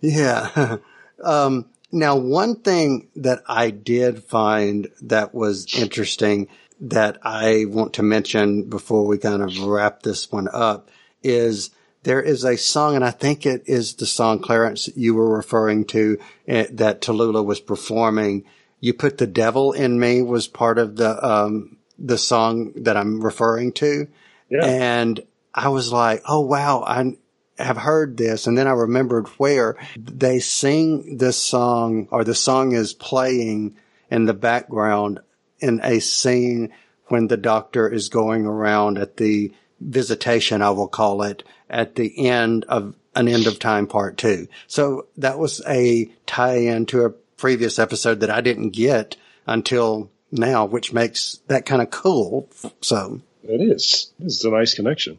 Yeah. 0.00 0.76
um, 1.24 1.66
now, 1.92 2.16
one 2.16 2.56
thing 2.56 3.08
that 3.16 3.42
I 3.46 3.70
did 3.70 4.24
find 4.24 4.88
that 5.02 5.34
was 5.34 5.74
interesting 5.74 6.48
that 6.80 7.18
I 7.22 7.64
want 7.66 7.94
to 7.94 8.02
mention 8.02 8.68
before 8.68 9.06
we 9.06 9.18
kind 9.18 9.42
of 9.42 9.58
wrap 9.60 10.02
this 10.02 10.30
one 10.30 10.48
up 10.52 10.90
is 11.22 11.70
there 12.02 12.20
is 12.20 12.44
a 12.44 12.56
song, 12.56 12.94
and 12.96 13.04
I 13.04 13.10
think 13.10 13.46
it 13.46 13.64
is 13.66 13.94
the 13.94 14.06
song 14.06 14.40
Clarence 14.40 14.88
you 14.94 15.14
were 15.14 15.34
referring 15.36 15.86
to 15.86 16.18
eh, 16.46 16.66
that 16.72 17.00
Tallulah 17.00 17.44
was 17.44 17.60
performing. 17.60 18.44
You 18.80 18.94
put 18.94 19.18
the 19.18 19.26
devil 19.26 19.72
in 19.72 19.98
me 19.98 20.22
was 20.22 20.46
part 20.46 20.78
of 20.78 20.96
the 20.96 21.24
um, 21.24 21.78
the 21.98 22.18
song 22.18 22.72
that 22.76 22.96
I'm 22.96 23.20
referring 23.20 23.72
to. 23.74 24.08
Yeah. 24.50 24.64
And 24.64 25.20
I 25.54 25.68
was 25.68 25.92
like, 25.92 26.22
oh 26.26 26.40
wow, 26.40 26.84
I 26.86 27.16
have 27.58 27.78
heard 27.78 28.16
this. 28.16 28.46
And 28.46 28.56
then 28.56 28.66
I 28.66 28.72
remembered 28.72 29.28
where 29.38 29.76
they 29.96 30.38
sing 30.40 31.16
this 31.16 31.38
song 31.38 32.08
or 32.10 32.22
the 32.22 32.34
song 32.34 32.72
is 32.72 32.92
playing 32.92 33.76
in 34.10 34.26
the 34.26 34.34
background 34.34 35.20
in 35.58 35.80
a 35.82 36.00
scene 36.00 36.72
when 37.06 37.28
the 37.28 37.36
doctor 37.36 37.88
is 37.88 38.08
going 38.08 38.46
around 38.46 38.98
at 38.98 39.16
the 39.16 39.52
visitation, 39.80 40.62
I 40.62 40.70
will 40.70 40.88
call 40.88 41.22
it, 41.22 41.44
at 41.68 41.94
the 41.94 42.28
end 42.28 42.64
of 42.64 42.94
an 43.14 43.28
end 43.28 43.46
of 43.46 43.58
time 43.58 43.86
part 43.86 44.18
two. 44.18 44.48
So 44.66 45.06
that 45.16 45.38
was 45.38 45.62
a 45.66 46.10
tie 46.26 46.58
in 46.58 46.86
to 46.86 47.06
a 47.06 47.14
previous 47.36 47.78
episode 47.78 48.20
that 48.20 48.30
I 48.30 48.40
didn't 48.40 48.70
get 48.70 49.16
until 49.46 50.10
now, 50.30 50.64
which 50.66 50.92
makes 50.92 51.40
that 51.46 51.66
kind 51.66 51.82
of 51.82 51.90
cool. 51.90 52.48
So 52.80 53.20
It 53.44 53.60
is. 53.60 54.12
This 54.18 54.38
is 54.38 54.44
a 54.44 54.50
nice 54.50 54.74
connection. 54.74 55.18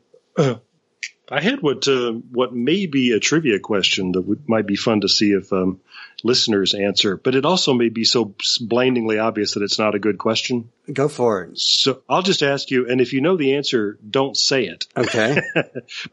I 1.30 1.42
had 1.42 1.62
what 1.62 1.88
uh, 1.88 2.12
what 2.12 2.54
may 2.54 2.86
be 2.86 3.12
a 3.12 3.20
trivia 3.20 3.60
question 3.60 4.14
that 4.14 4.48
might 4.48 4.66
be 4.66 4.78
fun 4.78 5.02
to 5.02 5.10
see 5.10 5.32
if 5.32 5.52
um, 5.52 5.82
listeners 6.24 6.74
answer, 6.74 7.18
but 7.18 7.36
it 7.36 7.46
also 7.46 7.74
may 7.74 7.90
be 7.90 8.06
so 8.06 8.34
blindingly 8.62 9.20
obvious 9.20 9.54
that 9.54 9.64
it's 9.64 9.78
not 9.78 9.94
a 9.94 10.00
good 10.00 10.18
question. 10.18 10.70
go 10.92 11.10
for 11.10 11.44
it. 11.44 11.60
So 11.60 12.02
I'll 12.08 12.22
just 12.22 12.44
ask 12.44 12.72
you, 12.72 12.90
and 12.90 13.02
if 13.02 13.12
you 13.12 13.20
know 13.20 13.36
the 13.36 13.56
answer, 13.56 14.00
don't 14.10 14.38
say 14.38 14.68
it. 14.68 14.88
Okay. 14.96 15.42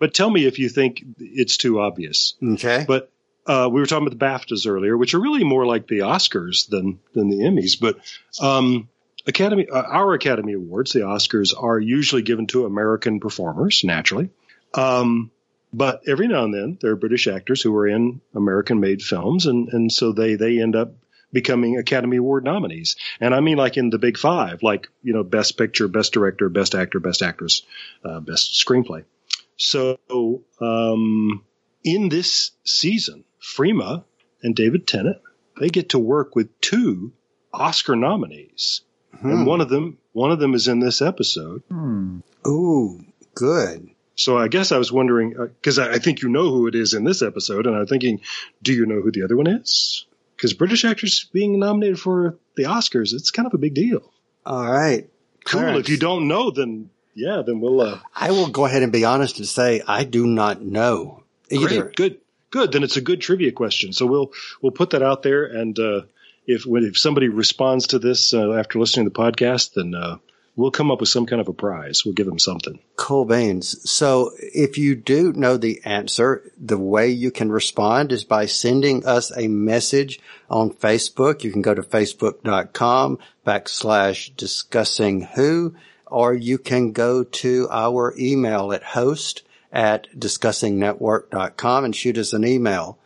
but 0.01 0.15
tell 0.15 0.29
me 0.29 0.47
if 0.47 0.59
you 0.59 0.69
think 0.69 1.05
it's 1.19 1.59
too 1.59 1.81
obvious. 1.81 2.35
Okay. 2.43 2.85
But 2.87 3.11
uh, 3.47 3.68
we 3.70 3.80
were 3.80 3.86
talking 3.86 4.07
about 4.07 4.18
the 4.18 4.24
BAFTAs 4.24 4.66
earlier, 4.66 4.97
which 4.97 5.14
are 5.14 5.20
really 5.20 5.45
more 5.45 5.66
like 5.66 5.86
the 5.86 6.01
Oscars 6.01 6.68
than 6.68 7.01
than 7.12 7.28
the 7.28 7.38
Emmys. 7.38 7.78
But 7.78 7.99
um, 8.40 8.88
Academy, 9.26 9.68
uh, 9.68 9.82
our 9.82 10.14
Academy 10.14 10.55
Awards, 10.55 10.92
the 10.92 11.01
Oscars, 11.01 11.55
are 11.57 11.78
usually 11.78 12.22
given 12.22 12.47
to 12.49 12.66
American 12.66 13.20
performers 13.20 13.82
naturally. 13.84 14.30
Um, 14.74 15.30
but 15.72 16.03
every 16.07 16.28
now 16.28 16.45
and 16.45 16.55
then 16.55 16.78
there 16.80 16.92
are 16.92 16.97
British 16.97 17.26
actors 17.26 17.61
who 17.61 17.74
are 17.76 17.88
in 17.88 18.20
American 18.34 18.80
made 18.80 19.03
films, 19.03 19.47
and, 19.47 19.68
and 19.72 19.90
so 19.90 20.12
they, 20.12 20.36
they 20.36 20.61
end 20.61 20.76
up 20.76 20.92
becoming 21.32 21.78
Academy 21.78 22.18
Award 22.18 22.45
nominees. 22.45 22.95
And 23.20 23.34
I 23.34 23.40
mean, 23.40 23.57
like 23.57 23.76
in 23.76 23.90
the 23.90 23.99
big 23.99 24.16
five, 24.16 24.62
like, 24.62 24.88
you 25.03 25.12
know, 25.12 25.24
best 25.24 25.59
picture, 25.59 25.88
best 25.88 26.12
director, 26.12 26.49
best 26.49 26.76
actor, 26.76 27.01
best 27.01 27.22
actress, 27.22 27.62
uh, 28.05 28.20
best 28.20 28.64
screenplay. 28.64 29.05
So, 29.57 29.99
um, 30.61 31.45
in 31.82 32.09
this 32.09 32.53
season, 32.64 33.24
Freema 33.45 34.05
and 34.42 34.57
David 34.57 34.86
Tennant, 34.86 35.18
they 35.61 35.68
get 35.68 35.90
to 35.90 35.99
work 35.99 36.34
with 36.34 36.61
two 36.61 37.12
Oscar 37.53 37.95
nominees. 37.95 38.80
And 39.12 39.40
hmm. 39.40 39.45
one 39.45 39.61
of 39.61 39.68
them, 39.68 39.99
one 40.12 40.32
of 40.32 40.40
them 40.40 40.55
is 40.55 40.66
in 40.66 40.80
this 40.80 41.01
episode. 41.01 41.62
Hmm. 41.68 42.20
Ooh, 42.47 43.01
good. 43.34 43.90
So 44.16 44.38
I 44.38 44.49
guess 44.49 44.72
I 44.72 44.78
was 44.78 44.92
wondering 44.92 45.36
uh, 45.38 45.47
because 45.47 45.78
I, 45.78 45.95
I 45.95 45.99
think 45.99 46.22
you 46.22 46.28
know 46.28 46.51
who 46.51 46.66
it 46.66 46.74
is 46.74 46.95
in 46.95 47.05
this 47.05 47.22
episode, 47.22 47.66
and 47.66 47.76
I'm 47.76 47.86
thinking, 47.86 48.20
do 48.62 48.72
you 48.72 48.86
know 48.86 49.01
who 49.01 49.11
the 49.11 49.22
other 49.22 49.36
one 49.36 49.47
is? 49.47 50.07
Because 50.36 50.53
British 50.53 50.84
actors 50.84 51.28
being 51.32 51.59
nominated 51.59 52.01
for 52.01 52.36
the 52.57 52.64
Oscars, 52.64 53.12
it's 53.12 53.30
kind 53.30 53.47
of 53.47 53.55
a 53.55 53.59
big 53.59 53.74
deal. 53.74 54.12
All 54.45 54.70
right. 54.70 55.09
Cool. 55.45 55.61
Clarence. 55.61 55.80
If 55.80 55.88
you 55.90 55.97
don't 55.97 56.28
know, 56.28 56.51
then 56.51 56.90
yeah, 57.14 57.42
then 57.45 57.61
we'll. 57.61 57.80
Uh, 57.80 58.01
I 58.14 58.30
will 58.30 58.49
go 58.49 58.64
ahead 58.64 58.82
and 58.82 58.92
be 58.92 59.05
honest 59.05 59.38
and 59.38 59.47
say 59.47 59.82
I 59.86 60.05
do 60.05 60.26
not 60.26 60.62
know 60.62 61.22
either. 61.51 61.84
great, 61.84 61.97
good, 61.97 62.20
good. 62.55 62.71
Then 62.71 62.85
it's 62.85 62.97
a 62.97 63.01
good 63.01 63.21
trivia 63.21 63.51
question. 63.51 63.93
So 63.93 64.07
we'll 64.07 64.33
we'll 64.63 64.73
put 64.73 64.91
that 64.91 65.03
out 65.03 65.25
there, 65.25 65.45
and 65.45 65.77
uh, 65.77 66.03
if 66.47 66.67
if 66.67 66.97
somebody 66.97 67.29
responds 67.29 67.89
to 67.89 67.99
this 67.99 68.33
uh, 68.33 68.53
after 68.53 68.79
listening 68.79 69.07
to 69.07 69.11
the 69.11 69.19
podcast, 69.19 69.75
then 69.75 69.93
uh, 69.93 70.19
we'll 70.55 70.71
come 70.71 70.93
up 70.93 71.01
with 71.01 71.09
some 71.09 71.27
kind 71.27 71.41
of 71.41 71.49
a 71.49 71.53
prize. 71.53 72.05
We'll 72.05 72.15
give 72.15 72.27
them 72.27 72.39
something. 72.39 72.79
Cool 72.95 73.25
beans. 73.25 73.91
So 73.91 74.31
if 74.39 74.79
you 74.79 74.95
do 74.95 75.33
know 75.33 75.57
the 75.57 75.81
answer, 75.85 76.49
the 76.57 76.79
way 76.79 77.11
you 77.11 77.33
can 77.33 77.51
respond 77.51 78.13
is 78.13 78.23
by 78.23 78.47
sending 78.47 79.05
us 79.05 79.37
a 79.37 79.49
message 79.49 80.21
on 80.49 80.71
Facebook. 80.71 81.43
You 81.43 81.51
can 81.51 81.63
go 81.63 81.75
to 81.75 81.83
facebook.com 81.83 83.19
backslash 83.45 84.37
discussing 84.37 85.23
who, 85.23 85.75
or 86.07 86.33
you 86.33 86.59
can 86.59 86.93
go 86.93 87.25
to 87.25 87.67
our 87.73 88.15
email 88.17 88.73
at 88.73 88.85
host 88.85 89.43
at 89.75 90.07
discussingnetwork.com 90.18 91.85
and 91.85 91.95
shoot 91.95 92.16
us 92.16 92.33
an 92.33 92.47
email. 92.47 92.99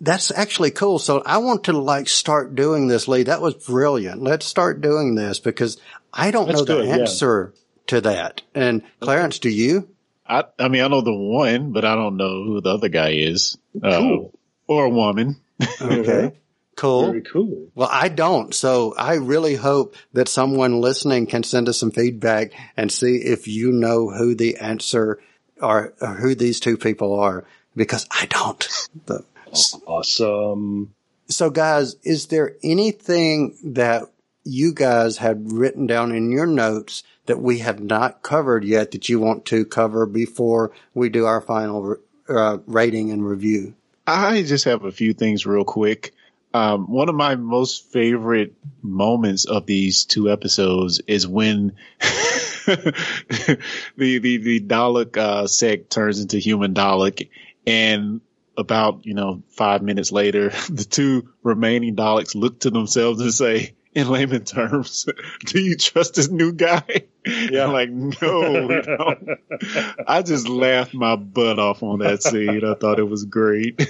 That's 0.00 0.32
actually 0.32 0.72
cool. 0.72 0.98
So 0.98 1.22
I 1.24 1.38
want 1.38 1.64
to 1.64 1.72
like 1.72 2.08
start 2.08 2.56
doing 2.56 2.88
this, 2.88 3.06
Lee. 3.06 3.22
That 3.22 3.40
was 3.40 3.54
brilliant. 3.54 4.20
Let's 4.20 4.44
start 4.44 4.80
doing 4.80 5.14
this 5.14 5.38
because 5.38 5.78
I 6.12 6.32
don't 6.32 6.46
That's 6.46 6.58
know 6.60 6.64
the 6.64 6.74
good, 6.82 6.86
yeah. 6.88 6.96
answer 6.96 7.54
to 7.88 8.00
that. 8.00 8.42
And 8.54 8.82
Clarence, 8.98 9.38
do 9.38 9.48
you? 9.48 9.88
I, 10.26 10.44
I 10.58 10.66
mean, 10.68 10.82
I 10.82 10.88
know 10.88 11.02
the 11.02 11.14
one, 11.14 11.70
but 11.72 11.84
I 11.84 11.94
don't 11.94 12.16
know 12.16 12.42
who 12.42 12.60
the 12.60 12.70
other 12.70 12.88
guy 12.88 13.10
is. 13.10 13.56
Uh, 13.80 13.98
Cool. 14.00 14.38
Or 14.66 14.86
a 14.86 14.90
woman. 14.90 15.36
Okay. 15.80 16.32
Cool. 16.76 17.06
Very 17.06 17.22
cool. 17.22 17.68
Well, 17.74 17.88
I 17.90 18.10
don't. 18.10 18.54
So 18.54 18.94
I 18.98 19.14
really 19.14 19.54
hope 19.54 19.96
that 20.12 20.28
someone 20.28 20.82
listening 20.82 21.24
can 21.26 21.42
send 21.42 21.70
us 21.70 21.78
some 21.78 21.90
feedback 21.90 22.52
and 22.76 22.92
see 22.92 23.16
if 23.16 23.48
you 23.48 23.72
know 23.72 24.10
who 24.10 24.34
the 24.34 24.58
answer 24.58 25.18
or, 25.60 25.92
or 26.00 26.14
who 26.14 26.34
these 26.34 26.60
two 26.60 26.76
people 26.76 27.18
are 27.18 27.44
because 27.74 28.06
I 28.10 28.26
don't. 28.26 28.68
But- 29.06 29.24
Awesome. 29.86 30.92
so 31.28 31.50
guys, 31.50 31.96
is 32.02 32.26
there 32.26 32.56
anything 32.62 33.56
that 33.64 34.02
you 34.44 34.72
guys 34.74 35.16
had 35.18 35.50
written 35.50 35.86
down 35.86 36.14
in 36.14 36.30
your 36.30 36.46
notes 36.46 37.02
that 37.26 37.40
we 37.40 37.58
have 37.60 37.80
not 37.80 38.22
covered 38.22 38.64
yet 38.64 38.90
that 38.90 39.08
you 39.08 39.18
want 39.18 39.44
to 39.46 39.64
cover 39.64 40.04
before 40.04 40.72
we 40.94 41.08
do 41.08 41.24
our 41.24 41.40
final 41.40 41.96
uh, 42.28 42.58
rating 42.66 43.10
and 43.10 43.26
review? 43.26 43.74
I 44.06 44.42
just 44.42 44.64
have 44.66 44.84
a 44.84 44.92
few 44.92 45.14
things 45.14 45.46
real 45.46 45.64
quick. 45.64 46.12
Um, 46.52 46.90
one 46.90 47.08
of 47.08 47.14
my 47.14 47.34
most 47.36 47.90
favorite 47.92 48.54
moments 48.82 49.46
of 49.46 49.66
these 49.66 50.04
two 50.04 50.30
episodes 50.30 51.00
is 51.06 51.26
when 51.26 51.72
the, 53.96 54.18
the, 54.18 54.36
the 54.38 54.60
Dalek, 54.60 55.16
uh, 55.16 55.46
Sec 55.46 55.88
turns 55.88 56.20
into 56.20 56.38
human 56.38 56.74
Dalek 56.74 57.28
and 57.66 58.20
about, 58.56 59.04
you 59.06 59.14
know, 59.14 59.42
five 59.50 59.82
minutes 59.82 60.12
later, 60.12 60.50
the 60.70 60.86
two 60.88 61.28
remaining 61.42 61.96
Daleks 61.96 62.34
look 62.34 62.60
to 62.60 62.70
themselves 62.70 63.20
and 63.20 63.32
say, 63.32 63.74
in 63.94 64.08
layman 64.08 64.44
terms, 64.44 65.06
do 65.46 65.60
you 65.60 65.76
trust 65.76 66.14
this 66.14 66.28
new 66.28 66.52
guy? 66.52 67.06
Yeah. 67.24 67.64
I'm 67.64 67.72
like, 67.72 67.90
no, 67.90 68.66
we 68.66 68.82
don't. 68.82 69.28
I 70.06 70.22
just 70.22 70.48
laughed 70.48 70.92
my 70.94 71.16
butt 71.16 71.58
off 71.58 71.82
on 71.82 72.00
that 72.00 72.22
scene. 72.22 72.62
I 72.64 72.74
thought 72.74 72.98
it 72.98 73.08
was 73.08 73.24
great. 73.24 73.80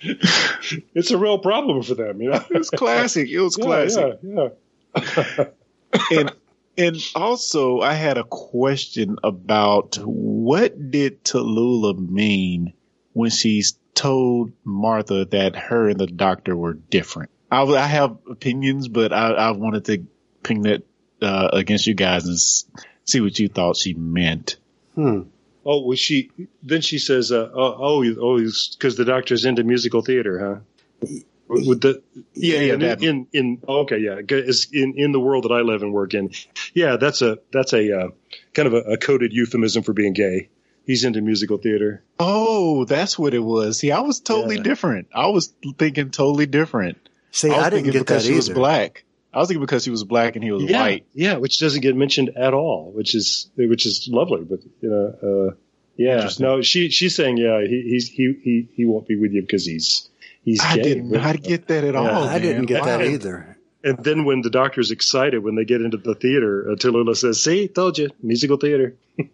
It's 0.00 1.10
a 1.10 1.18
real 1.18 1.38
problem 1.38 1.82
for 1.82 1.94
them, 1.94 2.20
you 2.20 2.30
know. 2.30 2.44
It 2.50 2.58
was 2.58 2.70
classic. 2.70 3.28
It 3.28 3.40
was 3.40 3.56
Yeah, 3.56 3.64
classic. 3.64 4.18
Yeah, 4.22 4.48
yeah. 4.96 5.44
and 6.10 6.32
and 6.76 6.96
also 7.14 7.80
I 7.80 7.94
had 7.94 8.18
a 8.18 8.24
question 8.24 9.18
about 9.22 9.96
what 9.98 10.90
did 10.90 11.24
Tallulah 11.24 11.98
mean 11.98 12.72
when 13.12 13.30
she 13.30 13.62
told 13.94 14.52
Martha 14.64 15.24
that 15.26 15.56
her 15.56 15.88
and 15.88 16.00
the 16.00 16.06
doctor 16.06 16.56
were 16.56 16.74
different. 16.74 17.30
I, 17.50 17.62
I 17.62 17.86
have 17.86 18.16
opinions, 18.28 18.88
but 18.88 19.12
I, 19.12 19.30
I 19.32 19.50
wanted 19.52 19.84
to 19.86 20.06
ping 20.42 20.62
that 20.62 20.82
uh, 21.22 21.50
against 21.52 21.86
you 21.86 21.94
guys 21.94 22.24
and 22.24 22.34
s- 22.34 22.64
see 23.04 23.20
what 23.20 23.38
you 23.38 23.48
thought 23.48 23.76
she 23.76 23.94
meant. 23.94 24.56
Hmm. 24.94 25.22
Oh, 25.64 25.82
was 25.86 25.98
she? 25.98 26.30
Then 26.62 26.80
she 26.82 26.98
says, 26.98 27.32
uh, 27.32 27.50
"Oh, 27.54 27.76
oh, 27.78 28.04
oh, 28.20 28.38
because 28.38 28.96
the 28.96 29.04
doctor's 29.04 29.44
into 29.44 29.64
musical 29.64 30.02
theater, 30.02 30.62
huh?" 31.00 31.08
With 31.54 31.80
the 31.80 32.02
Yeah, 32.34 32.60
yeah, 32.60 32.74
in, 32.74 33.02
in 33.02 33.26
in 33.32 33.62
okay, 33.68 33.98
yeah, 33.98 34.20
It's 34.28 34.66
in 34.72 34.94
in 34.96 35.12
the 35.12 35.20
world 35.20 35.44
that 35.44 35.52
I 35.52 35.60
live 35.60 35.82
and 35.82 35.92
work 35.92 36.14
in, 36.14 36.30
yeah, 36.74 36.96
that's 36.96 37.22
a 37.22 37.38
that's 37.52 37.72
a 37.72 37.98
uh, 38.00 38.08
kind 38.52 38.66
of 38.66 38.74
a, 38.74 38.92
a 38.92 38.96
coded 38.96 39.32
euphemism 39.32 39.82
for 39.82 39.92
being 39.92 40.12
gay. 40.12 40.48
He's 40.86 41.04
into 41.04 41.20
musical 41.22 41.56
theater. 41.58 42.04
Oh, 42.18 42.84
that's 42.84 43.18
what 43.18 43.32
it 43.32 43.38
was. 43.38 43.78
See, 43.78 43.90
I 43.90 44.00
was 44.00 44.20
totally 44.20 44.56
Yeah. 44.56 44.62
different. 44.62 45.08
I 45.14 45.28
was 45.28 45.52
thinking 45.78 46.10
totally 46.10 46.46
different. 46.46 46.98
See, 47.30 47.48
I, 47.50 47.56
was 47.56 47.58
I, 47.66 47.70
didn't 47.70 47.84
thinking 47.84 47.92
get 47.92 47.98
because 48.06 48.22
that 48.24 48.28
she 48.28 48.36
was 48.36 48.50
either. 48.50 48.54
black. 48.54 49.04
I 49.32 49.38
was 49.38 49.48
thinking 49.48 49.62
because 49.62 49.84
he 49.84 49.90
was 49.90 50.04
black 50.04 50.36
and 50.36 50.44
he 50.44 50.52
was 50.52 50.62
yeah, 50.64 50.80
white. 50.80 51.06
yeah, 51.14 51.36
which 51.38 51.58
doesn't 51.58 51.80
get 51.80 51.96
mentioned 51.96 52.30
at 52.36 52.54
all, 52.54 52.92
which 52.94 53.14
is 53.14 53.50
which 53.56 53.86
is 53.86 54.08
lovely. 54.12 54.44
But 54.44 54.60
you 54.82 54.90
know, 54.90 55.48
uh, 55.50 55.54
yeah, 55.96 56.14
Interesting. 56.16 56.44
no, 56.46 56.62
she 56.62 56.90
she's 56.90 57.16
saying, 57.16 57.38
yeah, 57.38 57.60
he 57.62 57.82
he's 57.88 58.08
he 58.08 58.34
he 58.44 58.68
he 58.74 58.84
won't 58.84 59.08
be 59.08 59.16
with 59.16 59.32
you 59.32 59.40
because 59.40 59.64
he's 59.64 60.08
he's 60.44 60.60
I 60.62 60.76
gay. 60.76 60.82
did 60.82 61.10
But- 61.10 61.22
not 61.22 61.42
get 61.42 61.66
that 61.68 61.84
at 61.84 61.94
Yeah. 61.94 62.00
all. 62.00 62.24
I 62.24 62.38
didn't 62.38 62.56
man. 62.58 62.66
get 62.66 62.84
that 62.84 63.02
either. 63.04 63.56
And 63.82 64.02
then 64.02 64.24
when 64.24 64.40
the 64.40 64.48
doctor's 64.50 64.90
excited 64.90 65.42
when 65.44 65.56
they 65.56 65.64
get 65.64 65.82
into 65.82 65.98
the 65.98 66.14
theater, 66.14 66.70
uh, 66.70 66.74
Tallulah 66.76 67.16
says, 67.16 67.42
"See, 67.42 67.68
told 67.68 67.98
you, 67.98 68.10
musical 68.22 68.56
theater." 68.56 68.94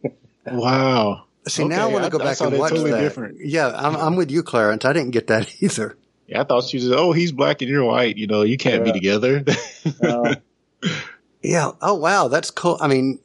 Wow. 0.50 1.24
See, 1.46 1.64
now 1.64 1.86
I 1.88 1.92
want 1.92 2.04
to 2.04 2.10
go 2.10 2.18
I 2.18 2.24
back 2.24 2.36
saw 2.36 2.46
and 2.48 2.58
watch 2.58 2.70
totally 2.70 2.90
that. 2.92 3.00
different. 3.00 3.38
Yeah, 3.44 3.68
I'm, 3.74 3.94
I'm 3.94 4.16
with 4.16 4.30
you, 4.30 4.42
Clarence. 4.42 4.84
I 4.86 4.92
didn't 4.94 5.10
get 5.10 5.26
that 5.28 5.54
either. 5.62 5.96
Yeah, 6.26 6.40
I 6.40 6.44
thought 6.44 6.64
she 6.64 6.78
was. 6.78 6.90
Oh, 6.90 7.12
he's 7.12 7.30
black 7.30 7.60
and 7.60 7.70
you're 7.70 7.84
white. 7.84 8.16
You 8.16 8.26
know, 8.26 8.42
you 8.42 8.56
can't 8.56 8.82
be 8.82 8.88
Yeah. 8.88 8.94
together. 9.18 9.44
Yeah. 11.42 11.72
Oh, 11.80 11.94
wow. 11.94 12.28
That's 12.28 12.50
cool. 12.50 12.76
I 12.80 12.88
mean, 12.88 13.18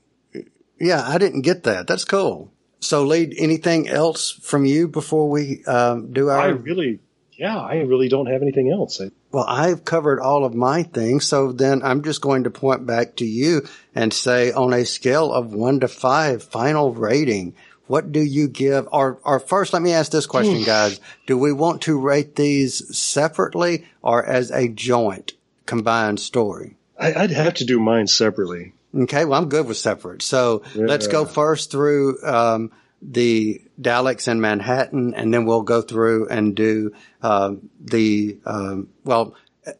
yeah, 0.79 1.03
I 1.05 1.17
didn't 1.17 1.41
get 1.41 1.63
that. 1.63 1.87
That's 1.87 2.05
cool. 2.05 2.51
So, 2.79 3.03
lead 3.03 3.33
anything 3.37 3.87
else 3.89 4.31
from 4.31 4.65
you 4.65 4.87
before 4.87 5.29
we 5.29 5.63
um, 5.65 6.13
do 6.13 6.29
our? 6.29 6.39
I 6.39 6.47
really, 6.47 6.99
yeah, 7.37 7.57
I 7.57 7.81
really 7.81 8.09
don't 8.09 8.27
have 8.27 8.41
anything 8.41 8.71
else. 8.71 9.01
Well, 9.31 9.45
I've 9.47 9.85
covered 9.85 10.19
all 10.19 10.45
of 10.45 10.53
my 10.53 10.83
things, 10.83 11.25
so 11.25 11.51
then 11.51 11.81
I'm 11.83 12.03
just 12.03 12.21
going 12.21 12.45
to 12.45 12.49
point 12.49 12.85
back 12.85 13.17
to 13.17 13.25
you 13.25 13.67
and 13.93 14.13
say, 14.13 14.51
on 14.51 14.73
a 14.73 14.85
scale 14.85 15.31
of 15.31 15.53
one 15.53 15.81
to 15.81 15.87
five, 15.87 16.43
final 16.43 16.93
rating, 16.93 17.53
what 17.87 18.11
do 18.11 18.21
you 18.21 18.47
give? 18.47 18.87
Or, 18.91 19.19
or 19.23 19.39
first, 19.39 19.73
let 19.73 19.81
me 19.81 19.93
ask 19.93 20.11
this 20.11 20.25
question, 20.25 20.63
guys: 20.63 20.99
Do 21.27 21.37
we 21.37 21.53
want 21.53 21.83
to 21.83 21.99
rate 21.99 22.35
these 22.35 22.97
separately 22.97 23.85
or 24.01 24.25
as 24.25 24.51
a 24.51 24.67
joint 24.67 25.33
combined 25.65 26.19
story? 26.19 26.77
I, 26.97 27.13
I'd 27.13 27.31
have 27.31 27.55
to 27.55 27.65
do 27.65 27.79
mine 27.79 28.07
separately. 28.07 28.73
Okay, 28.95 29.25
well, 29.25 29.39
I'm 29.39 29.49
good 29.49 29.67
with 29.67 29.77
separate. 29.77 30.21
So 30.21 30.63
let's 30.73 31.07
go 31.07 31.25
first 31.25 31.69
through 31.69 32.23
um, 32.23 32.71
the 33.01 33.61
Daleks 33.79 34.27
in 34.27 34.41
Manhattan, 34.41 35.13
and 35.13 35.33
then 35.33 35.45
we'll 35.45 35.61
go 35.61 35.81
through 35.81 36.27
and 36.29 36.55
do 36.55 36.93
um, 37.21 37.69
the 37.79 38.37
um, 38.45 38.89
well 39.03 39.35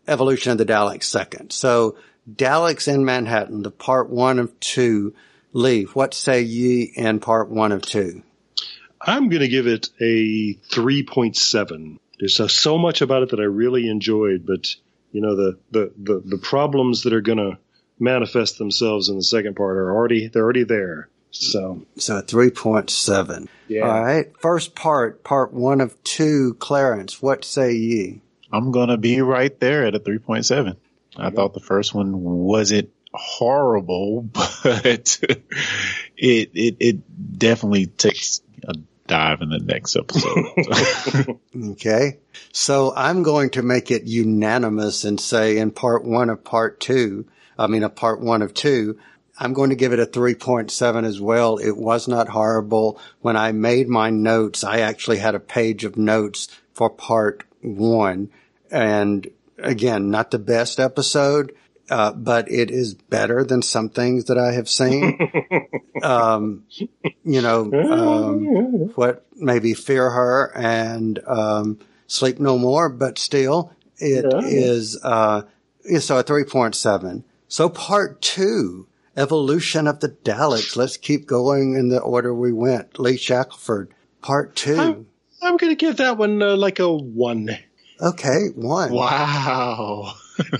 evolution 0.07 0.51
of 0.51 0.57
the 0.57 0.65
Daleks 0.65 1.03
second. 1.03 1.51
So 1.51 1.97
Daleks 2.31 2.87
in 2.87 3.05
Manhattan, 3.05 3.61
the 3.61 3.71
part 3.71 4.09
one 4.09 4.39
of 4.39 4.59
two. 4.59 5.13
Lee. 5.53 5.83
what 5.83 6.13
say 6.13 6.41
ye 6.41 6.91
in 6.95 7.21
part 7.21 7.49
one 7.49 7.71
of 7.71 7.81
two? 7.81 8.23
I'm 8.99 9.29
going 9.29 9.41
to 9.41 9.47
give 9.47 9.67
it 9.67 9.87
a 10.01 10.55
3.7. 10.71 11.97
There's 12.19 12.35
so, 12.35 12.47
so 12.47 12.77
much 12.77 13.01
about 13.01 13.23
it 13.23 13.29
that 13.29 13.39
I 13.39 13.43
really 13.43 13.87
enjoyed, 13.87 14.45
but 14.45 14.75
you 15.15 15.21
know 15.21 15.35
the 15.35 15.57
the 15.71 15.93
the, 15.97 16.21
the 16.25 16.37
problems 16.37 17.03
that 17.03 17.13
are 17.13 17.21
going 17.21 17.37
to 17.37 17.57
manifest 17.97 18.57
themselves 18.57 19.07
in 19.07 19.15
the 19.15 19.23
second 19.23 19.55
part 19.55 19.77
are 19.77 19.95
already 19.95 20.27
they're 20.27 20.43
already 20.43 20.65
there. 20.65 21.07
So 21.35 21.85
So 21.97 22.21
3.7. 22.21 23.47
Yeah. 23.67 23.81
All 23.81 24.03
right. 24.03 24.31
First 24.39 24.75
part, 24.75 25.23
part 25.23 25.53
one 25.53 25.81
of 25.81 26.01
two. 26.03 26.55
Clarence, 26.59 27.21
what 27.21 27.43
say 27.43 27.73
ye? 27.73 28.21
I'm 28.51 28.71
gonna 28.71 28.97
be 28.97 29.21
right 29.21 29.57
there 29.59 29.85
at 29.85 29.95
a 29.95 29.99
3.7. 29.99 30.77
I 31.17 31.29
thought 31.29 31.53
the 31.53 31.61
first 31.61 31.93
one 31.93 32.21
wasn't 32.21 32.89
horrible, 33.13 34.21
but 34.33 35.19
it 36.17 36.51
it 36.53 36.77
it 36.79 37.37
definitely 37.37 37.87
takes 37.87 38.41
a 38.67 38.75
dive 39.07 39.41
in 39.41 39.49
the 39.49 39.59
next 39.59 39.95
episode. 39.95 41.39
Okay. 41.71 42.19
So 42.51 42.93
I'm 42.95 43.23
going 43.23 43.51
to 43.51 43.61
make 43.61 43.89
it 43.89 44.03
unanimous 44.03 45.05
and 45.05 45.19
say 45.19 45.57
in 45.57 45.71
part 45.71 46.03
one 46.03 46.29
of 46.29 46.43
part 46.43 46.81
two, 46.81 47.25
I 47.57 47.67
mean, 47.67 47.83
a 47.83 47.89
part 47.89 48.19
one 48.19 48.41
of 48.41 48.53
two, 48.53 48.99
I'm 49.37 49.53
going 49.53 49.69
to 49.69 49.75
give 49.75 49.93
it 49.93 49.99
a 49.99 50.05
3.7 50.05 51.05
as 51.05 51.19
well. 51.19 51.57
It 51.57 51.75
was 51.75 52.07
not 52.07 52.29
horrible. 52.29 52.99
When 53.21 53.35
I 53.35 53.51
made 53.51 53.89
my 53.89 54.09
notes, 54.09 54.63
I 54.63 54.79
actually 54.79 55.17
had 55.17 55.35
a 55.35 55.39
page 55.39 55.83
of 55.83 55.97
notes 55.97 56.47
for 56.73 56.89
part 56.89 57.43
one. 57.61 58.29
And 58.71 59.29
again, 59.57 60.09
not 60.09 60.31
the 60.31 60.39
best 60.39 60.79
episode, 60.79 61.53
uh, 61.89 62.13
but 62.13 62.49
it 62.49 62.71
is 62.71 62.93
better 62.93 63.43
than 63.43 63.61
some 63.61 63.89
things 63.89 64.25
that 64.25 64.37
I 64.37 64.53
have 64.53 64.69
seen. 64.69 65.19
um, 66.03 66.63
you 67.23 67.41
know, 67.41 67.71
um, 67.91 68.45
what 68.95 69.25
maybe 69.35 69.73
Fear 69.73 70.09
Her 70.11 70.51
and 70.55 71.19
um, 71.27 71.79
Sleep 72.07 72.39
No 72.39 72.57
More, 72.57 72.89
but 72.89 73.17
still, 73.17 73.73
it 73.97 74.25
is 74.45 74.99
uh, 75.03 75.43
so 75.99 76.17
a 76.17 76.23
3.7. 76.23 77.23
So 77.47 77.69
part 77.69 78.21
two, 78.21 78.87
Evolution 79.17 79.87
of 79.87 79.99
the 80.01 80.09
Daleks. 80.09 80.75
Let's 80.75 80.97
keep 80.97 81.25
going 81.25 81.75
in 81.75 81.89
the 81.89 81.99
order 81.99 82.33
we 82.33 82.51
went. 82.51 82.99
Lee 82.99 83.17
Shackelford, 83.17 83.93
part 84.21 84.55
two. 84.55 84.77
I'm, 84.79 85.05
I'm 85.41 85.57
going 85.57 85.71
to 85.71 85.75
give 85.75 85.97
that 85.97 86.17
one 86.17 86.41
uh, 86.41 86.55
like 86.55 86.79
a 86.79 86.91
one. 86.91 87.49
Okay, 88.01 88.47
one. 88.55 88.91
wow. 88.91 90.13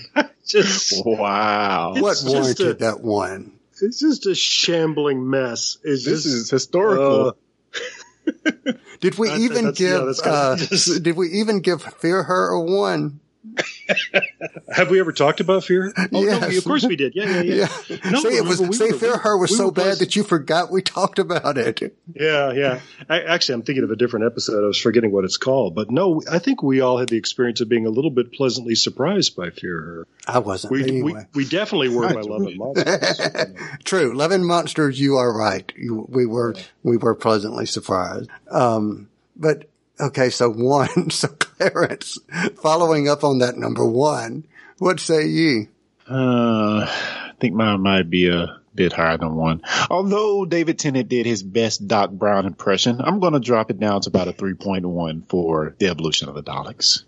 Just 0.46 1.04
Wow. 1.06 1.94
What 1.98 2.12
It's 2.12 2.22
just 2.22 2.34
warranted 2.34 2.68
a- 2.68 2.74
that 2.86 3.02
one? 3.02 3.52
it's 3.82 4.00
just 4.00 4.26
a 4.28 4.34
shambling 4.36 5.30
mess. 5.30 5.78
It's 5.84 6.06
This 6.06 6.24
just, 6.24 6.28
is 6.28 6.50
historical. 6.50 7.36
uh, 7.76 8.72
Did 9.02 9.18
we 9.18 9.28
That's- 9.30 9.42
even 9.44 9.66
that's- 9.66 9.80
yeah, 9.82 9.98
give? 10.00 10.20
uh, 10.26 10.56
just- 10.56 11.04
did 11.04 11.18
we 11.18 11.30
even 11.32 11.60
give 11.60 11.82
Fear 11.82 12.24
Her 12.24 12.50
a 12.52 12.62
one? 12.62 13.20
have 14.76 14.90
we 14.90 15.00
ever 15.00 15.12
talked 15.12 15.40
about 15.40 15.64
fear? 15.64 15.94
Oh, 15.98 16.08
no, 16.12 16.22
Yes. 16.22 16.58
of 16.58 16.64
course 16.66 16.86
we 16.86 16.96
did. 16.96 17.14
Yeah, 17.16 17.26
yeah, 17.26 17.42
yeah. 17.42 17.68
Yeah. 17.90 18.12
No, 18.12 18.20
see, 18.20 18.30
it 18.30 18.44
was. 18.46 18.60
we- 18.62 18.74
see, 18.74 18.92
were- 18.92 18.98
Fear 18.98 19.18
Her 19.18 19.38
was 19.38 19.52
we 19.52 19.58
so 19.58 19.72
bad 19.72 20.00
that 20.00 20.16
you 20.16 20.24
forgot 20.24 20.72
we 20.72 20.82
talked 20.82 21.20
about 21.20 21.58
it. 21.58 21.96
Yeah, 22.14 22.52
yeah. 22.54 22.80
I, 23.10 23.22
actually, 23.22 23.56
I'm 23.56 23.62
thinking 23.64 23.84
of 23.84 23.92
a 23.92 23.96
different 23.96 24.26
episode. 24.26 24.64
I 24.64 24.68
was 24.68 24.78
forgetting 24.80 25.12
what 25.12 25.24
it's 25.26 25.38
called. 25.38 25.76
But 25.76 25.92
no, 25.92 26.22
I 26.30 26.40
think 26.40 26.64
we 26.64 26.82
all 26.82 26.98
had 26.98 27.10
the 27.10 27.18
experience 27.18 27.62
of 27.62 27.70
being 27.70 27.86
a 27.86 27.90
little 27.90 28.12
bit 28.12 28.34
pleasantly 28.34 28.76
surprised 28.76 29.36
by 29.36 29.50
Fear 29.50 29.82
Her. 29.82 30.08
I 30.28 30.40
wasn't. 30.40 30.72
We, 30.74 30.84
anyway. 30.84 31.28
we, 31.34 31.44
we 31.44 31.50
definitely 31.50 31.90
were 31.90 32.14
by 32.14 32.22
Love 32.22 32.42
and 32.42 32.58
Monsters. 32.58 33.50
True. 33.84 34.14
Love 34.14 34.32
and 34.32 34.46
Monsters, 34.46 35.00
you 35.00 35.18
are 35.18 35.32
right. 35.36 35.72
You, 35.76 36.06
we 36.10 36.26
were, 36.26 36.56
we 36.84 36.98
were 36.98 37.16
pleasantly 37.16 37.66
surprised. 37.66 38.30
Um, 38.50 39.10
but 39.36 39.70
okay, 40.00 40.30
so 40.30 40.50
one, 40.50 41.10
so 41.10 41.28
Clarence, 41.28 42.20
following 42.62 43.08
up 43.08 43.24
on 43.24 43.40
that 43.40 43.58
number 43.58 43.86
one, 43.86 44.46
what 44.78 45.00
say 45.00 45.26
ye? 45.28 45.68
Uh, 46.10 46.86
I 46.86 47.32
think 47.40 47.56
mine 47.56 47.82
might 47.82 48.10
be 48.10 48.30
a 48.30 48.60
bit 48.76 48.94
higher 48.94 49.18
than 49.18 49.36
one. 49.36 49.62
Although 49.90 50.46
David 50.46 50.78
Tennant 50.78 51.08
did 51.08 51.26
his 51.26 51.42
best 51.42 51.88
Doc 51.88 52.12
Brown 52.12 52.46
impression, 52.46 53.02
I'm 53.02 53.20
going 53.20 53.34
to 53.34 53.40
drop 53.40 53.72
it 53.72 53.80
down 53.80 54.02
to 54.02 54.10
about 54.10 54.28
a 54.28 54.34
3.1 54.34 55.28
for 55.30 55.76
the 55.80 55.88
evolution 55.88 56.30
of 56.30 56.36
the 56.36 56.44
Daleks. 56.44 57.04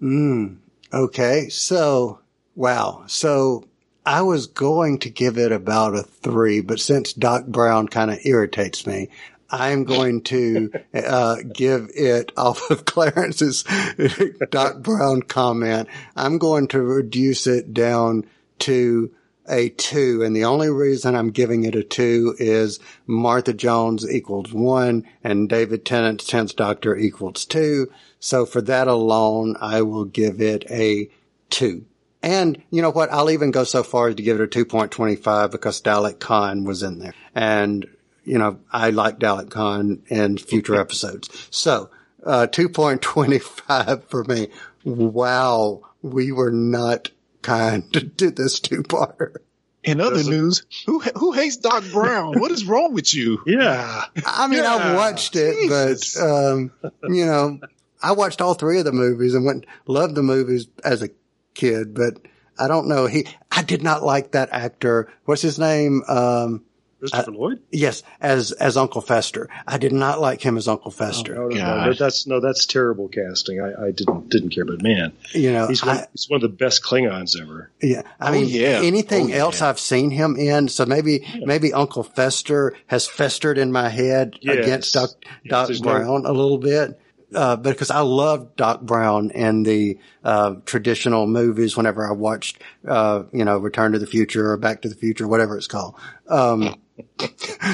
Mm, 0.00 0.58
okay. 0.92 1.48
So, 1.48 2.20
wow. 2.54 3.04
So 3.08 3.64
I 4.06 4.22
was 4.22 4.46
going 4.46 4.98
to 5.00 5.10
give 5.10 5.38
it 5.38 5.52
about 5.52 5.94
a 5.94 6.02
three, 6.02 6.60
but 6.60 6.80
since 6.80 7.12
Doc 7.12 7.46
Brown 7.46 7.88
kind 7.88 8.10
of 8.10 8.18
irritates 8.24 8.86
me, 8.86 9.10
I'm 9.52 9.84
going 9.84 10.22
to 10.22 10.72
uh, 10.94 11.36
give 11.52 11.90
it 11.94 12.32
off 12.36 12.70
of 12.70 12.84
Clarence's 12.86 13.64
Doc 14.50 14.78
Brown 14.78 15.22
comment. 15.22 15.88
I'm 16.16 16.38
going 16.38 16.68
to 16.68 16.82
reduce 16.82 17.46
it 17.46 17.74
down 17.74 18.24
to 18.60 19.12
a 19.48 19.68
two. 19.68 20.22
And 20.22 20.34
the 20.34 20.44
only 20.44 20.70
reason 20.70 21.14
I'm 21.14 21.30
giving 21.30 21.64
it 21.64 21.74
a 21.74 21.82
two 21.82 22.34
is 22.38 22.80
Martha 23.06 23.52
Jones 23.52 24.08
equals 24.10 24.52
one 24.52 25.06
and 25.22 25.48
David 25.48 25.84
Tennant's 25.84 26.28
10th 26.30 26.56
Doctor 26.56 26.96
equals 26.96 27.44
two. 27.44 27.92
So 28.20 28.46
for 28.46 28.62
that 28.62 28.88
alone, 28.88 29.56
I 29.60 29.82
will 29.82 30.04
give 30.04 30.40
it 30.40 30.64
a 30.70 31.10
two. 31.50 31.84
And 32.22 32.62
you 32.70 32.82
know 32.82 32.90
what? 32.90 33.12
I'll 33.12 33.30
even 33.30 33.50
go 33.50 33.64
so 33.64 33.82
far 33.82 34.08
as 34.08 34.14
to 34.14 34.22
give 34.22 34.40
it 34.40 34.56
a 34.56 34.64
2.25 34.64 35.50
because 35.50 35.82
Dalek 35.82 36.18
Caan 36.18 36.64
was 36.64 36.82
in 36.82 37.00
there. 37.00 37.14
And, 37.34 37.86
you 38.24 38.38
know, 38.38 38.58
I 38.72 38.90
like 38.90 39.18
Dalek 39.18 39.48
Caan 39.48 40.00
in 40.08 40.38
future 40.38 40.80
episodes. 40.80 41.28
So, 41.50 41.90
uh, 42.24 42.46
2.25 42.50 44.04
for 44.04 44.24
me. 44.24 44.48
Wow. 44.84 45.82
We 46.02 46.32
were 46.32 46.50
not 46.50 47.10
kind 47.42 47.92
to 48.18 48.30
this 48.30 48.60
two-parter. 48.60 49.36
In 49.84 50.00
other 50.00 50.16
Does 50.16 50.28
it- 50.28 50.30
news, 50.30 50.64
who 50.86 51.00
who 51.00 51.32
hates 51.32 51.56
Doc 51.56 51.82
Brown? 51.92 52.38
what 52.38 52.52
is 52.52 52.64
wrong 52.64 52.94
with 52.94 53.12
you? 53.12 53.40
yeah. 53.46 54.04
I 54.24 54.46
mean, 54.46 54.60
I 54.60 54.76
Yeah, 54.76 54.94
watched 54.94 55.34
it, 55.34 55.56
Jesus. 55.56 56.14
but, 56.14 56.24
um, 56.24 56.70
you 57.08 57.26
know, 57.26 57.58
I 58.00 58.12
watched 58.12 58.40
all 58.40 58.54
three 58.54 58.78
of 58.78 58.84
the 58.84 58.92
movies 58.92 59.34
and 59.34 59.44
went, 59.44 59.66
loved 59.88 60.14
the 60.14 60.22
movies 60.22 60.68
as 60.84 61.02
a 61.02 61.08
kid, 61.54 61.94
but 61.94 62.18
I 62.56 62.68
don't 62.68 62.86
know. 62.86 63.06
He, 63.06 63.26
I 63.50 63.62
did 63.62 63.82
not 63.82 64.04
like 64.04 64.32
that 64.32 64.50
actor. 64.52 65.10
What's 65.24 65.42
his 65.42 65.58
name? 65.58 66.02
Um, 66.06 66.64
Christopher 67.10 67.32
Lloyd? 67.32 67.60
yes, 67.72 68.02
as, 68.20 68.52
as 68.52 68.76
Uncle 68.76 69.00
Fester. 69.00 69.48
I 69.66 69.76
did 69.78 69.92
not 69.92 70.20
like 70.20 70.40
him 70.40 70.56
as 70.56 70.68
Uncle 70.68 70.90
Fester. 70.92 71.34
No, 71.34 71.48
no, 71.48 71.84
no, 71.86 71.92
that's 71.94 72.26
no, 72.26 72.38
that's 72.40 72.64
terrible 72.64 73.08
casting. 73.08 73.60
I, 73.60 73.86
I 73.86 73.90
didn't 73.90 74.28
didn't 74.28 74.50
care, 74.50 74.64
but 74.64 74.82
man, 74.82 75.12
You 75.32 75.52
know, 75.52 75.66
he's 75.66 75.84
one, 75.84 75.96
I, 75.98 76.06
he's 76.12 76.30
one 76.30 76.36
of 76.36 76.42
the 76.42 76.56
best 76.56 76.82
Klingons 76.84 77.40
ever. 77.40 77.70
yeah, 77.82 78.02
I 78.20 78.28
Oh, 78.28 78.32
mean, 78.32 78.48
yeah. 78.48 78.80
anything 78.82 79.32
Oh, 79.32 79.36
else 79.36 79.60
yeah. 79.60 79.68
I've 79.68 79.80
seen 79.80 80.10
him 80.10 80.36
in. 80.36 80.68
So 80.68 80.86
maybe, 80.86 81.26
maybe 81.44 81.72
Uncle 81.72 82.04
Fester 82.04 82.74
has 82.86 83.06
festered 83.08 83.58
in 83.58 83.72
my 83.72 83.88
head 83.88 84.38
Yes. 84.40 84.58
against 84.64 84.94
Doc, 84.94 85.10
Yes, 85.22 85.50
Doc 85.50 85.66
there's 85.66 85.82
no- 85.82 85.90
Brown 85.90 86.26
a 86.26 86.32
little 86.32 86.58
bit. 86.58 86.98
Uh, 87.34 87.56
because 87.56 87.90
I 87.90 88.00
loved 88.00 88.56
Doc 88.56 88.82
Brown 88.82 89.30
in 89.30 89.62
the, 89.62 89.98
uh, 90.22 90.56
traditional 90.66 91.26
movies 91.26 91.78
whenever 91.78 92.06
I 92.06 92.12
watched, 92.12 92.58
uh, 92.86 93.22
you 93.32 93.42
know, 93.46 93.56
Return 93.56 93.92
to 93.92 93.98
the 93.98 94.06
Future 94.06 94.50
or 94.50 94.58
Back 94.58 94.82
to 94.82 94.90
the 94.90 94.94
Future, 94.94 95.26
whatever 95.26 95.56
it's 95.56 95.66
called. 95.66 95.94
Um, 96.28 96.74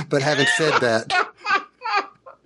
but 0.09 0.23
having 0.23 0.47
said 0.57 0.81
that, 0.81 1.13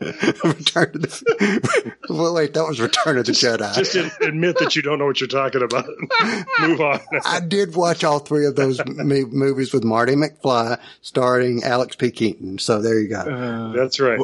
Return 0.01 0.93
to 0.93 0.99
the, 0.99 1.93
well, 2.11 2.35
wait, 2.35 2.55
that 2.55 2.65
was 2.67 2.81
Return 2.81 3.19
of 3.19 3.27
the 3.27 3.33
Jedi. 3.33 3.73
Just 3.77 3.95
ad- 3.95 4.11
admit 4.21 4.59
that 4.59 4.75
you 4.75 4.83
don't 4.83 4.99
know 4.99 5.07
what 5.07 5.21
you're 5.21 5.29
talking 5.29 5.63
about. 5.63 5.87
Move 6.61 6.81
on. 6.81 7.01
I 7.25 7.39
did 7.39 7.77
watch 7.77 8.03
all 8.03 8.19
three 8.19 8.47
of 8.47 8.57
those 8.57 8.81
movies 8.87 9.73
with 9.73 9.85
Marty 9.85 10.15
McFly 10.17 10.81
starring 11.03 11.63
Alex 11.63 11.95
P. 11.95 12.11
Keaton. 12.11 12.59
So 12.59 12.83
there 12.83 12.99
you 12.99 13.09
go. 13.11 13.21
Uh, 13.21 13.73
That's 13.77 14.01
right. 14.01 14.19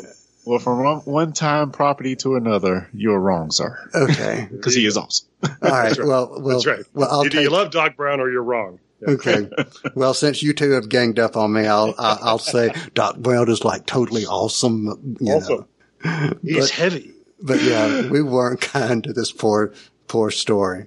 Well, 0.45 0.59
from 0.59 0.83
one, 0.83 0.99
one 1.01 1.33
time 1.33 1.71
property 1.71 2.17
to 2.17 2.35
another, 2.37 2.89
you're 2.93 3.21
wrong, 3.21 3.51
sir. 3.53 3.79
Okay. 3.95 4.49
Because 4.51 4.75
he 4.75 4.85
is 4.87 4.97
awesome. 4.97 5.29
All 5.45 5.71
right. 5.71 5.97
Well, 5.97 6.41
well, 6.41 6.57
That's 6.57 6.67
right. 6.67 6.85
well, 6.95 7.09
I'll 7.09 7.21
Either 7.21 7.31
take, 7.31 7.43
you 7.43 7.51
love 7.51 7.71
Doc 7.71 7.97
Brown 7.97 8.19
or 8.21 8.31
you're 8.31 8.43
wrong. 8.43 8.81
Okay. 9.07 9.49
Well, 9.95 10.15
since 10.15 10.43
you 10.43 10.53
two 10.53 10.73
have 10.73 10.89
ganged 10.89 11.19
up 11.19 11.37
on 11.37 11.53
me, 11.53 11.67
I'll, 11.67 11.95
I'll, 11.99 12.39
say 12.39 12.73
Doc 12.95 13.17
Brown 13.19 13.49
is 13.49 13.65
like 13.65 13.87
totally 13.87 14.27
awesome. 14.27 15.17
You 15.21 15.35
Also, 15.35 15.69
know. 16.05 16.33
he's 16.43 16.59
But- 16.59 16.71
heavy. 16.71 17.13
but 17.41 17.63
yeah, 17.63 18.09
we 18.11 18.23
weren't 18.23 18.61
kind 18.61 19.05
to 19.05 19.13
this 19.13 19.31
poor, 19.31 19.73
poor 20.09 20.31
story. 20.33 20.87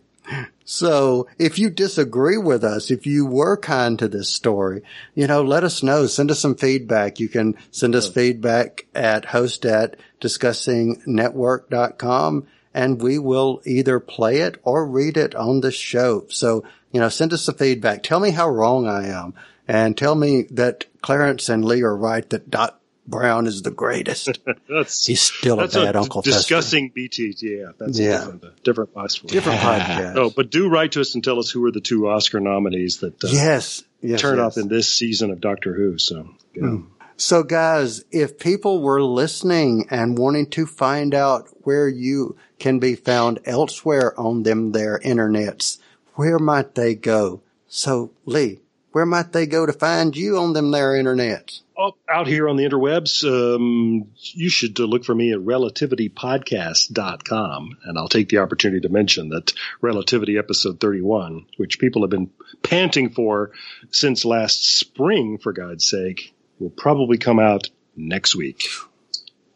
So 0.63 1.27
if 1.37 1.59
you 1.59 1.69
disagree 1.69 2.37
with 2.37 2.63
us, 2.63 2.89
if 2.91 3.05
you 3.05 3.25
were 3.25 3.57
kind 3.57 3.99
to 3.99 4.07
this 4.07 4.29
story, 4.29 4.83
you 5.15 5.27
know, 5.27 5.41
let 5.41 5.63
us 5.65 5.83
know. 5.83 6.07
Send 6.07 6.31
us 6.31 6.39
some 6.39 6.55
feedback. 6.55 7.19
You 7.19 7.27
can 7.27 7.57
send 7.71 7.93
us 7.95 8.07
feedback 8.09 8.85
at 8.95 9.25
host 9.25 9.65
at 9.65 9.97
discussingnetwork.com 10.21 12.47
and 12.73 13.01
we 13.01 13.19
will 13.19 13.61
either 13.65 13.99
play 13.99 14.37
it 14.37 14.57
or 14.63 14.85
read 14.87 15.17
it 15.17 15.35
on 15.35 15.59
the 15.61 15.71
show. 15.71 16.25
So, 16.29 16.63
you 16.91 16.99
know, 16.99 17.09
send 17.09 17.33
us 17.33 17.43
some 17.43 17.55
feedback. 17.55 18.03
Tell 18.03 18.19
me 18.19 18.31
how 18.31 18.49
wrong 18.49 18.87
I 18.87 19.07
am 19.07 19.33
and 19.67 19.97
tell 19.97 20.15
me 20.15 20.43
that 20.51 20.85
Clarence 21.01 21.49
and 21.49 21.63
Lee 21.65 21.81
are 21.83 21.95
right 21.95 22.29
that 22.29 22.49
Doc 22.49 22.79
Brown 23.07 23.47
is 23.47 23.63
the 23.63 23.71
greatest. 23.71 24.39
That's 24.69 25.05
He's 25.05 25.21
still 25.21 25.59
a 25.59 25.67
bad 25.67 25.95
a 25.95 25.99
Uncle 25.99 26.21
discussing 26.21 26.89
BT. 26.93 27.35
Yeah, 27.39 27.71
that's 27.77 27.97
Yeah. 27.99 28.19
different, 28.25 28.63
different 28.63 28.93
possible. 28.93 29.29
Different 29.29 29.59
podcast. 29.61 30.13
No, 30.15 30.29
but 30.29 30.49
do 30.51 30.69
write 30.69 30.91
to 30.93 31.01
us 31.01 31.15
and 31.15 31.23
tell 31.23 31.39
us 31.39 31.49
who 31.49 31.65
are 31.65 31.71
the 31.71 31.81
two 31.81 32.07
Oscar 32.07 32.39
nominees 32.39 32.97
that 32.99 33.21
uh, 33.23 33.27
Yes. 33.31 33.83
Yes. 34.01 34.21
turn 34.21 34.37
yes. 34.37 34.57
up 34.57 34.61
in 34.61 34.69
this 34.69 34.87
season 34.91 35.31
of 35.31 35.41
Doctor 35.41 35.73
Who. 35.73 35.97
So, 35.97 36.29
yeah. 36.53 36.77
So 37.17 37.43
guys, 37.43 38.03
if 38.11 38.39
people 38.39 38.81
were 38.81 39.01
listening 39.01 39.87
and 39.91 40.17
wanting 40.17 40.49
to 40.51 40.65
find 40.65 41.13
out 41.13 41.49
where 41.63 41.87
you 41.87 42.35
can 42.59 42.79
be 42.79 42.95
found 42.95 43.39
elsewhere 43.45 44.19
on 44.19 44.43
them 44.43 44.71
their 44.71 44.97
internets, 44.99 45.77
where 46.21 46.37
might 46.37 46.75
they 46.75 46.93
go? 46.93 47.41
So 47.67 48.11
Lee, 48.25 48.59
where 48.91 49.07
might 49.07 49.31
they 49.31 49.47
go 49.47 49.65
to 49.65 49.73
find 49.73 50.15
you 50.15 50.37
on 50.37 50.53
them 50.53 50.69
their 50.69 50.91
internets? 50.91 51.61
Oh, 51.75 51.93
out 52.07 52.27
here 52.27 52.47
on 52.47 52.57
the 52.57 52.63
interwebs, 52.63 53.23
um, 53.25 54.05
you 54.15 54.51
should 54.51 54.79
uh, 54.79 54.83
look 54.83 55.03
for 55.03 55.15
me 55.15 55.33
at 55.33 55.39
relativitypodcast.com. 55.39 57.77
And 57.83 57.97
I'll 57.97 58.07
take 58.07 58.29
the 58.29 58.37
opportunity 58.37 58.81
to 58.81 58.89
mention 58.89 59.29
that 59.29 59.51
Relativity 59.81 60.37
episode 60.37 60.79
31, 60.79 61.47
which 61.57 61.79
people 61.79 62.03
have 62.03 62.11
been 62.11 62.29
panting 62.61 63.09
for 63.09 63.49
since 63.89 64.25
last 64.25 64.77
spring, 64.77 65.39
for 65.39 65.53
God's 65.53 65.89
sake, 65.89 66.35
will 66.59 66.69
probably 66.69 67.17
come 67.17 67.39
out 67.39 67.71
next 67.95 68.35
week. 68.35 68.67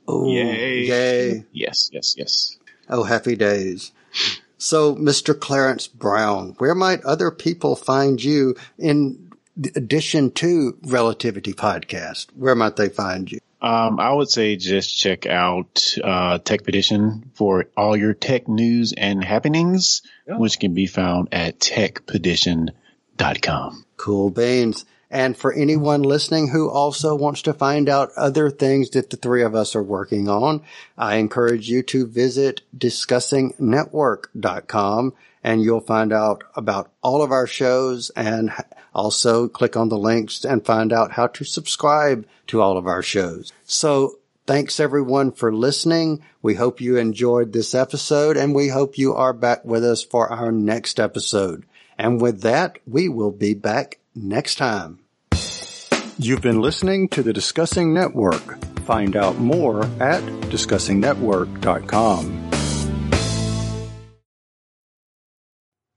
Oh, 0.07 0.31
Yay. 0.31 0.85
yay. 0.85 1.45
Yes, 1.51 1.91
yes, 1.93 2.15
yes. 2.17 2.57
Oh, 2.89 3.03
happy 3.03 3.35
days. 3.35 3.91
So, 4.65 4.95
Mr. 4.95 5.39
Clarence 5.39 5.85
Brown, 5.87 6.55
where 6.57 6.73
might 6.73 7.03
other 7.05 7.29
people 7.29 7.75
find 7.75 8.23
you 8.23 8.55
in 8.79 9.31
addition 9.75 10.31
to 10.31 10.75
Relativity 10.81 11.53
Podcast? 11.53 12.29
Where 12.35 12.55
might 12.55 12.75
they 12.75 12.89
find 12.89 13.31
you? 13.31 13.37
Um, 13.61 13.99
I 13.99 14.11
would 14.11 14.31
say 14.31 14.55
just 14.55 14.97
check 14.97 15.27
out 15.27 15.93
uh, 16.03 16.39
Techpedition 16.39 17.25
for 17.35 17.65
all 17.77 17.95
your 17.95 18.15
tech 18.15 18.47
news 18.47 18.91
and 18.97 19.23
happenings, 19.23 20.01
Yeah. 20.27 20.39
which 20.39 20.59
can 20.59 20.73
be 20.73 20.87
found 20.87 21.27
at 21.31 21.59
techpedition.com. 21.59 23.85
Cool 23.97 24.29
beans. 24.31 24.83
And 25.09 25.35
for 25.37 25.53
anyone 25.53 26.01
listening 26.01 26.49
who 26.49 26.69
also 26.69 27.15
wants 27.15 27.41
to 27.43 27.53
find 27.53 27.87
out 27.87 28.11
other 28.17 28.49
things 28.49 28.89
that 28.91 29.09
the 29.09 29.15
three 29.17 29.43
of 29.43 29.55
us 29.55 29.73
are 29.75 29.83
working 29.83 30.27
on, 30.27 30.63
I 30.97 31.15
encourage 31.15 31.69
you 31.69 31.81
to 31.83 32.05
visit 32.07 32.61
discussingnetwork.com 32.77 35.13
and 35.43 35.61
you'll 35.61 35.79
find 35.79 36.11
out 36.11 36.43
about 36.55 36.91
all 37.03 37.21
of 37.21 37.31
our 37.31 37.45
shows 37.45 38.09
and 38.15 38.51
also 38.95 39.47
click 39.47 39.77
on 39.77 39.89
the 39.89 39.97
links 39.97 40.43
and 40.43 40.65
find 40.65 40.91
out 40.91 41.11
how 41.11 41.27
to 41.27 41.43
subscribe 41.43 42.25
to 42.47 42.61
all 42.61 42.77
of 42.77 42.87
our 42.87 43.03
shows. 43.03 43.53
So 43.63 44.17
thanks 44.47 44.79
everyone 44.79 45.31
for 45.31 45.53
listening. 45.53 46.23
We 46.41 46.55
hope 46.55 46.81
you 46.81 46.97
enjoyed 46.97 47.53
this 47.53 47.75
episode 47.75 48.37
and 48.37 48.55
we 48.55 48.69
hope 48.69 48.97
you 48.97 49.13
are 49.13 49.33
back 49.33 49.63
with 49.63 49.85
us 49.85 50.03
for 50.03 50.33
our 50.33 50.51
next 50.51 50.99
episode. 50.99 51.63
And 51.97 52.19
with 52.19 52.41
that, 52.41 52.79
we 52.87 53.07
will 53.07 53.31
be 53.31 53.53
back 53.53 53.99
next 54.15 54.55
time. 54.55 54.99
You've 56.17 56.41
been 56.41 56.61
listening 56.61 57.09
to 57.09 57.21
the 57.21 57.33
Discussing 57.33 57.93
Network. 57.93 58.63
Find 58.85 59.15
out 59.15 59.37
more 59.37 59.83
at 59.99 60.23
discussingnetwork.com. 60.49 62.45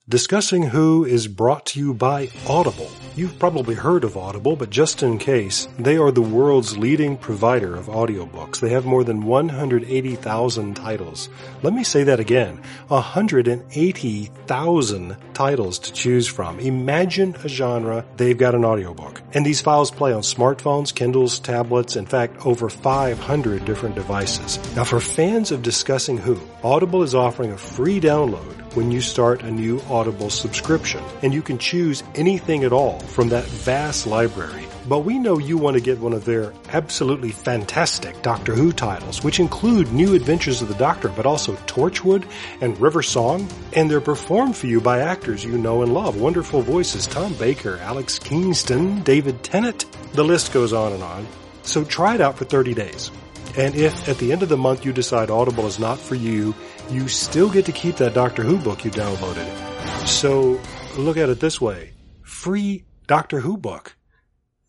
Discussing 0.08 0.62
Who 0.64 1.04
is 1.04 1.28
brought 1.28 1.66
to 1.66 1.78
you 1.78 1.94
by 1.94 2.30
Audible. 2.48 2.90
You've 3.18 3.38
probably 3.40 3.74
heard 3.74 4.04
of 4.04 4.16
Audible, 4.16 4.54
but 4.54 4.70
just 4.70 5.02
in 5.02 5.18
case, 5.18 5.66
they 5.76 5.96
are 5.96 6.12
the 6.12 6.22
world's 6.22 6.78
leading 6.78 7.16
provider 7.16 7.74
of 7.74 7.86
audiobooks. 7.86 8.60
They 8.60 8.68
have 8.68 8.84
more 8.84 9.02
than 9.02 9.24
180,000 9.24 10.76
titles. 10.76 11.28
Let 11.64 11.72
me 11.72 11.82
say 11.82 12.04
that 12.04 12.20
again. 12.20 12.62
180,000 12.86 15.16
titles 15.34 15.80
to 15.80 15.92
choose 15.92 16.28
from. 16.28 16.60
Imagine 16.60 17.34
a 17.42 17.48
genre, 17.48 18.04
they've 18.16 18.38
got 18.38 18.54
an 18.54 18.64
audiobook. 18.64 19.20
And 19.34 19.44
these 19.44 19.60
files 19.60 19.90
play 19.90 20.12
on 20.12 20.22
smartphones, 20.22 20.94
Kindles, 20.94 21.40
tablets, 21.40 21.96
in 21.96 22.06
fact, 22.06 22.46
over 22.46 22.68
500 22.68 23.64
different 23.64 23.96
devices. 23.96 24.60
Now 24.76 24.84
for 24.84 25.00
fans 25.00 25.50
of 25.50 25.64
Discussing 25.64 26.18
Who, 26.18 26.38
Audible 26.62 27.02
is 27.02 27.16
offering 27.16 27.50
a 27.50 27.58
free 27.58 28.00
download 28.00 28.67
when 28.74 28.90
you 28.90 29.00
start 29.00 29.42
a 29.42 29.50
new 29.50 29.80
Audible 29.88 30.30
subscription. 30.30 31.02
And 31.22 31.32
you 31.32 31.42
can 31.42 31.58
choose 31.58 32.02
anything 32.14 32.64
at 32.64 32.72
all 32.72 33.00
from 33.00 33.28
that 33.30 33.44
vast 33.44 34.06
library. 34.06 34.66
But 34.88 35.00
we 35.00 35.18
know 35.18 35.38
you 35.38 35.58
want 35.58 35.74
to 35.74 35.82
get 35.82 35.98
one 35.98 36.14
of 36.14 36.24
their 36.24 36.54
absolutely 36.68 37.30
fantastic 37.30 38.22
Doctor 38.22 38.54
Who 38.54 38.72
titles, 38.72 39.22
which 39.22 39.38
include 39.38 39.92
New 39.92 40.14
Adventures 40.14 40.62
of 40.62 40.68
the 40.68 40.74
Doctor, 40.74 41.10
but 41.10 41.26
also 41.26 41.54
Torchwood 41.66 42.24
and 42.62 42.80
River 42.80 43.02
Song. 43.02 43.48
And 43.74 43.90
they're 43.90 44.00
performed 44.00 44.56
for 44.56 44.66
you 44.66 44.80
by 44.80 45.00
actors 45.00 45.44
you 45.44 45.58
know 45.58 45.82
and 45.82 45.92
love. 45.92 46.18
Wonderful 46.18 46.62
voices 46.62 47.06
Tom 47.06 47.34
Baker, 47.34 47.76
Alex 47.82 48.18
Kingston, 48.18 49.02
David 49.02 49.42
Tennant. 49.42 49.84
The 50.14 50.24
list 50.24 50.52
goes 50.52 50.72
on 50.72 50.94
and 50.94 51.02
on. 51.02 51.26
So 51.62 51.84
try 51.84 52.14
it 52.14 52.22
out 52.22 52.38
for 52.38 52.46
30 52.46 52.72
days. 52.72 53.10
And 53.58 53.74
if 53.74 54.08
at 54.08 54.18
the 54.18 54.32
end 54.32 54.42
of 54.42 54.48
the 54.48 54.56
month 54.56 54.84
you 54.84 54.92
decide 54.92 55.30
Audible 55.30 55.66
is 55.66 55.78
not 55.78 55.98
for 55.98 56.14
you, 56.14 56.54
you 56.90 57.08
still 57.08 57.50
get 57.50 57.66
to 57.66 57.72
keep 57.72 57.96
that 57.96 58.14
Doctor 58.14 58.42
Who 58.42 58.58
book 58.58 58.84
you 58.84 58.90
downloaded. 58.90 60.06
So 60.06 60.60
look 60.96 61.16
at 61.16 61.28
it 61.28 61.40
this 61.40 61.60
way. 61.60 61.92
Free 62.22 62.84
Doctor 63.06 63.40
Who 63.40 63.56
book. 63.56 63.96